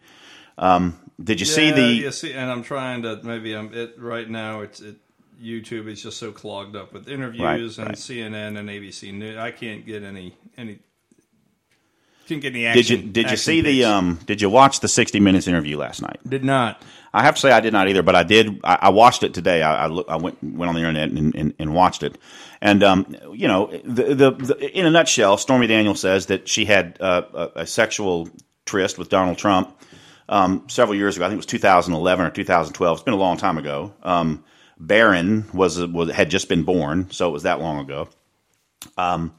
um, 0.59 0.99
did 1.23 1.39
you 1.39 1.47
see 1.47 1.71
the 1.71 1.81
you 1.87 2.11
see, 2.11 2.33
and 2.33 2.51
I'm 2.51 2.61
trying 2.61 3.01
to 3.03 3.19
maybe 3.23 3.53
I'm 3.55 3.73
it 3.73 3.95
right 3.97 4.29
now. 4.29 4.61
It's 4.61 4.79
it, 4.81 4.97
YouTube 5.41 5.87
is 5.87 6.01
just 6.01 6.17
so 6.17 6.31
clogged 6.31 6.75
up 6.75 6.93
with 6.93 7.07
interviews 7.07 7.77
Right, 7.77 7.87
and 7.87 7.89
right. 7.89 7.97
CNN 7.97 8.57
and 8.57 8.69
ABC 8.69 9.13
News. 9.13 9.37
I 9.37 9.51
can't 9.51 9.85
get 9.85 10.03
any 10.03 10.35
any. 10.57 10.79
Can't 12.27 12.41
get 12.41 12.53
any 12.53 12.65
action. 12.65 12.81
did 12.81 12.89
you 12.89 13.11
did 13.11 13.31
you 13.31 13.37
see 13.37 13.61
the 13.61 13.83
um 13.83 14.17
did 14.25 14.41
you 14.41 14.49
watch 14.49 14.79
the 14.79 14.87
60 14.87 15.19
minutes 15.19 15.45
interview 15.47 15.77
last 15.77 16.01
night 16.01 16.19
Did 16.27 16.43
not. 16.43 16.81
I 17.13 17.21
have 17.21 17.35
to 17.35 17.41
say 17.41 17.51
I 17.51 17.59
did 17.59 17.73
not 17.73 17.89
either, 17.89 18.01
but 18.01 18.15
I 18.15 18.23
did. 18.23 18.59
I, 18.63 18.79
I 18.83 18.89
watched 18.89 19.21
it 19.21 19.33
today. 19.35 19.61
I, 19.61 19.83
I, 19.83 19.87
look, 19.87 20.07
I 20.09 20.15
went 20.15 20.41
went 20.43 20.69
on 20.69 20.73
the 20.73 20.79
internet 20.79 21.09
and, 21.11 21.35
and, 21.35 21.53
and 21.59 21.75
watched 21.75 22.01
it, 22.01 22.17
and 22.59 22.81
um, 22.81 23.15
you 23.33 23.47
know, 23.47 23.67
the, 23.83 24.15
the, 24.15 24.31
the 24.31 24.71
in 24.75 24.87
a 24.87 24.89
nutshell, 24.89 25.37
Stormy 25.37 25.67
Daniels 25.67 25.99
says 25.99 26.25
that 26.27 26.47
she 26.47 26.65
had 26.65 26.97
uh, 26.99 27.21
a, 27.33 27.61
a 27.61 27.67
sexual 27.67 28.29
tryst 28.65 28.97
with 28.97 29.09
Donald 29.09 29.37
Trump 29.37 29.77
um, 30.27 30.63
several 30.69 30.95
years 30.97 31.15
ago. 31.15 31.25
I 31.25 31.27
think 31.27 31.35
it 31.35 31.37
was 31.37 31.45
2011 31.45 32.25
or 32.25 32.31
2012. 32.31 32.97
It's 32.97 33.03
been 33.03 33.13
a 33.13 33.17
long 33.17 33.37
time 33.37 33.59
ago. 33.59 33.93
Um, 34.01 34.43
Barron 34.79 35.49
was, 35.53 35.79
was 35.85 36.11
had 36.11 36.29
just 36.29 36.49
been 36.49 36.63
born, 36.63 37.11
so 37.11 37.29
it 37.29 37.31
was 37.31 37.43
that 37.43 37.59
long 37.59 37.79
ago. 37.79 38.09
Um, 38.97 39.33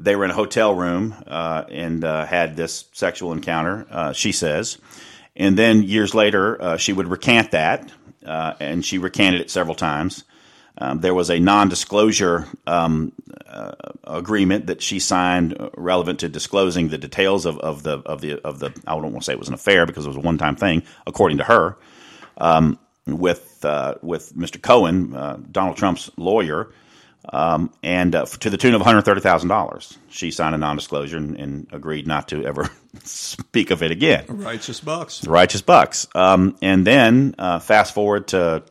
they 0.00 0.16
were 0.16 0.24
in 0.24 0.30
a 0.30 0.34
hotel 0.34 0.74
room 0.74 1.14
uh, 1.26 1.64
and 1.68 2.02
uh, 2.04 2.24
had 2.24 2.56
this 2.56 2.86
sexual 2.92 3.32
encounter. 3.32 3.86
Uh, 3.90 4.12
she 4.12 4.32
says, 4.32 4.78
and 5.36 5.56
then 5.56 5.82
years 5.82 6.14
later, 6.14 6.60
uh, 6.60 6.76
she 6.76 6.92
would 6.92 7.08
recant 7.08 7.52
that, 7.52 7.90
uh, 8.24 8.54
and 8.60 8.84
she 8.84 8.98
recanted 8.98 9.40
it 9.40 9.50
several 9.50 9.74
times. 9.74 10.24
Um, 10.78 11.00
there 11.00 11.14
was 11.14 11.30
a 11.30 11.38
non-disclosure 11.38 12.46
um, 12.66 13.12
uh, 13.46 13.72
agreement 14.04 14.66
that 14.66 14.80
she 14.80 14.98
signed 14.98 15.56
relevant 15.76 16.20
to 16.20 16.28
disclosing 16.28 16.88
the 16.88 16.96
details 16.96 17.44
of, 17.44 17.58
of 17.58 17.82
the 17.82 17.98
of 17.98 18.22
the 18.22 18.40
of 18.40 18.58
the. 18.58 18.72
I 18.86 18.94
don't 18.94 19.12
want 19.12 19.18
to 19.18 19.24
say 19.24 19.34
it 19.34 19.38
was 19.38 19.48
an 19.48 19.54
affair 19.54 19.84
because 19.84 20.06
it 20.06 20.08
was 20.08 20.16
a 20.16 20.20
one-time 20.20 20.56
thing, 20.56 20.82
according 21.06 21.38
to 21.38 21.44
her, 21.44 21.76
um, 22.38 22.78
with 23.06 23.64
uh, 23.64 23.94
with 24.02 24.34
Mr. 24.36 24.60
Cohen, 24.60 25.14
uh, 25.14 25.38
Donald 25.50 25.76
Trump's 25.76 26.10
lawyer, 26.16 26.72
um, 27.32 27.72
and 27.82 28.14
uh, 28.14 28.24
to 28.26 28.50
the 28.50 28.56
tune 28.56 28.74
of 28.74 28.80
one 28.80 28.86
hundred 28.86 29.02
thirty 29.02 29.20
thousand 29.20 29.48
dollars. 29.48 29.98
She 30.08 30.30
signed 30.30 30.54
a 30.54 30.58
non-disclosure 30.58 31.16
and, 31.16 31.36
and 31.36 31.66
agreed 31.72 32.06
not 32.06 32.28
to 32.28 32.44
ever 32.44 32.70
speak 33.04 33.70
of 33.70 33.82
it 33.82 33.90
again 33.90 34.24
Righteous 34.28 34.80
bucks. 34.80 35.26
righteous 35.26 35.62
bucks. 35.62 36.06
Um, 36.14 36.56
and 36.62 36.86
then 36.86 37.34
uh, 37.38 37.58
fast 37.58 37.94
forward 37.94 38.28
to 38.28 38.62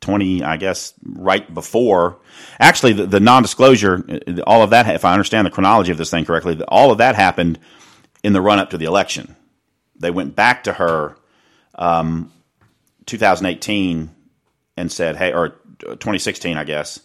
20, 0.00 0.42
I 0.42 0.56
guess, 0.56 0.94
right 1.04 1.52
before. 1.52 2.18
Actually, 2.58 2.94
the, 2.94 3.06
the 3.06 3.20
non-disclosure, 3.20 4.02
uh, 4.26 4.40
all 4.46 4.62
of 4.62 4.70
that, 4.70 4.88
if 4.94 5.04
I 5.04 5.12
understand 5.12 5.46
the 5.46 5.50
chronology 5.50 5.92
of 5.92 5.98
this 5.98 6.10
thing 6.10 6.24
correctly, 6.24 6.60
all 6.68 6.90
of 6.90 6.98
that 6.98 7.14
happened 7.16 7.58
in 8.22 8.32
the 8.32 8.40
run-up 8.40 8.70
to 8.70 8.78
the 8.78 8.86
election. 8.86 9.36
They 9.96 10.10
went 10.10 10.34
back 10.34 10.64
to 10.64 10.72
her 10.72 11.16
um, 11.74 12.32
2018 13.06 14.10
and 14.76 14.92
said, 14.92 15.16
hey, 15.16 15.32
or 15.32 15.50
2016, 15.80 16.56
I 16.56 16.64
guess, 16.64 17.00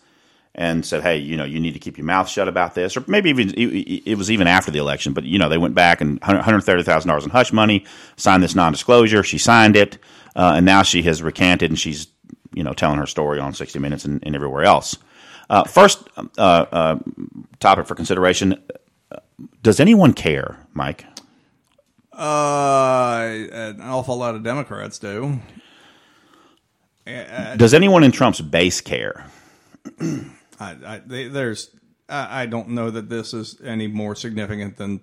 and 0.56 0.86
said, 0.86 1.04
"Hey, 1.04 1.18
you 1.18 1.36
know, 1.36 1.44
you 1.44 1.60
need 1.60 1.74
to 1.74 1.80
keep 1.80 1.98
your 1.98 2.06
mouth 2.06 2.30
shut 2.30 2.48
about 2.48 2.74
this," 2.74 2.96
or 2.96 3.04
maybe 3.08 3.30
even 3.30 3.54
it 3.56 4.18
was 4.18 4.32
even 4.32 4.48
after 4.48 4.72
the 4.72 4.80
election. 4.80 5.14
But 5.14 5.26
you 5.26 5.38
know, 5.38 5.50
they 5.50 5.58
went 5.58 5.76
back 5.76 6.02
and 6.02 6.20
one 6.22 6.38
hundred 6.38 6.62
thirty 6.62 6.84
thousand 6.84 7.10
dollars 7.10 7.26
in 7.26 7.30
hush 7.30 7.52
money, 7.54 7.86
signed 8.16 8.42
this 8.42 8.56
non-disclosure. 8.56 9.22
She 9.22 9.38
signed 9.38 9.76
it, 9.76 9.98
uh, 10.36 10.54
and 10.56 10.66
now 10.66 10.82
she 10.82 11.04
has 11.04 11.22
recanted, 11.22 11.70
and 11.70 11.80
she's 11.80 12.08
you 12.54 12.64
know 12.64 12.74
telling 12.74 12.98
her 12.98 13.06
story 13.06 13.40
on 13.40 13.54
sixty 13.54 13.80
Minutes 13.80 14.06
and, 14.06 14.24
and 14.26 14.36
everywhere 14.36 14.64
else. 14.64 14.98
Uh, 15.50 15.66
first 15.66 16.08
uh, 16.18 16.66
uh, 16.72 17.00
topic 17.60 17.86
for 17.86 17.96
consideration: 17.96 18.64
does 19.62 19.82
anyone 19.82 20.14
care, 20.14 20.58
Mike? 20.74 21.06
Uh, 22.14 23.46
an 23.52 23.82
awful 23.82 24.16
lot 24.16 24.36
of 24.36 24.44
Democrats 24.44 25.00
do. 25.00 25.42
Does 27.06 27.74
anyone 27.74 28.04
in 28.04 28.12
Trump's 28.12 28.42
base 28.42 28.82
care? 28.82 29.26
I, 30.02 30.26
I, 30.60 31.02
they, 31.06 31.28
there's, 31.28 31.70
I, 32.10 32.44
I 32.44 32.46
don't 32.48 32.70
know 32.70 32.90
that 32.90 33.10
this 33.10 33.34
is 33.34 33.60
any 33.64 33.88
more 33.88 34.16
significant 34.16 34.78
than 34.78 35.02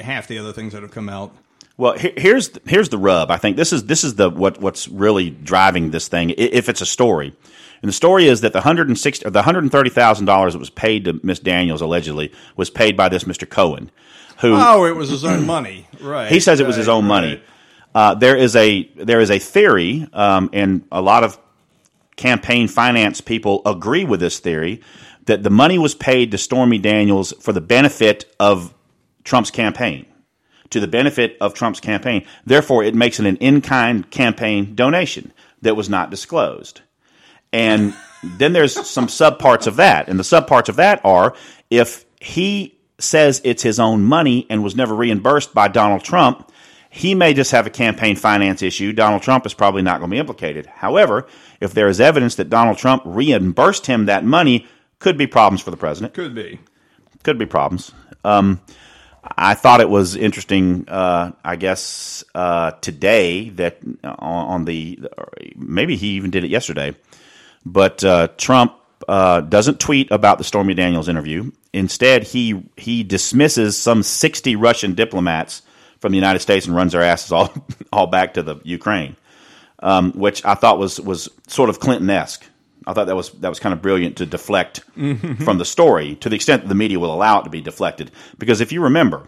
half 0.00 0.28
the 0.28 0.38
other 0.38 0.52
things 0.52 0.72
that 0.74 0.82
have 0.82 0.90
come 0.90 1.08
out. 1.08 1.34
Well, 1.76 1.96
he- 1.96 2.12
here's 2.16 2.50
here's 2.66 2.88
the 2.88 2.98
rub. 2.98 3.30
I 3.30 3.36
think 3.36 3.56
this 3.56 3.72
is 3.72 3.84
this 3.86 4.02
is 4.04 4.16
the 4.16 4.28
what 4.30 4.60
what's 4.60 4.88
really 4.88 5.30
driving 5.30 5.90
this 5.90 6.08
thing. 6.08 6.30
If 6.36 6.68
it's 6.68 6.80
a 6.80 6.86
story, 6.86 7.34
and 7.82 7.88
the 7.88 7.92
story 7.92 8.26
is 8.26 8.40
that 8.40 8.52
the 8.52 8.60
hundred 8.62 8.88
and 8.88 8.98
sixty 8.98 9.28
the 9.30 9.42
hundred 9.42 9.62
and 9.62 9.70
thirty 9.72 9.90
thousand 9.90 10.26
dollars 10.26 10.54
that 10.54 10.58
was 10.58 10.70
paid 10.70 11.04
to 11.04 11.20
Miss 11.22 11.38
Daniels 11.38 11.80
allegedly 11.80 12.32
was 12.56 12.68
paid 12.68 12.96
by 12.96 13.08
this 13.08 13.26
Mister 13.28 13.46
Cohen, 13.46 13.92
who 14.40 14.54
Oh, 14.56 14.84
it 14.86 14.96
was 14.96 15.08
his 15.08 15.24
own 15.24 15.46
money, 15.46 15.86
right? 16.00 16.30
he 16.30 16.40
says 16.40 16.58
it 16.58 16.66
was 16.66 16.74
his 16.76 16.88
right, 16.88 16.94
own 16.94 17.04
money. 17.06 17.40
Uh, 17.98 18.14
there 18.14 18.36
is 18.36 18.54
a 18.54 18.84
there 18.94 19.20
is 19.20 19.28
a 19.28 19.40
theory, 19.40 20.06
um, 20.12 20.48
and 20.52 20.86
a 20.92 21.02
lot 21.02 21.24
of 21.24 21.36
campaign 22.14 22.68
finance 22.68 23.20
people 23.20 23.60
agree 23.66 24.04
with 24.04 24.20
this 24.20 24.38
theory 24.38 24.80
that 25.24 25.42
the 25.42 25.50
money 25.50 25.80
was 25.80 25.96
paid 25.96 26.30
to 26.30 26.38
Stormy 26.38 26.78
Daniels 26.78 27.32
for 27.40 27.52
the 27.52 27.60
benefit 27.60 28.32
of 28.38 28.72
Trump's 29.24 29.50
campaign, 29.50 30.06
to 30.70 30.78
the 30.78 30.86
benefit 30.86 31.36
of 31.40 31.54
Trump's 31.54 31.80
campaign. 31.80 32.24
Therefore, 32.46 32.84
it 32.84 32.94
makes 32.94 33.18
it 33.18 33.26
an 33.26 33.36
in 33.38 33.62
kind 33.62 34.08
campaign 34.08 34.76
donation 34.76 35.32
that 35.62 35.74
was 35.74 35.88
not 35.88 36.08
disclosed. 36.08 36.82
And 37.52 37.94
then 38.22 38.52
there's 38.52 38.86
some 38.88 39.08
subparts 39.08 39.66
of 39.66 39.74
that. 39.74 40.08
And 40.08 40.20
the 40.20 40.22
subparts 40.22 40.68
of 40.68 40.76
that 40.76 41.00
are 41.04 41.34
if 41.68 42.04
he 42.20 42.78
says 43.00 43.40
it's 43.42 43.64
his 43.64 43.80
own 43.80 44.04
money 44.04 44.46
and 44.48 44.62
was 44.62 44.76
never 44.76 44.94
reimbursed 44.94 45.52
by 45.52 45.66
Donald 45.66 46.04
Trump, 46.04 46.52
he 46.90 47.14
may 47.14 47.34
just 47.34 47.52
have 47.52 47.66
a 47.66 47.70
campaign 47.70 48.16
finance 48.16 48.62
issue. 48.62 48.92
Donald 48.92 49.22
Trump 49.22 49.46
is 49.46 49.54
probably 49.54 49.82
not 49.82 49.98
going 49.98 50.10
to 50.10 50.14
be 50.14 50.20
implicated. 50.20 50.66
However, 50.66 51.26
if 51.60 51.74
there 51.74 51.88
is 51.88 52.00
evidence 52.00 52.36
that 52.36 52.48
Donald 52.48 52.78
Trump 52.78 53.02
reimbursed 53.04 53.86
him 53.86 54.06
that 54.06 54.24
money, 54.24 54.66
could 54.98 55.16
be 55.16 55.26
problems 55.26 55.62
for 55.62 55.70
the 55.70 55.76
president 55.76 56.14
Could 56.14 56.34
be. 56.34 56.58
could 57.22 57.38
be 57.38 57.46
problems. 57.46 57.92
Um, 58.24 58.60
I 59.36 59.54
thought 59.54 59.80
it 59.80 59.90
was 59.90 60.16
interesting. 60.16 60.88
Uh, 60.88 61.32
I 61.44 61.56
guess 61.56 62.24
uh, 62.34 62.72
today 62.80 63.50
that 63.50 63.78
on, 64.02 64.46
on 64.46 64.64
the 64.64 65.00
maybe 65.56 65.96
he 65.96 66.08
even 66.10 66.30
did 66.30 66.44
it 66.44 66.50
yesterday, 66.50 66.96
but 67.64 68.02
uh, 68.02 68.28
Trump 68.38 68.74
uh, 69.06 69.40
doesn't 69.42 69.80
tweet 69.80 70.10
about 70.10 70.38
the 70.38 70.44
Stormy 70.44 70.74
Daniels 70.74 71.08
interview. 71.08 71.50
Instead, 71.72 72.24
he 72.24 72.62
he 72.76 73.02
dismisses 73.02 73.76
some 73.76 74.02
sixty 74.02 74.56
Russian 74.56 74.94
diplomats 74.94 75.62
from 76.00 76.12
the 76.12 76.18
United 76.18 76.40
States 76.40 76.66
and 76.66 76.74
runs 76.74 76.92
their 76.92 77.02
asses 77.02 77.32
all 77.32 77.52
all 77.92 78.06
back 78.06 78.34
to 78.34 78.42
the 78.42 78.56
Ukraine, 78.64 79.16
um, 79.80 80.12
which 80.12 80.44
I 80.44 80.54
thought 80.54 80.78
was 80.78 81.00
was 81.00 81.28
sort 81.46 81.70
of 81.70 81.80
Clinton 81.80 82.08
esque. 82.10 82.44
I 82.86 82.92
thought 82.94 83.06
that 83.06 83.16
was 83.16 83.30
that 83.32 83.48
was 83.48 83.60
kind 83.60 83.72
of 83.72 83.82
brilliant 83.82 84.16
to 84.18 84.26
deflect 84.26 84.80
from 85.44 85.58
the 85.58 85.64
story 85.64 86.14
to 86.16 86.28
the 86.28 86.36
extent 86.36 86.62
that 86.62 86.68
the 86.68 86.74
media 86.74 86.98
will 86.98 87.12
allow 87.12 87.40
it 87.40 87.44
to 87.44 87.50
be 87.50 87.60
deflected. 87.60 88.10
Because 88.38 88.60
if 88.60 88.72
you 88.72 88.82
remember, 88.82 89.26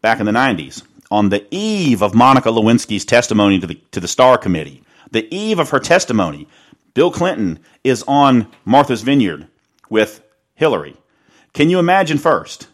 back 0.00 0.20
in 0.20 0.26
the 0.26 0.32
'90s, 0.32 0.82
on 1.10 1.28
the 1.28 1.46
eve 1.50 2.02
of 2.02 2.14
Monica 2.14 2.48
Lewinsky's 2.48 3.04
testimony 3.04 3.60
to 3.60 3.66
the 3.66 3.80
to 3.92 4.00
the 4.00 4.08
Starr 4.08 4.38
Committee, 4.38 4.82
the 5.10 5.32
eve 5.34 5.58
of 5.58 5.70
her 5.70 5.80
testimony, 5.80 6.48
Bill 6.94 7.10
Clinton 7.10 7.58
is 7.84 8.02
on 8.08 8.48
Martha's 8.64 9.02
Vineyard 9.02 9.46
with 9.88 10.22
Hillary. 10.54 10.96
Can 11.52 11.70
you 11.70 11.78
imagine 11.78 12.18
first 12.18 12.68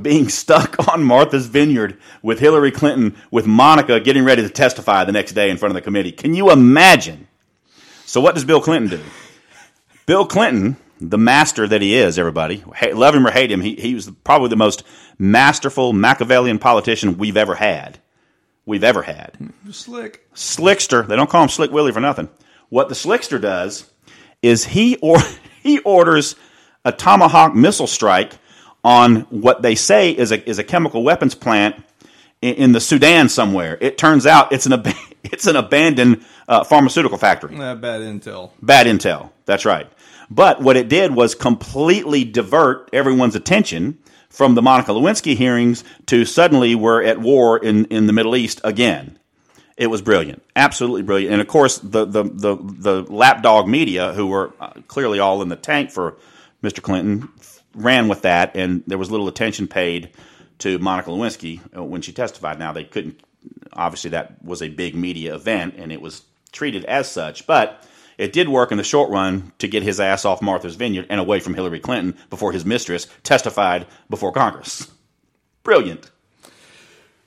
being 0.00 0.28
stuck 0.28 0.88
on 0.92 1.02
Martha's 1.02 1.46
Vineyard 1.46 1.98
with 2.22 2.40
Hillary 2.40 2.70
Clinton 2.70 3.16
with 3.30 3.46
Monica 3.46 4.00
getting 4.00 4.24
ready 4.24 4.42
to 4.42 4.48
testify 4.48 5.04
the 5.04 5.12
next 5.12 5.32
day 5.32 5.50
in 5.50 5.56
front 5.56 5.70
of 5.70 5.74
the 5.74 5.82
committee? 5.82 6.12
Can 6.12 6.34
you 6.34 6.50
imagine? 6.50 7.28
So 8.06 8.20
what 8.20 8.34
does 8.34 8.44
Bill 8.44 8.60
Clinton 8.60 8.98
do? 8.98 9.04
Bill 10.06 10.26
Clinton, 10.26 10.76
the 11.00 11.18
master 11.18 11.66
that 11.68 11.82
he 11.82 11.94
is, 11.94 12.18
everybody, 12.18 12.64
love 12.92 13.14
him 13.14 13.26
or 13.26 13.30
hate 13.30 13.52
him, 13.52 13.60
he, 13.60 13.74
he 13.74 13.94
was 13.94 14.10
probably 14.24 14.48
the 14.48 14.56
most 14.56 14.82
masterful 15.18 15.92
Machiavellian 15.92 16.58
politician 16.58 17.18
we've 17.18 17.36
ever 17.36 17.54
had. 17.54 17.98
We've 18.64 18.84
ever 18.84 19.02
had. 19.02 19.34
Hmm. 19.36 19.70
Slick. 19.70 20.26
Slickster, 20.34 21.06
they 21.06 21.16
don't 21.16 21.28
call 21.28 21.42
him 21.42 21.48
Slick 21.48 21.70
Willie 21.70 21.92
for 21.92 22.00
nothing. 22.00 22.28
What 22.70 22.88
the 22.88 22.94
Slickster 22.94 23.40
does 23.40 23.90
is 24.42 24.64
he 24.64 24.96
or 24.96 25.18
he 25.62 25.80
orders 25.80 26.36
a 26.84 26.92
tomahawk 26.92 27.54
missile 27.54 27.86
strike 27.86 28.32
on 28.84 29.22
what 29.30 29.62
they 29.62 29.74
say 29.74 30.10
is 30.10 30.32
a 30.32 30.48
is 30.48 30.58
a 30.58 30.64
chemical 30.64 31.02
weapons 31.02 31.34
plant 31.34 31.76
in, 32.40 32.54
in 32.54 32.72
the 32.72 32.80
Sudan 32.80 33.28
somewhere. 33.28 33.76
It 33.80 33.98
turns 33.98 34.26
out 34.26 34.52
it's 34.52 34.66
an 34.66 34.72
ab- 34.74 34.94
it's 35.24 35.46
an 35.46 35.56
abandoned 35.56 36.24
uh, 36.46 36.64
pharmaceutical 36.64 37.18
factory. 37.18 37.56
Uh, 37.56 37.74
bad 37.74 38.00
intel. 38.00 38.52
Bad 38.62 38.86
intel. 38.86 39.30
That's 39.44 39.64
right. 39.64 39.90
But 40.30 40.60
what 40.60 40.76
it 40.76 40.88
did 40.88 41.14
was 41.14 41.34
completely 41.34 42.24
divert 42.24 42.90
everyone's 42.92 43.34
attention 43.34 43.98
from 44.28 44.54
the 44.54 44.62
Monica 44.62 44.92
Lewinsky 44.92 45.34
hearings 45.34 45.84
to 46.06 46.24
suddenly 46.24 46.74
we're 46.74 47.02
at 47.02 47.18
war 47.18 47.58
in, 47.58 47.86
in 47.86 48.06
the 48.06 48.12
Middle 48.12 48.36
East 48.36 48.60
again. 48.62 49.18
It 49.76 49.86
was 49.86 50.02
brilliant, 50.02 50.42
absolutely 50.54 51.02
brilliant. 51.02 51.32
And 51.32 51.40
of 51.40 51.46
course, 51.46 51.78
the 51.78 52.04
the 52.04 52.24
the, 52.24 52.56
the 52.56 53.02
lapdog 53.12 53.68
media, 53.68 54.12
who 54.12 54.26
were 54.26 54.52
uh, 54.60 54.72
clearly 54.88 55.20
all 55.20 55.40
in 55.40 55.48
the 55.48 55.56
tank 55.56 55.90
for 55.90 56.16
Mr. 56.62 56.82
Clinton, 56.82 57.28
ran 57.78 58.08
with 58.08 58.22
that, 58.22 58.56
and 58.56 58.82
there 58.86 58.98
was 58.98 59.10
little 59.10 59.28
attention 59.28 59.68
paid 59.68 60.10
to 60.58 60.78
Monica 60.78 61.10
Lewinsky 61.10 61.60
uh, 61.76 61.84
when 61.84 62.02
she 62.02 62.12
testified. 62.12 62.58
Now 62.58 62.72
they 62.72 62.84
couldn't. 62.84 63.20
Obviously, 63.72 64.10
that 64.10 64.42
was 64.44 64.62
a 64.62 64.68
big 64.68 64.94
media 64.94 65.34
event, 65.34 65.74
and 65.76 65.92
it 65.92 66.00
was 66.00 66.22
treated 66.52 66.84
as 66.84 67.10
such. 67.10 67.46
But 67.46 67.86
it 68.18 68.32
did 68.32 68.48
work 68.48 68.72
in 68.72 68.78
the 68.78 68.84
short 68.84 69.10
run 69.10 69.52
to 69.58 69.68
get 69.68 69.82
his 69.82 70.00
ass 70.00 70.24
off 70.24 70.42
Martha's 70.42 70.74
Vineyard 70.74 71.06
and 71.08 71.20
away 71.20 71.40
from 71.40 71.54
Hillary 71.54 71.80
Clinton 71.80 72.16
before 72.30 72.52
his 72.52 72.64
mistress 72.64 73.06
testified 73.22 73.86
before 74.10 74.32
Congress. 74.32 74.90
Brilliant. 75.62 76.10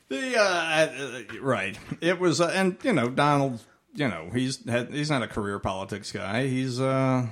The 0.09 0.37
uh, 0.37 0.43
uh, 0.43 1.21
right. 1.41 1.79
It 2.01 2.19
was, 2.19 2.41
uh, 2.41 2.51
and 2.53 2.77
you 2.83 2.93
know, 2.93 3.09
Donald. 3.09 3.63
You 3.93 4.07
know, 4.07 4.29
he's 4.33 4.65
had, 4.69 4.93
he's 4.93 5.09
not 5.09 5.21
a 5.21 5.27
career 5.27 5.59
politics 5.59 6.13
guy. 6.13 6.47
He's, 6.47 6.79
uh, 6.79 7.27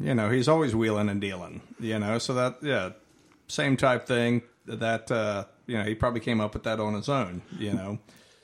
you 0.00 0.14
know, 0.14 0.30
he's 0.30 0.48
always 0.48 0.74
wheeling 0.74 1.08
and 1.08 1.20
dealing. 1.20 1.60
You 1.78 1.98
know, 1.98 2.18
so 2.18 2.34
that 2.34 2.56
yeah, 2.62 2.90
same 3.48 3.76
type 3.76 4.06
thing. 4.06 4.42
That 4.66 5.10
uh, 5.10 5.44
you 5.66 5.78
know, 5.78 5.84
he 5.84 5.94
probably 5.94 6.20
came 6.20 6.40
up 6.40 6.54
with 6.54 6.64
that 6.64 6.80
on 6.80 6.94
his 6.94 7.08
own. 7.08 7.42
You 7.58 7.72
know, 7.74 7.98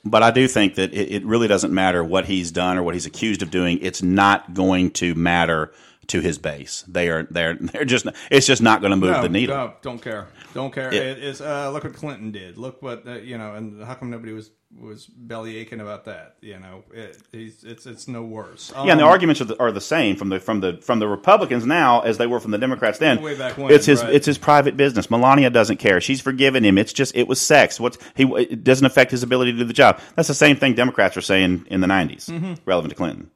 But 0.05 0.23
I 0.23 0.31
do 0.31 0.47
think 0.47 0.75
that 0.75 0.93
it, 0.93 1.11
it 1.11 1.25
really 1.25 1.47
doesn't 1.47 1.73
matter 1.73 2.03
what 2.03 2.25
he's 2.25 2.51
done 2.51 2.77
or 2.77 2.83
what 2.83 2.93
he's 2.93 3.05
accused 3.05 3.41
of 3.41 3.51
doing. 3.51 3.79
It's 3.81 4.03
not 4.03 4.53
going 4.53 4.91
to 4.91 5.15
matter 5.15 5.71
to 6.07 6.21
his 6.21 6.37
base. 6.37 6.83
They 6.87 7.09
are 7.09 7.23
they're 7.23 7.55
they're 7.55 7.85
just 7.85 8.07
it's 8.31 8.47
just 8.47 8.61
not 8.61 8.81
going 8.81 8.91
to 8.91 8.97
move 8.97 9.11
no, 9.11 9.21
the 9.21 9.29
needle. 9.29 9.55
no, 9.55 9.73
don't 9.81 10.01
care, 10.01 10.27
don't 10.53 10.73
care. 10.73 10.93
It 10.93 11.19
is 11.19 11.41
uh, 11.41 11.69
look 11.71 11.83
what 11.83 11.93
Clinton 11.93 12.31
did. 12.31 12.57
Look 12.57 12.81
what 12.81 13.07
uh, 13.07 13.13
you 13.15 13.37
know, 13.37 13.53
and 13.55 13.83
how 13.83 13.93
come 13.95 14.09
nobody 14.09 14.33
was 14.33 14.51
was 14.77 15.05
belly 15.05 15.57
aching 15.57 15.79
about 15.79 16.05
that? 16.05 16.35
You 16.41 16.59
know, 16.59 16.83
it, 16.93 17.17
it's 17.31 17.85
it's 17.85 18.07
no 18.07 18.23
worse. 18.23 18.71
Yeah, 18.75 18.91
and 18.91 18.99
the 18.99 19.05
Um, 19.05 19.09
arguments 19.09 19.39
are 19.41 19.45
the, 19.45 19.59
are 19.61 19.71
the 19.71 19.79
same 19.81 20.15
from 20.17 20.29
the 20.29 20.39
from 20.39 20.59
the 20.59 20.77
from 20.81 20.99
the 20.99 21.07
Republicans 21.07 21.65
now 21.65 22.01
as 22.01 22.17
they 22.17 22.27
were 22.27 22.39
from 22.39 22.51
the 22.51 22.57
Democrats 22.57 22.99
then. 22.99 23.21
Way 23.21 23.37
back 23.37 23.57
when, 23.57 23.71
it's 23.71 23.85
his 23.85 24.03
right. 24.03 24.13
it's 24.13 24.25
his 24.25 24.37
private 24.37 24.75
business. 24.75 25.09
Melania 25.09 25.49
doesn't 25.49 25.77
care. 25.77 26.01
She's 26.01 26.19
forgiven 26.21 26.63
him. 26.65 26.77
It's 26.77 26.91
just 26.93 27.15
it 27.15 27.27
was 27.27 27.39
sex. 27.41 27.79
What's 27.79 27.97
he? 28.15 28.23
It 28.23 28.63
doesn't 28.63 28.85
affect 28.85 29.11
his 29.11 29.23
ability 29.23 29.53
to 29.53 29.57
do 29.59 29.63
the 29.63 29.73
job. 29.73 29.99
That's 30.15 30.27
the 30.27 30.33
same 30.33 30.57
thing 30.57 30.73
Democrats 30.75 31.15
were 31.15 31.21
saying 31.21 31.65
in 31.69 31.79
the 31.81 31.87
90s, 31.87 32.29
Mm-hmm. 32.29 32.53
relevant 32.65 32.91
to 32.91 32.95
Clinton. 32.97 33.31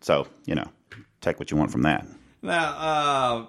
So 0.00 0.26
you 0.46 0.54
know, 0.54 0.68
take 1.24 1.38
what 1.38 1.50
you 1.50 1.56
want 1.56 1.70
from 1.70 1.82
that. 1.82 2.06
Now, 2.42 2.66
uh, 2.76 3.46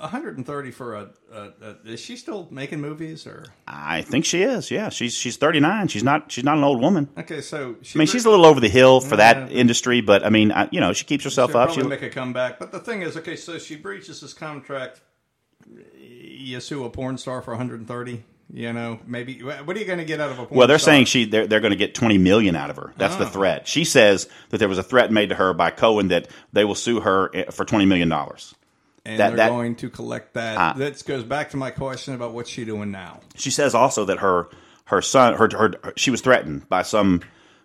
130 0.00 0.70
for 0.70 0.94
a, 0.94 1.10
a, 1.32 1.48
a. 1.60 1.76
Is 1.92 2.00
she 2.00 2.16
still 2.16 2.48
making 2.50 2.80
movies 2.80 3.26
or? 3.26 3.46
I 3.66 4.02
think 4.02 4.24
she 4.24 4.42
is. 4.42 4.70
Yeah, 4.70 4.88
she's 4.90 5.14
she's 5.14 5.36
39. 5.36 5.88
She's 5.88 6.04
not 6.04 6.30
she's 6.30 6.44
not 6.44 6.56
an 6.56 6.64
old 6.64 6.80
woman. 6.80 7.08
Okay, 7.18 7.40
so 7.40 7.76
she 7.82 7.96
I 7.96 8.00
mean, 8.00 8.06
she's 8.06 8.24
a 8.24 8.30
little 8.30 8.46
over 8.46 8.60
the 8.60 8.68
hill 8.68 9.00
for 9.00 9.16
that 9.16 9.50
industry, 9.50 10.00
but 10.00 10.24
I 10.24 10.30
mean, 10.30 10.52
I, 10.52 10.68
you 10.70 10.80
know, 10.80 10.92
she 10.92 11.04
keeps 11.04 11.24
herself 11.24 11.50
she'll 11.50 11.60
up. 11.60 11.68
probably 11.68 11.82
She, 11.84 11.88
make 11.88 12.02
a 12.02 12.10
comeback. 12.10 12.58
But 12.58 12.72
the 12.72 12.80
thing 12.80 13.02
is, 13.02 13.16
okay, 13.16 13.36
so 13.36 13.58
she 13.58 13.76
breaches 13.76 14.20
this 14.20 14.32
contract. 14.32 15.00
You 15.96 16.60
sue 16.60 16.84
a 16.84 16.90
porn 16.90 17.18
star 17.18 17.42
for 17.42 17.50
130. 17.52 18.24
You 18.52 18.72
know, 18.72 18.98
maybe 19.06 19.40
what 19.42 19.76
are 19.76 19.78
you 19.78 19.84
going 19.84 19.98
to 19.98 20.06
get 20.06 20.20
out 20.20 20.30
of 20.30 20.38
a 20.38 20.46
porn? 20.46 20.58
Well, 20.58 20.68
they're 20.68 20.78
star? 20.78 20.94
saying 20.94 21.04
she 21.04 21.26
they're, 21.26 21.46
they're 21.46 21.60
going 21.60 21.72
to 21.72 21.76
get 21.76 21.94
twenty 21.94 22.16
million 22.16 22.56
out 22.56 22.70
of 22.70 22.76
her. 22.76 22.94
That's 22.96 23.16
the 23.16 23.26
Oh. 23.26 23.28
threat. 23.28 23.68
She 23.68 23.84
says 23.84 24.26
that 24.48 24.56
there 24.58 24.68
was 24.68 24.78
a 24.78 24.82
threat 24.82 25.12
made 25.12 25.28
to 25.28 25.34
her 25.34 25.52
by 25.52 25.70
Cohen 25.70 26.08
that 26.08 26.28
they 26.54 26.64
will 26.64 26.74
sue 26.74 27.00
her 27.00 27.30
eh, 27.34 27.50
for 27.50 27.64
twenty 27.66 27.84
million 27.84 28.08
dollars. 28.08 28.54
and 29.04 29.20
that- 29.20 29.28
they're 29.28 29.36
that- 29.36 29.48
going 29.50 29.74
to 29.76 29.90
collect 29.90 30.32
that. 30.34 30.56
Ah. 30.56 30.72
that 30.78 31.04
goes 31.06 31.24
back 31.24 31.50
to 31.50 31.56
my 31.58 31.70
question 31.70 32.14
about 32.14 32.32
what's 32.32 32.48
she 32.48 32.64
doing 32.64 32.90
now. 32.90 33.20
She 33.36 33.50
says 33.50 33.74
also 33.74 34.06
that 34.06 34.18
her 34.20 34.48
her 34.86 35.02
son 35.02 35.34
her, 35.34 35.48
her 35.52 35.92
she 35.96 36.10
was 36.10 36.22
threatened 36.22 36.68
by 36.70 36.80
some 36.82 37.20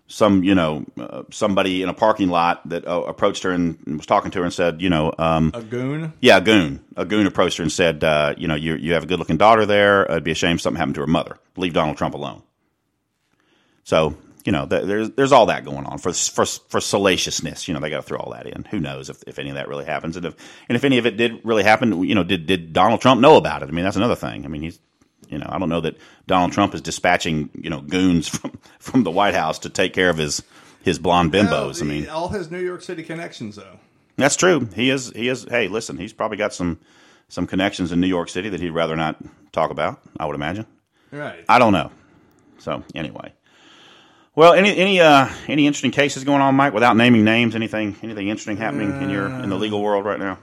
some 0.08 0.44
you 0.44 0.54
know 0.54 0.86
uh, 1.00 1.24
somebody 1.32 1.82
in 1.82 1.90
a 1.90 1.94
parking 1.94 2.30
lot 2.30 2.68
that 2.70 2.88
uh, 2.88 3.02
approached 3.04 3.44
her 3.44 3.52
and 3.52 3.78
was 3.98 4.06
talking 4.06 4.32
to 4.32 4.40
her 4.40 4.46
and 4.46 4.54
said, 4.54 4.82
you 4.82 4.90
know, 4.90 5.14
um, 5.18 5.52
A 5.54 5.62
goon. 5.62 6.14
yeah, 6.22 6.38
a 6.38 6.42
goon, 6.42 6.84
a 6.96 7.06
goon 7.06 7.26
approached 7.26 7.58
her 7.58 7.64
and 7.64 7.72
said, 7.72 8.04
uh, 8.04 8.34
you 8.38 8.48
know, 8.48 8.56
you 8.56 8.76
you 8.76 8.94
have 8.94 9.04
a 9.04 9.08
good 9.08 9.20
looking 9.20 9.38
daughter 9.38 9.66
there. 9.66 10.04
It'd 10.06 10.24
be 10.24 10.32
a 10.32 10.36
shame 10.36 10.60
something 10.60 10.78
happened 10.78 10.96
to 10.96 11.02
her 11.02 11.08
mother. 11.08 11.38
Leave 11.58 11.74
Donald 11.74 11.98
Trump 11.98 12.16
alone. 12.16 12.44
So 13.84 14.16
you 14.46 14.52
know, 14.52 14.66
th- 14.66 14.84
there's 14.86 15.10
there's 15.12 15.32
all 15.32 15.46
that 15.48 15.64
going 15.66 15.86
on 15.86 15.98
for 16.00 16.12
for 16.14 16.46
for 16.46 16.82
salaciousness. 16.82 17.68
You 17.68 17.74
know, 17.74 17.80
they 17.80 17.90
got 17.90 17.98
to 17.98 18.04
throw 18.04 18.20
all 18.20 18.34
that 18.34 18.46
in. 18.46 18.66
Who 18.66 18.80
knows 18.80 19.10
if, 19.10 19.24
if 19.26 19.40
any 19.40 19.50
of 19.50 19.56
that 19.56 19.68
really 19.70 19.86
happens, 19.86 20.18
and 20.18 20.26
if 20.26 20.36
and 20.68 20.76
if 20.76 20.84
any 20.84 20.98
of 20.98 21.06
it 21.06 21.16
did 21.18 21.40
really 21.46 21.64
happen, 21.64 22.04
you 22.04 22.14
know, 22.14 22.24
did 22.24 22.46
did 22.46 22.74
Donald 22.74 23.00
Trump 23.02 23.22
know 23.22 23.38
about 23.38 23.64
it? 23.64 23.70
I 23.70 23.72
mean, 23.72 23.86
that's 23.86 23.96
another 23.96 24.16
thing. 24.16 24.44
I 24.44 24.50
mean, 24.50 24.62
he's 24.62 24.80
you 25.34 25.40
know, 25.40 25.48
I 25.50 25.58
don't 25.58 25.70
know 25.70 25.82
that 25.82 25.98
Donald 26.28 26.52
Trump 26.52 26.76
is 26.76 26.82
dispatching 26.82 27.50
you 27.56 27.70
know 27.70 27.82
goons 27.82 28.28
from 28.38 28.60
from 28.80 29.04
the 29.04 29.12
White 29.12 29.34
House 29.34 29.60
to 29.60 29.70
take 29.70 29.94
care 29.94 30.10
of 30.10 30.18
his 30.18 30.44
his 30.84 31.00
blonde 31.00 31.34
bimbos. 31.34 31.82
I 31.82 31.86
mean, 31.86 32.08
all 32.08 32.30
his 32.30 32.52
New 32.52 32.60
York 32.60 32.84
City 32.84 33.04
connections, 33.04 33.56
though. 33.56 33.80
that's 34.16 34.36
true. 34.36 34.70
He 34.76 34.90
is. 34.90 35.12
He 35.16 35.28
is. 35.28 35.46
Hey, 35.50 35.68
listen. 35.68 35.98
He's 35.98 36.14
probably 36.14 36.38
got 36.38 36.54
some 36.54 36.80
some 37.30 37.48
connections 37.48 37.92
in 37.92 38.00
New 38.00 38.08
York 38.08 38.30
City 38.30 38.50
that 38.50 38.60
he'd 38.62 38.70
rather 38.70 38.96
not 38.96 39.18
talk 39.52 39.72
about. 39.72 40.00
I 40.20 40.28
would 40.28 40.36
imagine. 40.36 40.68
Right. 41.12 41.44
I 41.50 41.58
don't 41.60 41.74
know. 41.74 41.92
So 42.60 42.84
anyway, 42.94 43.34
well, 44.36 44.54
any 44.54 44.76
any 44.78 45.00
uh 45.00 45.30
any 45.48 45.66
interesting 45.66 45.92
cases 45.92 46.24
going 46.24 46.42
on, 46.42 46.56
Mike? 46.56 46.74
Without 46.74 46.96
naming 46.96 47.24
names, 47.24 47.56
anything 47.56 47.96
anything 48.04 48.28
interesting 48.28 48.58
happening 48.58 49.02
in 49.02 49.10
your 49.10 49.28
in 49.28 49.50
the 49.50 49.58
legal 49.58 49.82
world 49.82 50.06
right 50.06 50.20
now? 50.20 50.38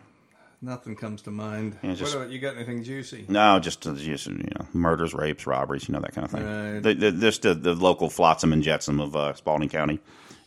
Nothing 0.62 0.94
comes 0.94 1.22
to 1.22 1.30
mind. 1.30 1.78
Yeah, 1.82 1.94
just- 1.94 2.14
what 2.14 2.22
about 2.22 2.32
you? 2.32 2.38
Got 2.38 2.56
anything 2.56 2.84
juicy? 2.84 3.24
No, 3.28 3.58
just 3.58 3.86
uh, 3.86 3.94
just 3.94 4.26
you 4.26 4.34
know 4.58 4.66
murders, 4.74 5.14
rapes, 5.14 5.46
robberies, 5.46 5.88
you 5.88 5.94
know 5.94 6.00
that 6.00 6.12
kind 6.14 6.24
of 6.26 6.30
thing. 6.30 6.44
Right. 6.44 6.82
The, 6.82 6.94
the, 6.94 7.12
just 7.12 7.42
the, 7.42 7.54
the 7.54 7.74
local 7.74 8.10
flotsam 8.10 8.52
and 8.52 8.62
jetsam 8.62 9.00
of 9.00 9.16
uh, 9.16 9.32
Spalding 9.34 9.70
County, 9.70 10.00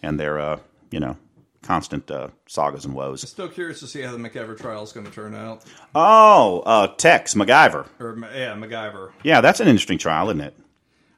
and 0.04 0.20
their 0.20 0.40
uh 0.40 0.60
you 0.92 1.00
know 1.00 1.18
constant 1.64 2.12
uh, 2.12 2.28
sagas 2.46 2.86
and 2.86 2.94
woes. 2.94 3.22
Still 3.28 3.48
curious 3.48 3.80
to 3.80 3.88
see 3.88 4.02
how 4.02 4.12
the 4.12 4.18
McIver 4.18 4.56
trial 4.60 4.84
is 4.84 4.92
going 4.92 5.06
to 5.06 5.12
turn 5.12 5.34
out. 5.34 5.64
Oh, 5.96 6.62
uh, 6.66 6.88
Tex 6.88 7.34
MacGyver. 7.36 7.88
Or 8.02 8.18
yeah, 8.36 8.54
MacGyver 8.54 9.14
Yeah, 9.24 9.40
that's 9.42 9.62
an 9.62 9.68
interesting 9.70 9.98
trial, 9.98 10.30
isn't 10.30 10.42
it? 10.42 10.56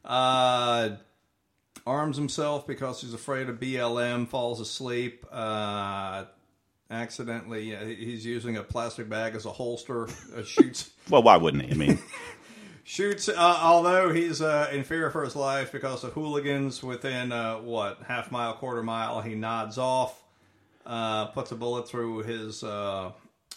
uh, 0.05 0.89
arms 1.87 2.15
himself 2.17 2.65
because 2.67 3.01
he's 3.01 3.13
afraid 3.13 3.49
of 3.49 3.59
BLM. 3.59 4.27
Falls 4.27 4.59
asleep. 4.61 5.25
Uh, 5.31 6.25
accidentally, 6.89 7.75
uh, 7.75 7.85
he's 7.85 8.25
using 8.25 8.57
a 8.57 8.63
plastic 8.63 9.09
bag 9.09 9.35
as 9.35 9.45
a 9.45 9.51
holster. 9.51 10.07
Uh, 10.35 10.43
shoots. 10.43 10.91
Well, 11.07 11.21
why 11.21 11.37
wouldn't 11.37 11.61
he? 11.65 11.71
I 11.71 11.75
mean, 11.75 11.99
Shoots, 12.87 13.29
uh, 13.29 13.33
although 13.35 14.13
he's 14.13 14.43
uh, 14.43 14.69
in 14.71 14.83
fear 14.83 15.09
for 15.09 15.23
his 15.23 15.35
life 15.35 15.71
because 15.71 16.03
of 16.03 16.13
hooligans 16.13 16.83
within, 16.83 17.31
uh, 17.31 17.55
what, 17.55 17.97
half 18.07 18.31
mile, 18.31 18.53
quarter 18.53 18.83
mile. 18.83 19.21
He 19.21 19.33
nods 19.33 19.79
off, 19.79 20.21
uh, 20.85 21.25
puts 21.25 21.51
a 21.51 21.55
bullet 21.55 21.87
through 21.87 22.23
his 22.23 22.63
uh, 22.63 23.11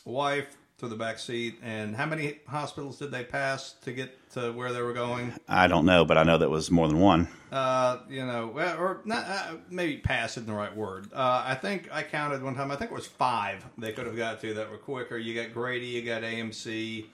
wife 0.07 0.57
through 0.79 0.89
the 0.91 0.97
back 0.97 1.18
seat. 1.18 1.59
And 1.62 1.95
how 1.97 2.07
many 2.07 2.39
hospitals 2.47 2.99
did 2.99 3.11
they 3.11 3.24
pass 3.24 3.72
to 3.83 3.93
get 3.93 4.31
to 4.33 4.53
where 4.53 4.72
they 4.72 4.81
were 4.81 4.93
going? 4.93 5.33
I 5.49 5.66
don't 5.66 5.85
know, 5.85 6.05
but 6.05 6.16
I 6.16 6.22
know 6.22 6.39
that 6.39 6.49
was 6.51 6.70
more 6.70 6.87
than 6.89 7.01
one. 7.01 7.29
Uh, 7.51 7.99
you 8.09 8.24
know, 8.24 8.51
or 8.51 9.01
not, 9.05 9.24
uh, 9.26 9.55
maybe 9.70 9.97
pass 9.97 10.33
isn't 10.37 10.47
the 10.47 10.53
right 10.53 10.74
word. 10.74 11.09
Uh, 11.12 11.43
I 11.45 11.55
think 11.57 11.89
I 11.93 12.03
counted 12.03 12.43
one 12.43 12.55
time. 12.55 12.70
I 12.70 12.76
think 12.76 12.91
it 12.91 12.95
was 12.95 13.07
five 13.07 13.64
they 13.76 13.93
could 13.93 14.07
have 14.07 14.16
got 14.16 14.41
to 14.43 14.55
that 14.55 14.70
were 14.70 14.76
quicker. 14.79 15.18
You 15.18 15.35
got 15.35 15.53
Grady, 15.53 15.87
you 15.87 16.03
got 16.03 16.22
AMC. 16.22 17.07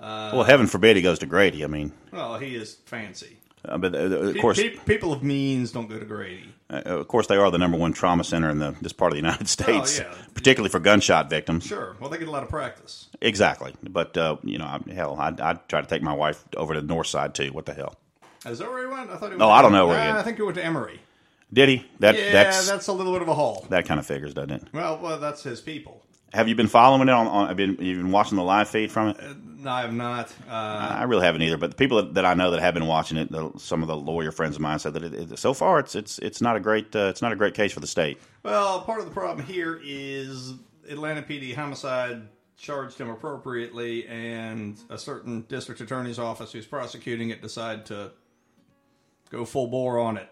well, 0.00 0.44
heaven 0.44 0.66
forbid 0.66 0.96
he 0.96 1.02
goes 1.02 1.18
to 1.20 1.26
Grady. 1.26 1.64
I 1.64 1.68
mean, 1.68 1.92
Well, 2.12 2.38
he 2.38 2.54
is 2.54 2.74
fancy. 2.84 3.38
uh, 3.64 3.78
but 3.78 3.94
uh, 3.94 3.98
of 3.98 4.38
course, 4.38 4.58
pe- 4.60 4.76
people 4.84 5.12
of 5.12 5.22
means 5.22 5.72
don't 5.72 5.88
go 5.88 5.98
to 5.98 6.04
Grady. 6.04 6.52
Uh, 6.70 6.82
of 6.84 7.08
course, 7.08 7.26
they 7.26 7.36
are 7.36 7.50
the 7.50 7.58
number 7.58 7.76
one 7.78 7.92
trauma 7.92 8.24
center 8.24 8.50
in 8.50 8.58
the 8.58 8.74
this 8.80 8.92
part 8.92 9.12
of 9.12 9.14
the 9.16 9.22
United 9.22 9.48
States, 9.58 10.00
Oh, 10.00 10.04
yeah. 10.08 10.14
particularly 10.34 10.70
for 10.70 10.80
gunshot 10.80 11.30
victims. 11.30 11.64
Sure. 11.64 11.96
Well, 12.00 12.10
they 12.10 12.18
get 12.18 12.28
a 12.28 12.30
lot 12.30 12.42
of 12.42 12.48
practice. 12.48 13.08
Exactly, 13.20 13.74
but 13.82 14.16
uh, 14.16 14.36
you 14.42 14.58
know, 14.58 14.64
I- 14.66 14.92
hell, 14.92 15.16
I'd, 15.18 15.40
I'd 15.40 15.68
try 15.68 15.80
to 15.80 15.86
take 15.86 16.02
my 16.02 16.12
wife 16.14 16.44
over 16.56 16.74
to 16.74 16.80
the 16.80 16.86
north 16.86 17.06
side 17.06 17.34
too. 17.34 17.52
What 17.52 17.66
the 17.66 17.74
hell? 17.74 17.94
Is 18.44 18.58
that 18.60 18.68
where 18.70 18.86
he 18.88 18.92
went? 18.94 19.10
I 19.10 19.14
thought 19.14 19.20
he 19.20 19.28
went. 19.30 19.38
No, 19.38 19.50
I 19.50 19.62
don't 19.62 19.72
know 19.72 19.86
where 19.86 20.00
he 20.00 20.06
went. 20.06 20.18
I 20.18 20.22
think 20.22 20.36
he 20.36 20.42
went 20.42 20.56
to 20.56 20.64
Emory. 20.64 21.00
Did 21.52 21.68
he? 21.68 21.86
That 22.00 22.16
Yeah, 22.16 22.32
that's, 22.32 22.68
that's, 22.68 22.88
a 22.88 22.92
little 22.92 23.12
bit 23.12 23.22
of 23.22 23.28
a 23.28 23.34
haul. 23.34 23.66
that 23.70 23.86
kind 23.86 24.00
of 24.00 24.06
figures, 24.06 24.34
doesn't 24.34 24.50
it? 24.50 24.62
Well, 24.72 24.98
well, 24.98 25.18
that's 25.18 25.42
his 25.44 25.60
people. 25.60 26.02
Have 26.36 26.48
you 26.48 26.54
been 26.54 26.68
following 26.68 27.08
it 27.08 27.12
on? 27.12 27.26
on 27.26 27.48
have 27.48 27.56
been 27.56 27.78
you've 27.80 27.96
been 27.96 28.12
watching 28.12 28.36
the 28.36 28.44
live 28.44 28.68
feed 28.68 28.92
from 28.92 29.08
it? 29.08 29.16
No, 29.58 29.70
I 29.70 29.80
have 29.80 29.94
not. 29.94 30.30
Uh, 30.46 30.52
I 30.52 31.04
really 31.04 31.24
haven't 31.24 31.40
either. 31.40 31.56
But 31.56 31.70
the 31.70 31.76
people 31.76 31.96
that, 31.96 32.12
that 32.14 32.26
I 32.26 32.34
know 32.34 32.50
that 32.50 32.60
have 32.60 32.74
been 32.74 32.86
watching 32.86 33.16
it, 33.16 33.32
the, 33.32 33.50
some 33.56 33.80
of 33.80 33.88
the 33.88 33.96
lawyer 33.96 34.30
friends 34.30 34.54
of 34.54 34.60
mine 34.60 34.78
said 34.78 34.92
that 34.92 35.02
it, 35.02 35.14
it, 35.14 35.38
so 35.38 35.54
far 35.54 35.78
it's 35.78 35.94
it's 35.94 36.18
it's 36.18 36.42
not 36.42 36.54
a 36.54 36.60
great 36.60 36.94
uh, 36.94 37.06
it's 37.06 37.22
not 37.22 37.32
a 37.32 37.36
great 37.36 37.54
case 37.54 37.72
for 37.72 37.80
the 37.80 37.86
state. 37.86 38.18
well, 38.42 38.82
part 38.82 39.00
of 39.00 39.06
the 39.06 39.12
problem 39.12 39.46
here 39.46 39.80
is 39.82 40.52
Atlanta 40.88 41.22
PD 41.22 41.54
homicide 41.54 42.28
charged 42.58 42.98
him 42.98 43.08
appropriately, 43.08 44.06
and 44.06 44.78
a 44.90 44.98
certain 44.98 45.40
district 45.48 45.80
attorney's 45.80 46.18
office 46.18 46.52
who's 46.52 46.66
prosecuting 46.66 47.30
it 47.30 47.40
decided 47.40 47.86
to 47.86 48.12
go 49.30 49.46
full 49.46 49.68
bore 49.68 49.98
on 49.98 50.18
it. 50.18 50.28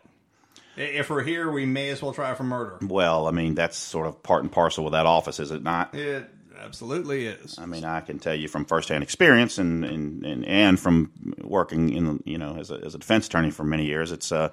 If 0.76 1.08
we're 1.10 1.22
here, 1.22 1.50
we 1.50 1.66
may 1.66 1.90
as 1.90 2.02
well 2.02 2.12
try 2.12 2.34
for 2.34 2.42
murder. 2.44 2.78
Well, 2.82 3.28
I 3.28 3.30
mean 3.30 3.54
that's 3.54 3.76
sort 3.76 4.06
of 4.06 4.22
part 4.22 4.42
and 4.42 4.50
parcel 4.50 4.84
with 4.84 4.92
that 4.92 5.06
office, 5.06 5.38
is 5.38 5.50
it 5.50 5.62
not? 5.62 5.94
It 5.94 6.28
absolutely 6.58 7.26
is. 7.26 7.58
I 7.58 7.66
mean, 7.66 7.84
I 7.84 8.00
can 8.00 8.18
tell 8.18 8.34
you 8.34 8.48
from 8.48 8.64
firsthand 8.64 9.02
experience 9.02 9.58
and 9.58 9.84
and, 9.84 10.24
and, 10.24 10.44
and 10.44 10.80
from 10.80 11.12
working 11.42 11.90
in 11.90 12.22
you 12.24 12.38
know 12.38 12.56
as 12.56 12.70
a, 12.70 12.74
as 12.84 12.94
a 12.94 12.98
defense 12.98 13.26
attorney 13.26 13.50
for 13.50 13.64
many 13.64 13.86
years, 13.86 14.10
it's 14.12 14.32
uh 14.32 14.50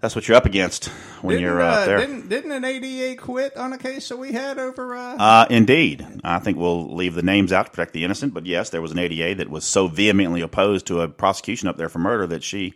that's 0.00 0.16
what 0.16 0.26
you're 0.26 0.36
up 0.36 0.46
against 0.46 0.86
when 1.22 1.36
Didn't, 1.36 1.42
you're 1.44 1.62
uh, 1.62 1.74
out 1.74 1.86
there. 1.86 1.98
Didn't, 1.98 2.28
didn't 2.28 2.50
an 2.50 2.64
ADA 2.64 3.22
quit 3.22 3.56
on 3.56 3.72
a 3.72 3.78
case 3.78 4.08
that 4.08 4.16
we 4.16 4.32
had 4.32 4.58
over? 4.58 4.96
Uh, 4.96 5.16
Uh, 5.16 5.46
indeed. 5.48 6.04
I 6.24 6.40
think 6.40 6.58
we'll 6.58 6.92
leave 6.92 7.14
the 7.14 7.22
names 7.22 7.52
out 7.52 7.66
to 7.66 7.70
protect 7.70 7.92
the 7.92 8.02
innocent, 8.02 8.34
but 8.34 8.44
yes, 8.44 8.70
there 8.70 8.82
was 8.82 8.90
an 8.90 8.98
ADA 8.98 9.36
that 9.36 9.48
was 9.48 9.64
so 9.64 9.86
vehemently 9.86 10.40
opposed 10.40 10.86
to 10.88 11.02
a 11.02 11.08
prosecution 11.08 11.68
up 11.68 11.76
there 11.76 11.88
for 11.88 12.00
murder 12.00 12.26
that 12.26 12.42
she, 12.42 12.74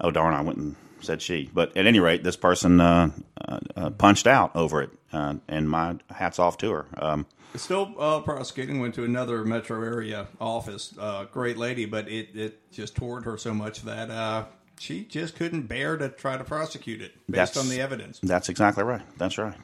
oh 0.00 0.10
darn, 0.10 0.32
I 0.32 0.40
went 0.40 0.56
and 0.56 0.76
said 1.04 1.22
she. 1.22 1.50
But 1.52 1.76
at 1.76 1.86
any 1.86 2.00
rate, 2.00 2.24
this 2.24 2.36
person 2.36 2.80
uh, 2.80 3.10
uh, 3.46 3.58
uh, 3.76 3.90
punched 3.90 4.26
out 4.26 4.54
over 4.56 4.82
it, 4.82 4.90
uh, 5.12 5.34
and 5.48 5.68
my 5.70 5.96
hat's 6.10 6.38
off 6.38 6.58
to 6.58 6.72
her. 6.72 6.86
Um, 6.96 7.26
Still 7.56 7.94
uh, 8.00 8.20
prosecuting. 8.20 8.80
Went 8.80 8.96
to 8.96 9.04
another 9.04 9.44
metro 9.44 9.80
area 9.80 10.26
office. 10.40 10.92
Uh, 10.98 11.26
great 11.26 11.56
lady, 11.56 11.84
but 11.86 12.08
it, 12.08 12.34
it 12.34 12.72
just 12.72 12.96
toured 12.96 13.24
her 13.24 13.38
so 13.38 13.54
much 13.54 13.82
that 13.82 14.10
uh, 14.10 14.46
she 14.80 15.04
just 15.04 15.36
couldn't 15.36 15.62
bear 15.62 15.96
to 15.96 16.08
try 16.08 16.36
to 16.36 16.42
prosecute 16.42 17.00
it 17.00 17.12
based 17.30 17.56
on 17.56 17.68
the 17.68 17.80
evidence. 17.80 18.18
that's 18.24 18.48
exactly 18.48 18.82
right. 18.82 19.02
That's 19.18 19.38
right. 19.38 19.54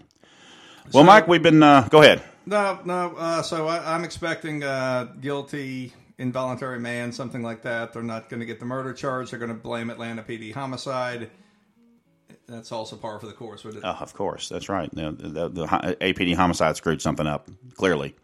Well, 0.93 1.05
Mike, 1.05 1.27
we've 1.27 1.43
been. 1.43 1.63
Uh, 1.63 1.89
go 1.91 2.03
ahead. 2.03 2.23
No, 2.47 2.79
no. 2.85 3.15
Uh, 3.17 3.43
so 3.43 3.67
I, 3.69 3.95
I'm 3.95 4.05
expecting 4.05 4.63
uh, 4.63 5.05
guilty, 5.21 5.93
involuntary 6.21 6.79
man, 6.79 7.11
something 7.13 7.43
like 7.43 7.63
that. 7.63 7.93
They're 7.93 8.03
not 8.03 8.29
going 8.29 8.41
to 8.41 8.47
get 8.47 8.61
the 8.61 8.67
murder 8.67 8.93
charge. 8.93 9.31
They're 9.31 9.39
going 9.41 9.51
to 9.51 9.59
blame 9.59 9.91
Atlanta 9.91 10.23
PD 10.23 10.53
homicide. 10.53 11.31
That's 12.47 12.73
also 12.73 12.97
par 12.97 13.19
for 13.21 13.27
the 13.27 13.33
course 13.33 13.65
with 13.65 13.77
it. 13.77 13.83
Oh, 13.85 13.89
of 14.01 14.13
course, 14.15 14.49
that's 14.49 14.69
right. 14.69 14.89
The, 14.93 15.13
the, 15.13 15.49
the 15.49 15.67
APD 15.67 16.35
homicide 16.35 16.77
screwed 16.77 17.01
something 17.01 17.27
up 17.27 17.49
clearly, 17.75 18.15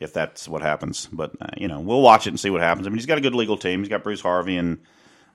if 0.00 0.12
that's 0.12 0.48
what 0.48 0.62
happens. 0.62 1.06
But 1.12 1.32
uh, 1.40 1.46
you 1.56 1.66
know, 1.68 1.80
we'll 1.80 2.00
watch 2.02 2.26
it 2.26 2.30
and 2.30 2.40
see 2.40 2.50
what 2.50 2.60
happens. 2.60 2.86
I 2.86 2.90
mean, 2.90 2.96
he's 2.98 3.06
got 3.06 3.18
a 3.18 3.20
good 3.22 3.34
legal 3.34 3.56
team. 3.56 3.80
He's 3.80 3.88
got 3.88 4.02
Bruce 4.04 4.20
Harvey 4.20 4.56
and 4.56 4.78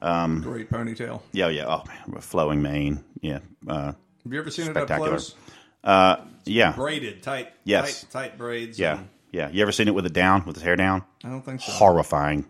Great 0.01 0.69
ponytail. 0.71 1.21
yeah, 1.31 1.49
yeah. 1.49 1.65
Oh, 1.67 1.83
man, 2.07 2.21
flowing 2.21 2.61
mane. 2.61 3.03
Yeah, 3.21 3.39
uh, 3.67 3.93
Have 4.23 4.33
you 4.33 4.39
ever 4.39 4.49
seen 4.49 4.67
it 4.69 4.77
up 4.77 4.87
close? 4.87 5.35
uh, 5.83 6.17
yeah, 6.45 6.71
Braided, 6.71 7.21
tight, 7.21 7.49
Yes. 7.65 8.01
tight, 8.05 8.11
tight 8.11 8.37
braids. 8.37 8.79
yeah, 8.79 8.97
and- 8.99 9.09
yeah. 9.31 9.49
You 9.49 9.61
ever 9.61 9.71
seen 9.71 9.87
it 9.87 9.95
with 9.95 10.05
it 10.05 10.13
down, 10.13 10.45
with 10.45 10.55
his 10.55 10.63
hair 10.63 10.75
down? 10.75 11.03
I 11.23 11.29
don't 11.29 11.41
think 11.43 11.61
so. 11.61 11.71
Horrifying. 11.71 12.45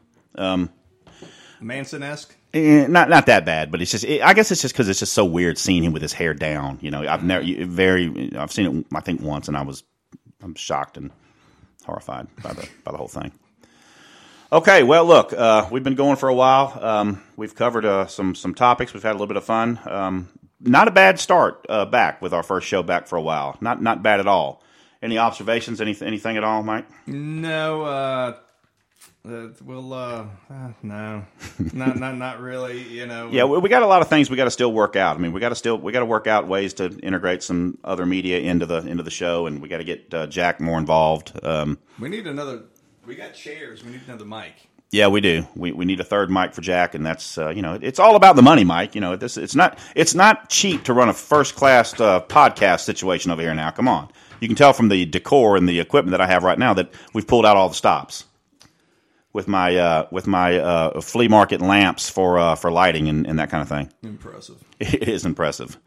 Manson 1.62 2.04
esque. 2.04 2.36
Eh, 2.54 2.86
not 2.88 3.10
not 3.10 3.28
that 3.28 3.46
bad, 3.46 3.72
but 3.72 3.82
it's 3.82 3.92
just. 3.92 4.04
It, 4.04 4.22
I 4.22 4.34
guess 4.34 4.52
it's 4.52 4.62
just 4.62 4.74
because 4.74 4.90
it's 4.90 5.00
just 5.00 5.14
so 5.14 5.24
weird 5.24 5.58
seeing 5.58 5.84
him 5.84 5.94
with 5.94 6.02
his 6.02 6.12
hair 6.12 6.34
down. 6.34 6.80
You 6.82 6.92
know, 6.92 7.08
I've 7.08 7.24
never 7.24 7.44
you- 7.44 7.66
very. 7.66 8.36
I've 8.36 8.52
seen 8.52 8.80
it. 8.80 8.86
I 8.94 9.00
think 9.00 9.22
once, 9.22 9.48
and 9.48 9.56
I 9.56 9.62
was 9.62 9.84
I'm 10.44 10.56
shocked 10.56 10.98
and 10.98 11.12
horrified 11.86 12.28
by 12.44 12.54
the 12.54 12.68
by 12.84 12.92
the 12.92 12.98
whole 12.98 13.08
thing. 13.08 13.32
Okay, 14.52 14.84
well, 14.84 15.06
look, 15.06 15.32
uh, 15.32 15.68
we've 15.72 15.84
been 15.84 15.96
going 15.96 16.18
for 16.18 16.28
a 16.28 16.34
while. 16.34 16.78
Um, 16.84 17.24
we've 17.38 17.56
covered 17.56 17.86
uh, 17.86 18.08
some 18.08 18.36
some 18.36 18.54
topics. 18.54 18.94
We've 18.94 19.04
had 19.04 19.12
a 19.12 19.14
little 19.14 19.28
bit 19.28 19.38
of 19.38 19.46
fun. 19.46 19.80
Um, 19.86 20.28
not 20.60 20.90
a 20.90 20.92
bad 20.92 21.20
start 21.20 21.66
uh, 21.70 21.86
back 21.86 22.22
with 22.22 22.34
our 22.34 22.44
first 22.44 22.68
show 22.68 22.84
back 22.84 23.08
for 23.08 23.16
a 23.18 23.22
while. 23.22 23.58
Not 23.62 23.82
not 23.82 24.04
bad 24.04 24.20
at 24.20 24.28
all. 24.28 24.62
Any 25.02 25.18
observations? 25.18 25.82
Anything 25.82 26.08
anything 26.08 26.38
at 26.38 26.44
all, 26.44 26.62
Mike? 26.64 26.86
No, 27.08 27.82
uh, 27.82 28.36
uh, 29.28 29.48
we'll, 29.64 29.94
uh, 29.94 30.26
uh, 30.50 30.70
no, 30.82 31.26
not, 31.74 31.98
not, 31.98 32.18
not 32.18 32.40
really. 32.40 32.82
You 32.82 33.06
know. 33.08 33.30
Yeah, 33.32 33.46
we, 33.46 33.60
we 33.60 33.70
got 33.70 33.84
a 33.84 33.88
lot 33.88 34.02
of 34.02 34.10
things 34.10 34.30
we 34.30 34.38
got 34.38 34.46
to 34.46 34.52
still 34.52 34.72
work 34.72 34.96
out. 34.96 35.16
I 35.16 35.20
mean, 35.20 35.32
we 35.32 35.40
got 35.40 35.50
to 35.50 35.56
still 35.56 35.78
we 35.78 35.92
got 35.92 36.00
to 36.00 36.06
work 36.06 36.28
out 36.28 36.48
ways 36.48 36.74
to 36.76 36.86
integrate 37.00 37.44
some 37.44 37.78
other 37.84 38.06
media 38.06 38.40
into 38.40 38.66
the 38.66 38.78
into 38.78 39.04
the 39.04 39.12
show, 39.12 39.48
and 39.48 39.62
we 39.62 39.70
got 39.70 39.78
to 39.78 39.84
get 39.84 40.14
uh, 40.14 40.28
Jack 40.28 40.60
more 40.60 40.78
involved. 40.78 41.40
Um, 41.44 41.78
We 42.00 42.10
need 42.10 42.28
another. 42.28 42.64
We 43.06 43.16
got 43.16 43.34
chairs. 43.34 43.84
We 43.84 43.92
need 43.92 44.02
another 44.08 44.26
mic. 44.26 44.54
Yeah, 44.92 45.08
we 45.08 45.22
do. 45.22 45.48
We, 45.56 45.72
we 45.72 45.86
need 45.86 46.02
a 46.02 46.04
third 46.04 46.30
mic 46.30 46.54
for 46.54 46.60
Jack, 46.62 46.96
and 46.96 47.06
that's 47.06 47.38
uh, 47.38 47.50
you 47.50 47.62
know 47.62 47.80
it's 47.82 47.98
all 48.00 48.16
about 48.16 48.36
the 48.36 48.42
money, 48.42 48.64
Mike. 48.64 48.94
You 48.94 49.02
know 49.02 49.16
this 49.16 49.38
it's 49.38 49.56
not 49.56 49.80
it's 49.96 50.14
not 50.14 50.50
cheap 50.50 50.84
to 50.84 50.94
run 50.94 51.10
a 51.10 51.14
first 51.14 51.56
class 51.56 52.00
uh, 52.00 52.22
podcast 52.22 52.82
situation 52.82 53.32
over 53.32 53.42
here. 53.42 53.56
Now, 53.56 53.72
come 53.72 53.88
on, 53.88 54.10
you 54.42 54.48
can 54.48 54.58
tell 54.58 54.74
from 54.74 54.90
the 54.90 55.06
decor 55.06 55.56
and 55.56 55.70
the 55.70 55.80
equipment 55.80 56.12
that 56.12 56.22
I 56.22 56.28
have 56.28 56.44
right 56.44 56.60
now 56.60 56.74
that 56.74 56.92
we've 57.14 57.26
pulled 57.26 57.46
out 57.46 57.56
all 57.56 57.70
the 57.70 57.76
stops 57.76 58.26
with 59.34 59.48
my 59.48 59.76
uh, 59.78 60.08
with 60.12 60.28
my 60.28 60.58
uh, 60.58 61.02
flea 61.02 61.28
market 61.28 61.62
lamps 61.62 62.10
for 62.10 62.38
uh, 62.38 62.56
for 62.56 62.72
lighting 62.72 63.08
and, 63.08 63.26
and 63.26 63.40
that 63.40 63.50
kind 63.50 63.62
of 63.62 63.70
thing. 63.70 63.92
Impressive. 64.04 64.62
It 64.80 65.08
is 65.08 65.26
impressive. 65.26 65.78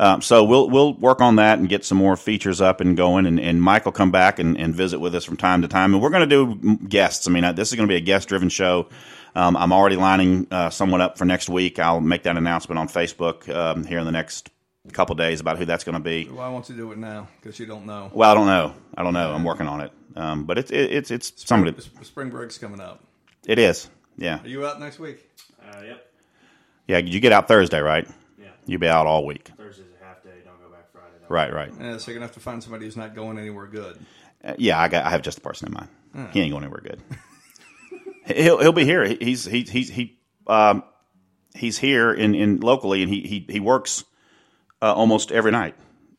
Um, 0.00 0.22
so 0.22 0.44
we'll 0.44 0.70
we'll 0.70 0.94
work 0.94 1.20
on 1.20 1.36
that 1.36 1.58
and 1.58 1.68
get 1.68 1.84
some 1.84 1.98
more 1.98 2.16
features 2.16 2.60
up 2.60 2.80
and 2.80 2.96
going. 2.96 3.26
And, 3.26 3.38
and 3.38 3.60
Mike 3.60 3.84
will 3.84 3.92
come 3.92 4.10
back 4.10 4.38
and, 4.38 4.56
and 4.56 4.74
visit 4.74 5.00
with 5.00 5.14
us 5.14 5.24
from 5.24 5.36
time 5.36 5.62
to 5.62 5.68
time. 5.68 5.92
And 5.92 6.02
we're 6.02 6.10
going 6.10 6.28
to 6.28 6.56
do 6.56 6.76
guests. 6.88 7.28
I 7.28 7.30
mean, 7.30 7.44
uh, 7.44 7.52
this 7.52 7.68
is 7.68 7.76
going 7.76 7.86
to 7.86 7.92
be 7.92 7.96
a 7.96 8.00
guest 8.00 8.28
driven 8.28 8.48
show. 8.48 8.88
Um, 9.34 9.56
I'm 9.56 9.72
already 9.72 9.96
lining 9.96 10.46
uh, 10.50 10.70
someone 10.70 11.00
up 11.00 11.18
for 11.18 11.24
next 11.24 11.48
week. 11.48 11.78
I'll 11.78 12.00
make 12.00 12.22
that 12.22 12.36
announcement 12.36 12.78
on 12.78 12.88
Facebook 12.88 13.54
um, 13.54 13.84
here 13.84 13.98
in 13.98 14.06
the 14.06 14.12
next 14.12 14.50
couple 14.92 15.14
days 15.14 15.40
about 15.40 15.58
who 15.58 15.64
that's 15.64 15.84
going 15.84 15.94
to 15.94 16.00
be. 16.00 16.24
Why 16.24 16.48
won't 16.48 16.68
you 16.68 16.76
do 16.76 16.92
it 16.92 16.98
now? 16.98 17.28
Because 17.40 17.58
you 17.58 17.66
don't 17.66 17.86
know. 17.86 18.10
Well, 18.12 18.30
I 18.30 18.34
don't 18.34 18.46
know. 18.46 18.74
I 18.96 19.02
don't 19.02 19.12
know. 19.14 19.32
I'm 19.32 19.44
working 19.44 19.66
on 19.66 19.80
it. 19.80 19.92
Um, 20.16 20.44
but 20.44 20.58
it's 20.58 20.70
it, 20.70 20.92
it's 20.92 21.10
it's 21.10 21.32
somebody. 21.46 21.78
Spring, 21.80 22.04
spring 22.04 22.30
break's 22.30 22.58
coming 22.58 22.80
up. 22.80 23.04
It 23.46 23.58
is. 23.58 23.88
Yeah. 24.16 24.42
Are 24.42 24.48
you 24.48 24.66
out 24.66 24.80
next 24.80 24.98
week? 24.98 25.28
Uh, 25.62 25.82
yep. 25.82 26.12
Yeah. 26.86 26.98
You 26.98 27.20
get 27.20 27.32
out 27.32 27.48
Thursday, 27.48 27.80
right? 27.80 28.08
Yeah. 28.40 28.48
You'll 28.66 28.80
be 28.80 28.88
out 28.88 29.06
all 29.06 29.24
week. 29.24 29.50
Thursday's 29.56 29.86
a 30.00 30.04
half 30.04 30.22
day. 30.22 30.30
Don't 30.44 30.60
go 30.60 30.68
back 30.68 30.90
Friday. 30.92 31.14
Though. 31.20 31.34
Right. 31.34 31.52
Right. 31.52 31.72
Yeah, 31.78 31.98
so 31.98 32.10
you're 32.10 32.18
gonna 32.18 32.26
have 32.26 32.34
to 32.34 32.40
find 32.40 32.62
somebody 32.62 32.86
who's 32.86 32.96
not 32.96 33.14
going 33.14 33.38
anywhere 33.38 33.66
good. 33.66 33.98
Uh, 34.44 34.54
yeah, 34.58 34.80
I 34.80 34.88
got. 34.88 35.04
I 35.04 35.10
have 35.10 35.22
just 35.22 35.36
the 35.36 35.42
person 35.42 35.68
in 35.68 35.74
mind. 35.74 35.88
He 36.32 36.40
ain't 36.40 36.50
going 36.50 36.64
anywhere 36.64 36.80
good. 36.82 37.00
he'll 38.36 38.58
he'll 38.58 38.72
be 38.72 38.84
here. 38.84 39.04
He's 39.04 39.44
he 39.44 39.62
he's 39.62 39.88
he 39.88 40.18
um 40.46 40.82
he's 41.54 41.78
here 41.78 42.12
in, 42.12 42.34
in 42.34 42.60
locally, 42.60 43.02
and 43.02 43.12
he 43.12 43.20
he 43.22 43.46
he 43.48 43.60
works 43.60 44.04
uh, 44.82 44.92
almost 44.92 45.32
every 45.32 45.50
night. 45.50 45.74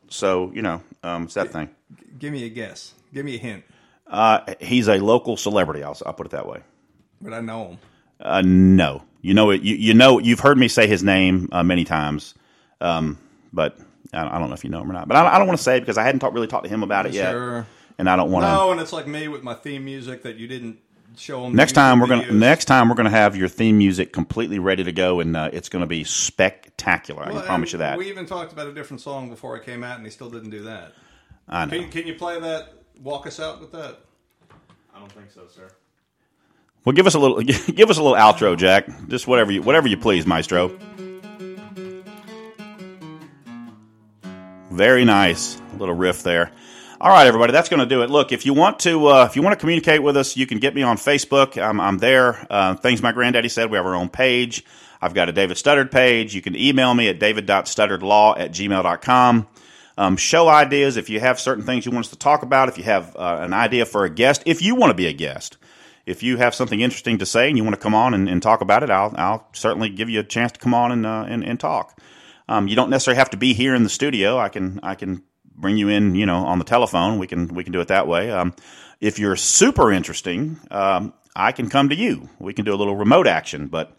So 0.10 0.51
you 0.53 0.62
know, 0.62 0.82
um, 1.03 1.24
it's 1.24 1.36
that 1.36 1.51
thing. 1.51 1.70
Give 2.18 2.34
me 2.34 2.45
a 2.45 2.49
guess. 2.49 2.93
Give 3.14 3.26
me 3.26 3.36
a 3.36 3.39
hint. 3.39 3.64
Uh, 4.07 4.53
he's 4.60 4.88
a 4.88 4.97
local 4.97 5.38
celebrity. 5.38 5.84
I'll 5.84 5.97
I'll 6.05 6.14
put 6.14 6.28
it 6.28 6.32
that 6.32 6.47
way. 6.47 6.62
But 7.22 7.34
I 7.34 7.41
know 7.41 7.70
him. 7.70 7.78
Uh, 8.20 8.41
no, 8.43 9.03
you 9.22 9.34
know 9.34 9.51
it. 9.51 9.62
You, 9.62 9.76
you 9.76 9.93
know 9.93 10.20
you've 10.20 10.39
heard 10.39 10.57
me 10.57 10.68
say 10.68 10.88
his 10.88 11.03
name 11.03 11.49
uh, 11.51 11.64
many 11.64 11.86
times, 11.86 12.36
um, 12.82 13.18
but 13.53 13.78
I, 14.14 14.36
I 14.36 14.39
don't 14.39 14.49
know 14.49 14.55
if 14.55 14.64
you 14.64 14.70
know 14.70 14.82
him 14.82 14.89
or 14.89 14.93
not. 14.93 15.07
But 15.07 15.18
I, 15.18 15.36
I 15.36 15.38
don't 15.38 15.47
want 15.47 15.57
to 15.57 15.64
say 15.64 15.78
it 15.78 15.82
because 15.82 15.97
I 15.97 16.03
hadn't 16.03 16.20
talked 16.20 16.34
really 16.34 16.47
talked 16.47 16.66
to 16.66 16.70
him 16.70 16.84
about 16.84 17.05
it 17.05 17.14
yet, 17.14 17.34
and 17.97 18.10
I 18.10 18.16
don't 18.16 18.32
want 18.32 18.45
to. 18.45 18.51
No, 18.51 18.72
and 18.72 18.82
it's 18.82 18.93
like 18.93 19.07
me 19.07 19.28
with 19.28 19.43
my 19.43 19.53
theme 19.53 19.86
music 19.86 20.24
that 20.24 20.38
you 20.38 20.47
didn't 20.47 20.80
show 21.18 21.43
them. 21.43 21.55
Next 21.55 21.74
time 21.74 21.99
we're 21.99 22.07
gonna 22.07 22.32
next 22.32 22.66
time 22.66 22.89
we're 22.89 22.95
gonna 22.95 23.10
have 23.10 23.36
your 23.36 23.47
theme 23.47 23.78
music 23.78 24.14
completely 24.14 24.60
ready 24.60 24.84
to 24.84 24.91
go, 24.91 25.20
and 25.20 25.36
uh, 25.36 25.49
it's 25.51 25.70
gonna 25.70 25.88
be 25.88 26.03
spectacular. 26.03 27.24
I 27.24 27.32
can 27.32 27.41
promise 27.41 27.74
you 27.74 27.80
that. 27.80 27.97
We 27.97 28.10
even 28.10 28.26
talked 28.26 28.53
about 28.53 28.68
a 28.68 28.74
different 28.74 29.01
song 29.01 29.30
before 29.30 29.55
I 29.55 29.64
came 29.64 29.84
out, 29.84 29.97
and 29.97 30.05
he 30.05 30.12
still 30.12 30.30
didn't 30.30 30.49
do 30.51 30.64
that. 30.64 30.93
I 31.47 31.66
know. 31.66 31.72
Can, 31.72 31.89
can 31.89 32.07
you 32.07 32.16
play 32.16 32.39
that? 32.39 32.74
Walk 33.01 33.28
us 33.28 33.39
out 33.39 33.60
with 33.60 33.72
that. 33.72 33.99
I 34.93 34.99
don't 34.99 35.12
think 35.12 35.32
so, 35.32 35.47
sir. 35.47 35.70
Well, 36.86 36.93
give 36.93 37.07
us 37.07 37.16
a 37.16 37.20
little 37.20 37.41
give 37.41 37.89
us 37.89 37.97
a 37.97 38.03
little 38.03 38.18
outro, 38.18 38.57
Jack. 38.57 38.88
Just 39.07 39.28
whatever 39.28 39.51
you 39.51 39.62
whatever 39.62 39.88
you 39.88 39.97
please, 39.97 40.26
Maestro. 40.26 40.78
Very 44.72 45.03
nice 45.03 45.60
A 45.74 45.78
little 45.78 45.95
riff 45.95 46.24
there. 46.24 46.51
All 47.02 47.12
right, 47.12 47.28
everybody, 47.28 47.54
that's 47.54 47.70
going 47.70 47.80
to 47.80 47.86
do 47.86 48.02
it. 48.02 48.10
Look, 48.10 48.34
if 48.34 48.45
you 48.45 48.54
want 48.54 48.80
to, 48.80 49.08
uh, 49.08 49.26
if 49.26 49.38
you 49.38 49.41
want 49.41 49.54
to 49.54 49.60
communicate 49.60 50.04
with 50.04 50.18
us, 50.18 50.36
you 50.36 50.45
can 50.45 50.60
get 50.60 50.76
me 50.76 50.82
on 50.82 50.97
Facebook. 50.97 51.58
I'm, 51.58 51.80
I'm 51.80 51.97
there. 51.97 52.45
Uh, 52.50 52.76
things 52.76 53.02
my 53.02 53.14
granddaddy 53.14 53.47
said. 53.47 53.72
We 53.72 53.78
have 53.78 53.86
our 53.86 53.95
own 53.95 54.10
page. 54.10 54.66
I've 55.02 55.14
got 55.14 55.30
a 55.30 55.32
David 55.32 55.58
Stoddard 55.58 55.91
page. 55.91 56.36
You 56.36 56.41
can 56.41 56.58
email 56.58 56.93
me 56.93 57.08
at 57.08 57.18
david.stoddardlaw 57.18 58.38
at 58.38 58.52
gmail.com. 58.52 59.47
Um, 59.97 60.18
show 60.18 60.50
ideas. 60.50 60.97
If 60.97 61.10
you 61.10 61.22
have 61.22 61.39
certain 61.39 61.64
things 61.64 61.86
you 61.86 61.93
want 61.93 62.08
us 62.08 62.12
to 62.12 62.18
talk 62.18 62.43
about, 62.43 62.68
if 62.68 62.78
you 62.78 62.84
have 62.84 63.16
uh, 63.16 63.38
an 63.43 63.54
idea 63.54 63.86
for 63.86 64.04
a 64.04 64.10
guest, 64.10 64.43
if 64.45 64.62
you 64.62 64.76
want 64.76 64.91
to 64.91 64.95
be 64.95 65.08
a 65.08 65.14
guest, 65.14 65.58
if 66.06 66.22
you 66.22 66.36
have 66.36 66.54
something 66.54 66.82
interesting 66.82 67.20
to 67.20 67.26
say 67.26 67.47
and 67.47 67.58
you 67.58 67.64
want 67.64 67.76
to 67.76 67.82
come 67.82 67.95
on 67.95 68.14
and, 68.14 68.28
and 68.28 68.43
talk 68.43 68.60
about 68.60 68.84
it, 68.84 68.89
I'll, 68.89 69.14
I'll 69.16 69.47
certainly 69.54 69.88
give 69.88 70.10
you 70.10 70.20
a 70.20 70.24
chance 70.24 70.52
to 70.52 70.60
come 70.60 70.74
on 70.74 70.91
and, 70.91 71.06
uh, 71.06 71.26
and, 71.30 71.45
and 71.45 71.58
talk. 71.62 71.97
Um, 72.50 72.68
you 72.68 72.76
don't 72.76 72.89
necessarily 72.89 73.20
have 73.20 73.30
to 73.30 73.38
be 73.38 73.54
here 73.54 73.74
in 73.74 73.84
the 73.84 73.89
studio. 73.89 74.38
I 74.38 74.50
can 74.50 74.80
I 74.82 74.95
can 74.95 75.24
bring 75.60 75.78
you 75.78 75.89
in, 75.89 76.16
you 76.16 76.26
know, 76.26 76.38
on 76.38 76.60
the 76.60 76.66
telephone. 76.66 77.20
We 77.20 77.28
can 77.28 77.47
we 77.49 77.64
can 77.64 77.74
do 77.74 77.82
it 77.82 77.89
that 77.89 78.07
way. 78.07 78.32
Um, 78.32 78.53
if 78.99 79.20
you're 79.20 79.36
super 79.36 79.91
interesting, 79.91 80.60
um, 80.72 81.14
I 81.36 81.51
can 81.51 81.70
come 81.70 81.89
to 81.89 81.95
you. 81.95 82.30
We 82.39 82.53
can 82.53 82.66
do 82.66 82.74
a 82.74 82.78
little 82.78 82.95
remote 82.95 83.28
action, 83.28 83.68
but 83.68 83.97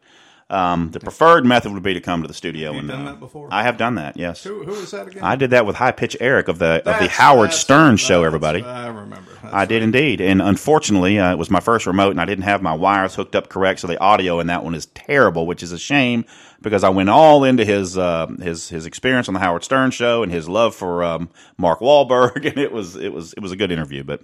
um, 0.51 0.91
the 0.91 1.01
preferred 1.01 1.45
method 1.47 1.73
would 1.73 1.83
be 1.83 1.95
to 1.95 2.01
come 2.01 2.23
to 2.23 2.29
the 2.29 2.35
studio. 2.35 2.73
you 2.73 2.79
and 2.81 2.89
done 2.89 3.07
uh, 3.07 3.11
that 3.13 3.21
before? 3.21 3.49
I 3.51 3.63
have 3.63 3.77
done 3.77 3.95
that. 3.97 4.17
Yes, 4.17 4.43
Who, 4.45 4.65
who 4.65 4.73
was 4.73 4.91
that 4.91 5.07
again? 5.09 5.23
I 5.23 5.37
did 5.37 5.51
that 5.51 5.65
with 5.67 5.77
High 5.77 5.93
Pitch 5.93 6.17
Eric 6.21 6.49
of 6.49 6.59
the 6.59 6.83
of 6.89 6.99
the 7.01 7.09
Howard 7.09 7.53
Stern 7.53 7.93
that's- 7.93 8.01
show. 8.01 8.25
Everybody. 8.25 8.63
I 8.63 8.89
remember. 8.89 9.31
That's 9.43 9.55
I 9.55 9.65
did 9.65 9.83
indeed, 9.83 10.21
and 10.21 10.43
unfortunately, 10.43 11.19
uh, 11.19 11.33
it 11.33 11.39
was 11.39 11.51
my 11.51 11.61
first 11.61 11.87
remote, 11.87 12.11
and 12.11 12.21
I 12.21 12.25
didn't 12.25 12.45
have 12.45 12.63
my 12.63 12.75
wires 12.75 13.15
hooked 13.15 13.35
up 13.35 13.49
correct, 13.49 13.81
so 13.81 13.87
the 13.87 13.99
audio 14.01 14.41
in 14.41 14.49
that 14.49 14.65
one 14.65 14.75
is 14.75 14.87
terrible, 14.87 15.47
which 15.47 15.63
is 15.63 15.73
a 15.73 15.79
shame 15.79 16.25
because 16.61 16.85
I 16.85 16.91
went 16.91 17.09
all 17.09 17.45
into 17.45 17.65
his 17.65 17.97
uh, 17.97 18.27
his 18.41 18.69
his 18.69 18.87
experience 18.87 19.29
on 19.29 19.35
the 19.35 19.41
Howard 19.41 19.65
Stern 19.65 19.91
show 19.93 20.23
and 20.23 20.31
his 20.31 20.49
love 20.49 20.75
for 20.75 21.03
um, 21.05 21.31
Mark 21.57 21.81
Wahlberg, 21.81 22.45
and 22.47 22.59
it 22.59 22.73
was 22.73 22.97
it 22.97 23.13
was 23.13 23.33
it 23.35 23.41
was 23.41 23.53
a 23.53 23.57
good 23.57 23.71
interview, 23.73 24.05
but 24.05 24.21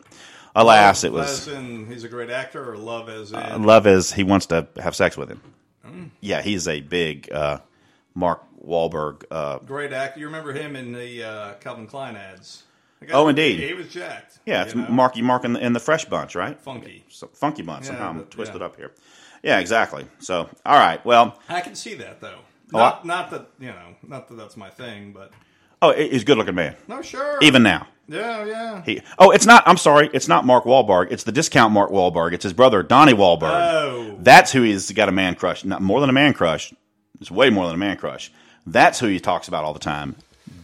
alas, 0.54 1.04
it 1.04 1.12
was 1.12 1.46
As 1.48 1.54
in, 1.54 1.86
he's 1.86 2.04
a 2.04 2.08
great 2.08 2.30
actor, 2.30 2.70
or 2.72 2.76
love 2.76 3.08
as 3.08 3.32
in. 3.32 3.62
love 3.62 3.86
as 3.86 4.12
he 4.12 4.22
wants 4.24 4.46
to 4.46 4.66
have 4.76 4.94
sex 4.94 5.16
with 5.16 5.28
him. 5.28 5.40
Yeah, 6.20 6.42
he's 6.42 6.66
a 6.68 6.80
big 6.80 7.30
uh, 7.32 7.58
Mark 8.14 8.42
Wahlberg. 8.64 9.24
Uh, 9.30 9.58
great 9.58 9.92
actor. 9.92 10.20
You 10.20 10.26
remember 10.26 10.52
him 10.52 10.76
in 10.76 10.92
the 10.92 11.24
uh, 11.24 11.52
Calvin 11.54 11.86
Klein 11.86 12.16
ads? 12.16 12.62
Guy- 13.00 13.08
Oh, 13.12 13.28
indeed. 13.28 13.60
He, 13.60 13.74
was 13.74 13.88
jacked. 13.88 14.38
yeah, 14.46 14.62
it's 14.64 14.74
you 14.74 14.80
know? 14.82 14.88
Marky 14.88 15.20
Mark 15.22 15.44
in 15.44 15.52
the, 15.52 15.64
in 15.64 15.72
the 15.74 15.80
Fresh 15.80 16.06
Bunch, 16.06 16.34
right? 16.34 16.58
Funky. 16.60 17.04
So, 17.08 17.26
funky 17.28 17.62
Bunch. 17.62 17.84
Yeah, 17.84 17.88
Somehow 17.90 18.08
I'm 18.08 18.18
but- 18.18 18.30
twisted 18.30 18.60
yeah. 18.60 18.66
up 18.66 18.76
here. 18.76 18.92
Yeah, 19.42 19.58
exactly. 19.60 20.06
So, 20.18 20.48
all 20.64 20.78
right. 20.78 21.04
Well, 21.04 21.38
I 21.48 21.60
can 21.60 21.74
see 21.74 21.94
that 21.96 22.20
though. 22.20 22.38
Oh, 22.74 22.78
Not, 22.78 23.04
not 23.04 23.30
that 23.30 23.48
you 23.60 23.68
know, 23.68 23.94
not 24.08 24.26
that 24.28 24.34
that's 24.36 24.56
my 24.56 24.70
thing, 24.70 25.12
but 25.12 25.30
oh, 25.82 25.92
he- 25.92 26.08
he's 26.08 26.22
a 26.22 26.24
good 26.24 26.38
looking 26.38 26.54
man. 26.54 26.74
no, 26.88 27.02
sure. 27.02 27.38
Even 27.42 27.62
now. 27.62 27.86
Yeah, 28.08 28.44
yeah. 28.44 28.82
He, 28.84 29.02
oh, 29.18 29.30
it's 29.30 29.46
not. 29.46 29.62
I'm 29.66 29.76
sorry. 29.76 30.10
It's 30.12 30.28
not 30.28 30.44
Mark 30.44 30.64
Wahlberg. 30.64 31.08
It's 31.10 31.24
the 31.24 31.32
discount 31.32 31.72
Mark 31.72 31.90
Wahlberg. 31.90 32.32
It's 32.32 32.44
his 32.44 32.52
brother 32.52 32.82
Donnie 32.82 33.14
Wahlberg. 33.14 33.72
Oh. 33.72 34.16
That's 34.20 34.52
who 34.52 34.62
he's 34.62 34.90
got 34.92 35.08
a 35.08 35.12
man 35.12 35.34
crush. 35.34 35.64
Not 35.64 35.82
more 35.82 36.00
than 36.00 36.10
a 36.10 36.12
man 36.12 36.32
crush. 36.32 36.72
It's 37.20 37.30
way 37.30 37.50
more 37.50 37.66
than 37.66 37.74
a 37.74 37.78
man 37.78 37.96
crush. 37.96 38.32
That's 38.66 38.98
who 38.98 39.06
he 39.06 39.20
talks 39.20 39.48
about 39.48 39.64
all 39.64 39.72
the 39.72 39.78
time. 39.78 40.16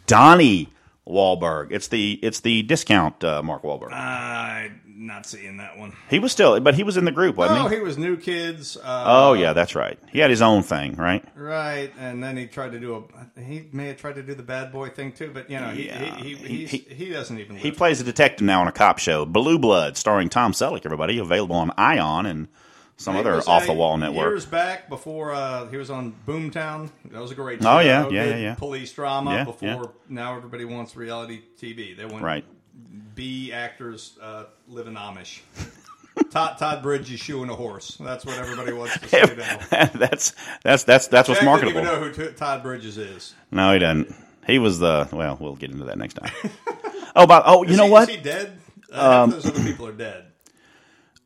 Donnie 0.06 0.68
Wahlberg. 1.06 1.68
It's 1.72 1.88
the 1.88 2.18
it's 2.22 2.40
the 2.40 2.62
discount 2.62 3.22
uh, 3.24 3.42
Mark 3.42 3.62
Wahlberg. 3.62 3.92
I'm 3.92 4.80
not 4.86 5.26
seeing 5.26 5.56
that 5.56 5.76
one. 5.76 5.94
He 6.08 6.20
was 6.20 6.30
still, 6.30 6.60
but 6.60 6.74
he 6.76 6.84
was 6.84 6.96
in 6.96 7.04
the 7.04 7.10
group, 7.10 7.34
wasn't 7.36 7.58
Oh, 7.60 7.68
he? 7.68 7.76
he 7.76 7.82
was 7.82 7.98
New 7.98 8.16
Kids. 8.16 8.76
Uh, 8.76 9.04
Oh 9.06 9.32
yeah, 9.32 9.52
that's 9.52 9.74
right. 9.74 9.98
He 10.12 10.20
had 10.20 10.30
his 10.30 10.40
own 10.42 10.62
thing, 10.62 10.94
right? 10.94 11.24
Right, 11.34 11.92
and 11.98 12.22
then 12.22 12.36
he 12.36 12.46
tried 12.46 12.72
to 12.72 12.78
do 12.78 12.94
a. 13.36 13.40
He 13.40 13.68
may 13.72 13.88
have 13.88 13.96
tried 13.96 14.14
to 14.14 14.22
do 14.22 14.34
the 14.34 14.44
bad 14.44 14.70
boy 14.70 14.90
thing 14.90 15.10
too, 15.12 15.32
but 15.34 15.50
you 15.50 15.58
know, 15.58 15.70
he 15.70 15.86
Yeah. 15.86 16.16
he, 16.16 16.34
he, 16.36 16.66
He- 16.66 16.66
he- 16.78 16.94
he, 16.94 17.10
doesn't 17.10 17.38
even. 17.38 17.56
He 17.56 17.72
plays 17.72 18.00
a 18.00 18.04
detective 18.04 18.46
now 18.46 18.60
on 18.60 18.68
a 18.68 18.72
cop 18.72 18.98
show, 18.98 19.24
Blue 19.24 19.58
Blood, 19.58 19.96
starring 19.96 20.28
Tom 20.28 20.52
Selleck. 20.52 20.84
Everybody 20.84 21.18
available 21.18 21.56
on 21.56 21.72
Ion 21.76 22.26
and 22.26 22.46
some 22.96 23.16
other 23.16 23.40
off 23.46 23.66
the 23.66 23.72
wall 23.72 23.96
network. 23.96 24.30
Years 24.30 24.46
back, 24.46 24.88
before 24.88 25.32
uh, 25.32 25.68
he 25.68 25.76
was 25.76 25.90
on 25.90 26.14
Boomtown, 26.26 26.90
that 27.10 27.20
was 27.20 27.30
a 27.30 27.34
great. 27.34 27.60
Oh, 27.60 27.62
show. 27.62 27.78
yeah, 27.80 28.08
yeah, 28.08 28.24
yeah, 28.24 28.36
yeah. 28.36 28.54
Police 28.54 28.92
drama. 28.92 29.32
Yeah, 29.32 29.44
before 29.44 29.68
yeah. 29.68 29.84
now, 30.08 30.36
everybody 30.36 30.64
wants 30.64 30.96
reality 30.96 31.42
TV. 31.60 31.96
They 31.96 32.04
want 32.04 32.22
Right. 32.22 32.44
B 33.14 33.52
actors 33.52 34.18
uh, 34.22 34.44
living 34.68 34.94
Amish. 34.94 35.40
Todd, 36.30 36.58
Todd 36.58 36.82
Bridges 36.82 37.20
shoeing 37.20 37.48
a 37.50 37.54
horse. 37.54 37.96
That's 37.98 38.24
what 38.24 38.38
everybody 38.38 38.72
wants 38.72 38.98
to 38.98 39.08
see 39.08 39.34
now. 39.36 39.86
that's 39.94 40.34
that's 40.62 40.84
that's 40.84 41.06
that's 41.08 41.28
what's 41.28 41.42
marketable. 41.42 41.82
didn't 41.82 41.96
even 41.96 42.16
know 42.18 42.26
who 42.26 42.32
Todd 42.32 42.62
Bridges 42.62 42.98
is. 42.98 43.34
No, 43.50 43.72
he 43.72 43.78
doesn't. 43.78 44.14
He 44.46 44.58
was 44.58 44.78
the 44.78 45.08
well. 45.12 45.36
We'll 45.40 45.56
get 45.56 45.70
into 45.70 45.84
that 45.84 45.98
next 45.98 46.14
time. 46.14 46.32
oh, 47.16 47.26
but 47.26 47.44
oh, 47.46 47.62
you 47.62 47.70
Is 47.70 47.76
know 47.76 47.86
he, 47.86 47.90
what? 47.90 48.08
Is 48.08 48.16
he 48.16 48.22
dead? 48.22 48.58
Uh, 48.90 49.26
half 49.26 49.30
those 49.30 49.46
other 49.46 49.62
people 49.62 49.86
are 49.86 49.92
dead. 49.92 50.26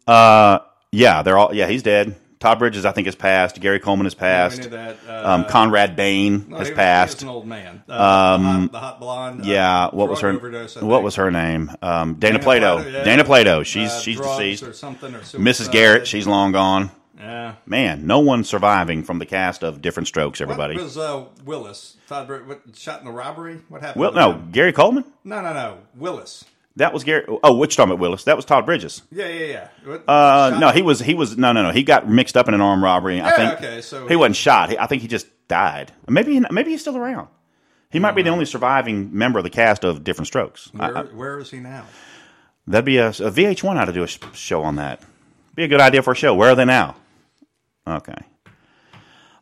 Uh, 0.07 0.61
yeah, 0.93 1.23
they're 1.23 1.39
all. 1.39 1.55
Yeah, 1.55 1.67
he's 1.67 1.83
dead. 1.83 2.17
Todd 2.39 2.59
Bridges, 2.59 2.85
I 2.85 2.93
think, 2.93 3.07
has 3.07 3.15
passed. 3.15 3.59
Gary 3.61 3.81
Coleman 3.81 4.05
has 4.05 4.15
passed. 4.15 4.71
that. 4.71 4.97
Uh, 5.09 5.23
Um, 5.25 5.45
Conrad 5.47 5.97
Bain 5.97 6.33
no, 6.33 6.39
has 6.39 6.49
he 6.49 6.55
was- 6.59 6.69
he 6.69 6.75
passed. 6.75 7.23
an 7.23 7.29
old 7.29 7.47
man. 7.47 7.83
Uh, 7.89 8.37
the, 8.37 8.45
hot, 8.45 8.73
the 8.73 8.79
hot 8.79 9.01
blonde. 9.01 9.41
uh, 9.41 9.45
Yeah, 9.47 9.89
what 9.91 10.09
was 10.11 10.21
her? 10.21 10.31
overdose, 10.33 10.77
What 10.77 11.03
was 11.03 11.15
her 11.17 11.31
name? 11.31 11.71
Um, 11.81 12.15
Dana, 12.15 12.35
Dana 12.35 12.39
Plato. 12.45 12.75
Plato, 12.83 12.91
yeah. 12.99 13.05
Dana 13.05 13.25
Plato. 13.25 13.63
She's 13.63 13.91
Uh, 13.91 14.01
she's 14.01 14.21
deceased. 14.21 14.63
or 14.65 14.75
something. 14.75 15.15
Or 15.15 15.21
Mrs. 15.21 15.71
Garrett. 15.73 16.07
She's 16.07 16.27
long 16.27 16.53
gone. 16.53 16.91
Yeah. 17.19 17.55
Man, 17.65 18.07
no 18.07 18.19
one 18.21 18.45
surviving 18.45 19.03
from 19.03 19.19
the 19.19 19.25
cast 19.27 19.65
of 19.65 19.81
Diff'rent 19.81 20.07
Strokes. 20.07 20.43
Everybody. 20.43 20.75
What 20.75 20.85
was 20.85 20.99
uh, 20.99 21.25
Willis? 21.47 21.97
Todd 22.07 22.29
what, 22.47 22.61
shot 22.77 23.01
in 23.01 23.07
the 23.07 23.13
robbery? 23.13 23.61
What 23.71 23.81
happened? 23.81 24.01
well, 24.03 24.13
no, 24.13 24.33
him? 24.33 24.51
Gary 24.53 24.75
Coleman. 24.75 25.05
no, 25.25 25.41
no, 25.41 25.55
no. 25.55 25.79
Willis. 25.97 26.45
That 26.77 26.93
was 26.93 27.05
Gary. 27.05 27.25
Oh, 27.43 27.57
which 27.57 27.75
talking 27.77 27.91
about 27.93 28.01
Willis? 28.01 28.25
That 28.25 28.37
was 28.37 28.45
Todd 28.45 28.67
Bridges. 28.67 29.01
Yeah, 29.11 29.29
yeah, 29.29 29.47
yeah. 29.47 29.69
What- 29.85 30.05
Uh, 30.09 30.59
no, 30.61 30.71
he 30.71 30.83
was 30.83 31.01
he 31.01 31.15
was 31.15 31.37
no 31.39 31.53
no 31.53 31.63
no. 31.63 31.71
He 31.71 31.83
got 31.83 32.09
mixed 32.09 32.37
up 32.37 32.49
in 32.49 32.55
an 32.55 32.61
armed 32.61 32.83
robbery. 32.83 33.21
I 33.21 33.29
Yeah, 33.31 33.37
think. 33.37 33.53
okay, 33.55 33.81
so- 33.81 34.07
he 34.07 34.17
wasn't 34.17 34.37
shot. 34.37 34.71
He, 34.71 34.79
I 34.79 34.87
think 34.87 35.01
he 35.03 35.09
just 35.09 35.27
died. 35.49 35.93
Maybe 36.09 36.35
he, 36.35 36.45
maybe 36.51 36.71
he's 36.73 36.83
still 36.83 36.97
around. 36.97 37.29
He 37.91 37.99
might 37.99 38.15
be 38.15 38.23
the 38.23 38.31
only 38.31 38.45
surviving 38.45 39.17
member 39.17 39.39
of 39.39 39.45
the 39.45 39.51
cast 39.51 39.85
of 39.85 40.05
Diff'rent 40.05 40.27
Strokes. 40.27 40.71
I- 40.79 40.87
Where, 40.89 40.99
I- 40.99 41.03
where 41.03 41.39
is 41.39 41.51
he 41.51 41.61
now? 41.61 41.85
that'd 42.67 42.85
be 42.85 42.99
a, 42.99 43.09
a 43.09 43.13
VH1 43.31 43.77
ought 43.77 43.85
to 43.87 43.93
do 43.93 44.03
a 44.03 44.07
sh- 44.09 44.19
show 44.35 44.63
on 44.65 44.77
that. 44.77 45.01
Be 45.55 45.65
a 45.65 45.69
good 45.69 45.81
idea 45.81 46.03
for 46.03 46.13
a 46.13 46.17
show. 46.17 46.35
Where 46.35 46.51
are 46.51 46.55
they 46.57 46.65
now? 46.67 46.97
Okay. 47.87 48.19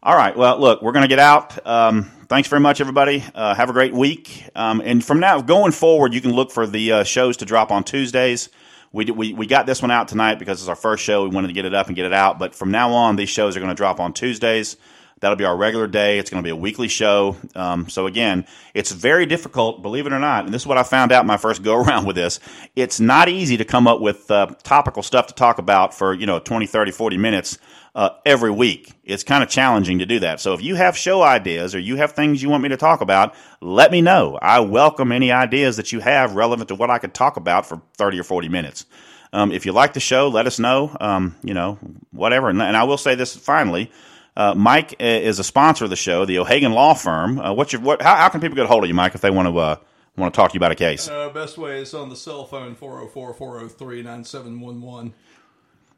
All 0.05 0.15
right. 0.15 0.37
Well, 0.37 0.59
look, 0.59 0.83
we're 0.83 0.93
going 0.93 1.05
to 1.05 1.09
get 1.09 1.19
out. 1.19 1.67
Um, 1.67 2.11
thanks 2.29 2.47
very 2.47 2.61
much, 2.61 2.83
everybody. 2.83 3.25
Uh, 3.35 3.55
have 3.55 3.71
a 3.71 3.73
great 3.73 3.95
week. 3.95 4.47
Um, 4.55 4.83
and 4.85 5.03
from 5.03 5.19
now 5.19 5.41
going 5.41 5.73
forward, 5.73 6.13
you 6.13 6.21
can 6.21 6.33
look 6.33 6.51
for 6.51 6.67
the 6.67 6.93
uh, 6.93 7.05
shows 7.05 7.39
to 7.39 7.47
drop 7.47 7.71
on 7.71 7.85
Tuesdays. 7.85 8.51
We, 8.93 9.07
we, 9.07 9.33
we 9.33 9.47
got 9.47 9.65
this 9.65 9.81
one 9.81 9.91
out 9.91 10.09
tonight 10.09 10.39
because 10.39 10.61
it's 10.61 10.69
our 10.69 10.77
first 10.77 11.03
show. 11.03 11.25
We 11.25 11.31
wanted 11.31 11.49
to 11.49 11.55
get 11.55 11.65
it 11.65 11.73
up 11.73 11.87
and 11.87 11.97
get 11.97 12.05
it 12.05 12.13
out. 12.13 12.39
But 12.39 12.55
from 12.55 12.71
now 12.71 12.93
on, 12.93 13.17
these 13.17 13.31
shows 13.31 13.57
are 13.57 13.61
going 13.61 13.71
to 13.71 13.75
drop 13.75 13.99
on 13.99 14.13
Tuesdays. 14.13 14.77
That'll 15.25 15.39
be 15.39 15.47
our 15.47 15.57
regular 15.57 15.87
day. 15.87 16.19
It's 16.19 16.29
going 16.29 16.43
to 16.43 16.47
be 16.47 16.51
a 16.51 16.57
weekly 16.57 16.87
show. 16.87 17.39
Um, 17.55 17.89
so 17.89 18.07
again, 18.07 18.47
it's 18.75 18.93
very 18.93 19.25
difficult, 19.25 19.81
believe 19.81 20.07
it 20.07 20.13
or 20.13 20.19
not. 20.19 20.45
And 20.45 20.53
this 20.53 20.61
is 20.61 20.67
what 20.67 20.77
I 20.77 20.83
found 20.83 21.13
out 21.13 21.25
my 21.25 21.39
first 21.39 21.63
go 21.63 21.77
around 21.77 22.05
with 22.05 22.15
this. 22.15 22.41
It's 22.77 23.01
not 23.01 23.31
easy 23.31 23.57
to 23.57 23.65
come 23.65 23.89
up 23.89 24.03
with 24.03 24.31
uh, 24.31 24.49
topical 24.65 25.03
stuff 25.03 25.29
to 25.29 25.35
talk 25.35 25.57
about 25.57 25.95
for, 25.95 26.13
you 26.13 26.27
know, 26.27 26.41
20, 26.41 26.67
30, 26.67 26.91
40 26.91 27.17
minutes 27.17 27.57
uh, 27.95 28.11
every 28.27 28.51
week. 28.51 28.93
It's 29.03 29.25
kind 29.25 29.43
of 29.43 29.49
challenging 29.49 30.01
to 30.01 30.05
do 30.05 30.21
that. 30.21 30.41
So 30.41 30.53
if 30.53 30.61
you 30.61 30.75
have 30.75 30.95
show 30.95 31.23
ideas 31.23 31.75
or 31.75 31.79
you 31.79 31.97
have 31.97 32.13
things 32.13 32.43
you 32.43 32.51
want 32.51 32.63
me 32.63 32.69
to 32.69 32.77
talk 32.77 33.01
about, 33.01 33.35
let 33.63 33.91
me 33.91 34.03
know. 34.03 34.39
I 34.43 34.61
welcome 34.61 35.11
any 35.11 35.33
ideas 35.33 35.79
that 35.79 35.91
you 35.91 36.01
have 36.01 36.35
relevant 36.35 36.69
to 36.69 36.75
what 36.75 36.91
I 36.91 36.99
could 36.99 37.15
talk 37.15 37.39
about 37.39 37.65
for 37.65 37.81
30 37.97 38.21
or 38.21 38.25
40 38.25 38.51
minutes. 38.51 38.85
Um, 39.33 39.53
if 39.53 39.65
you 39.65 39.73
like 39.73 39.95
the 39.95 40.01
show, 40.01 40.29
let 40.29 40.47
us 40.47 40.59
know. 40.59 40.95
Um, 41.01 41.35
you 41.43 41.55
know, 41.55 41.79
whatever. 42.11 42.51
And, 42.51 42.61
and 42.61 42.77
I 42.77 42.85
will 42.85 42.99
say 42.99 43.15
this 43.15 43.35
finally. 43.35 43.91
Uh, 44.37 44.55
Mike 44.55 44.95
uh, 45.01 45.05
is 45.05 45.39
a 45.39 45.45
sponsor 45.45 45.85
of 45.85 45.91
the 45.91 45.97
show, 45.97 46.25
the 46.25 46.39
O'Hagan 46.39 46.73
Law 46.73 46.95
Firm. 46.95 47.39
Uh, 47.39 47.53
what's 47.53 47.73
your 47.73 47.83
what? 47.83 48.03
How, 48.03 48.17
how 48.17 48.29
can 48.29 48.41
people 48.41 48.57
get 48.57 48.65
a 48.65 48.69
hold 48.69 48.83
of 48.85 48.89
you, 48.89 48.95
Mike, 48.95 49.15
if 49.15 49.21
they 49.21 49.31
want 49.31 49.49
to 49.49 49.57
uh, 49.57 49.77
want 50.17 50.35
to 50.35 50.37
talk 50.37 50.51
to 50.51 50.55
you 50.55 50.59
about 50.59 50.73
a 50.73 50.77
case? 50.77 51.09
Uh, 51.09 51.29
best 51.31 51.57
way 51.57 51.83
is 51.83 51.95
on 51.95 52.09
the 52.09 52.17
cell 52.17 52.45
phone 52.45 52.75
404-403-9711. 52.77 55.13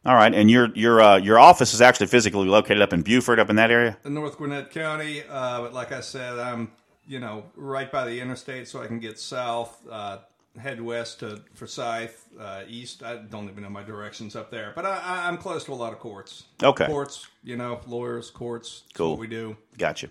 All 0.05 0.15
right, 0.15 0.33
and 0.35 0.51
your 0.51 0.69
your 0.75 1.01
uh, 1.01 1.17
your 1.17 1.39
office 1.39 1.75
is 1.75 1.81
actually 1.81 2.07
physically 2.07 2.47
located 2.47 2.81
up 2.81 2.93
in 2.93 3.03
Buford, 3.03 3.41
up 3.41 3.51
in 3.51 3.57
that 3.57 3.73
area. 3.73 3.97
in 4.05 4.15
North 4.15 4.37
Gwinnett 4.37 4.71
County. 4.71 5.23
Uh, 5.29 5.63
but 5.63 5.73
like 5.73 5.91
I 5.91 6.01
said, 6.01 6.39
I'm 6.39 6.71
you 7.09 7.19
know 7.19 7.45
right 7.57 7.91
by 7.91 8.05
the 8.05 8.21
interstate, 8.21 8.69
so 8.69 8.81
I 8.83 8.87
can 8.87 9.01
get 9.01 9.19
south, 9.19 9.77
uh, 9.91 10.19
head 10.59 10.81
west 10.81 11.21
to 11.21 11.43
Forsyth, 11.55 12.29
uh, 12.39 12.63
east. 12.69 13.03
I 13.03 13.17
don't 13.17 13.49
even 13.49 13.63
know 13.63 13.71
my 13.71 13.83
directions 13.83 14.37
up 14.37 14.51
there, 14.51 14.73
but 14.75 14.85
I, 14.85 15.01
I, 15.03 15.29
I'm 15.29 15.37
close 15.39 15.65
to 15.65 15.73
a 15.73 15.75
lot 15.75 15.93
of 15.93 15.99
courts. 15.99 16.45
Okay. 16.63 16.87
courts, 16.87 17.27
you 17.43 17.57
know, 17.57 17.81
lawyers, 17.87 18.31
courts. 18.31 18.85
Cool. 18.95 19.11
what 19.11 19.19
we 19.19 19.27
do. 19.27 19.57
Gotcha. 19.79 20.09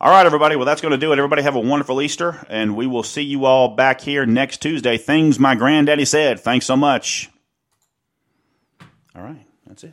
All 0.00 0.10
right, 0.10 0.24
everybody. 0.24 0.56
Well, 0.56 0.64
that's 0.64 0.80
going 0.80 0.92
to 0.92 0.98
do 0.98 1.12
it. 1.12 1.18
Everybody 1.18 1.42
have 1.42 1.56
a 1.56 1.60
wonderful 1.60 2.00
Easter, 2.00 2.44
and 2.48 2.74
we 2.74 2.86
will 2.86 3.02
see 3.02 3.22
you 3.22 3.44
all 3.44 3.76
back 3.76 4.00
here 4.00 4.24
next 4.24 4.62
Tuesday. 4.62 4.96
Things 4.96 5.38
my 5.38 5.54
granddaddy 5.54 6.06
said. 6.06 6.40
Thanks 6.40 6.64
so 6.64 6.74
much. 6.74 7.28
All 9.14 9.22
right, 9.22 9.44
that's 9.66 9.84
it. 9.84 9.92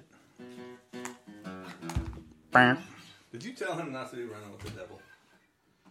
Did 3.32 3.44
you 3.44 3.54
tell 3.54 3.76
him 3.76 3.92
not 3.92 4.10
to 4.12 4.16
be 4.16 4.24
running 4.24 4.52
with 4.52 4.62
the 4.62 4.70
devil? 4.72 5.00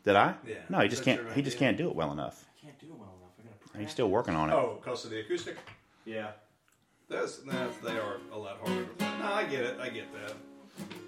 Did 0.04 0.16
I? 0.16 0.34
Yeah. 0.46 0.54
No, 0.68 0.80
he 0.80 0.88
just 0.88 1.04
can't. 1.04 1.20
He 1.32 1.42
just 1.42 1.58
can't 1.58 1.76
do 1.76 1.88
it 1.88 1.94
well 1.94 2.12
enough. 2.12 2.44
Can't 2.60 2.78
do 2.78 2.86
it 2.86 2.98
well 2.98 3.14
enough. 3.18 3.32
I 3.38 3.48
gotta 3.48 3.65
He's 3.78 3.90
still 3.90 4.08
working 4.08 4.34
on 4.34 4.50
it. 4.50 4.54
Oh, 4.54 4.78
because 4.82 5.04
of 5.04 5.10
the 5.10 5.20
acoustic. 5.20 5.56
Yeah. 6.04 6.30
Those, 7.08 7.42
that's, 7.44 7.76
they 7.78 7.96
are 7.98 8.16
a 8.32 8.38
lot 8.38 8.58
harder. 8.64 8.84
To 8.84 8.90
play. 8.90 9.08
No, 9.20 9.26
I 9.32 9.44
get 9.44 9.60
it. 9.64 9.78
I 9.80 9.88
get 9.88 10.06
that. 10.12 10.34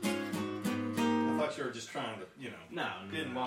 I 0.04 1.40
thought 1.40 1.56
you 1.56 1.64
were 1.64 1.70
just 1.70 1.88
trying 1.88 2.18
to, 2.20 2.26
you 2.38 2.50
know, 2.50 2.56
No, 2.70 2.88
no, 3.06 3.10
didn't 3.10 3.32
no. 3.34 3.40
want 3.40 3.46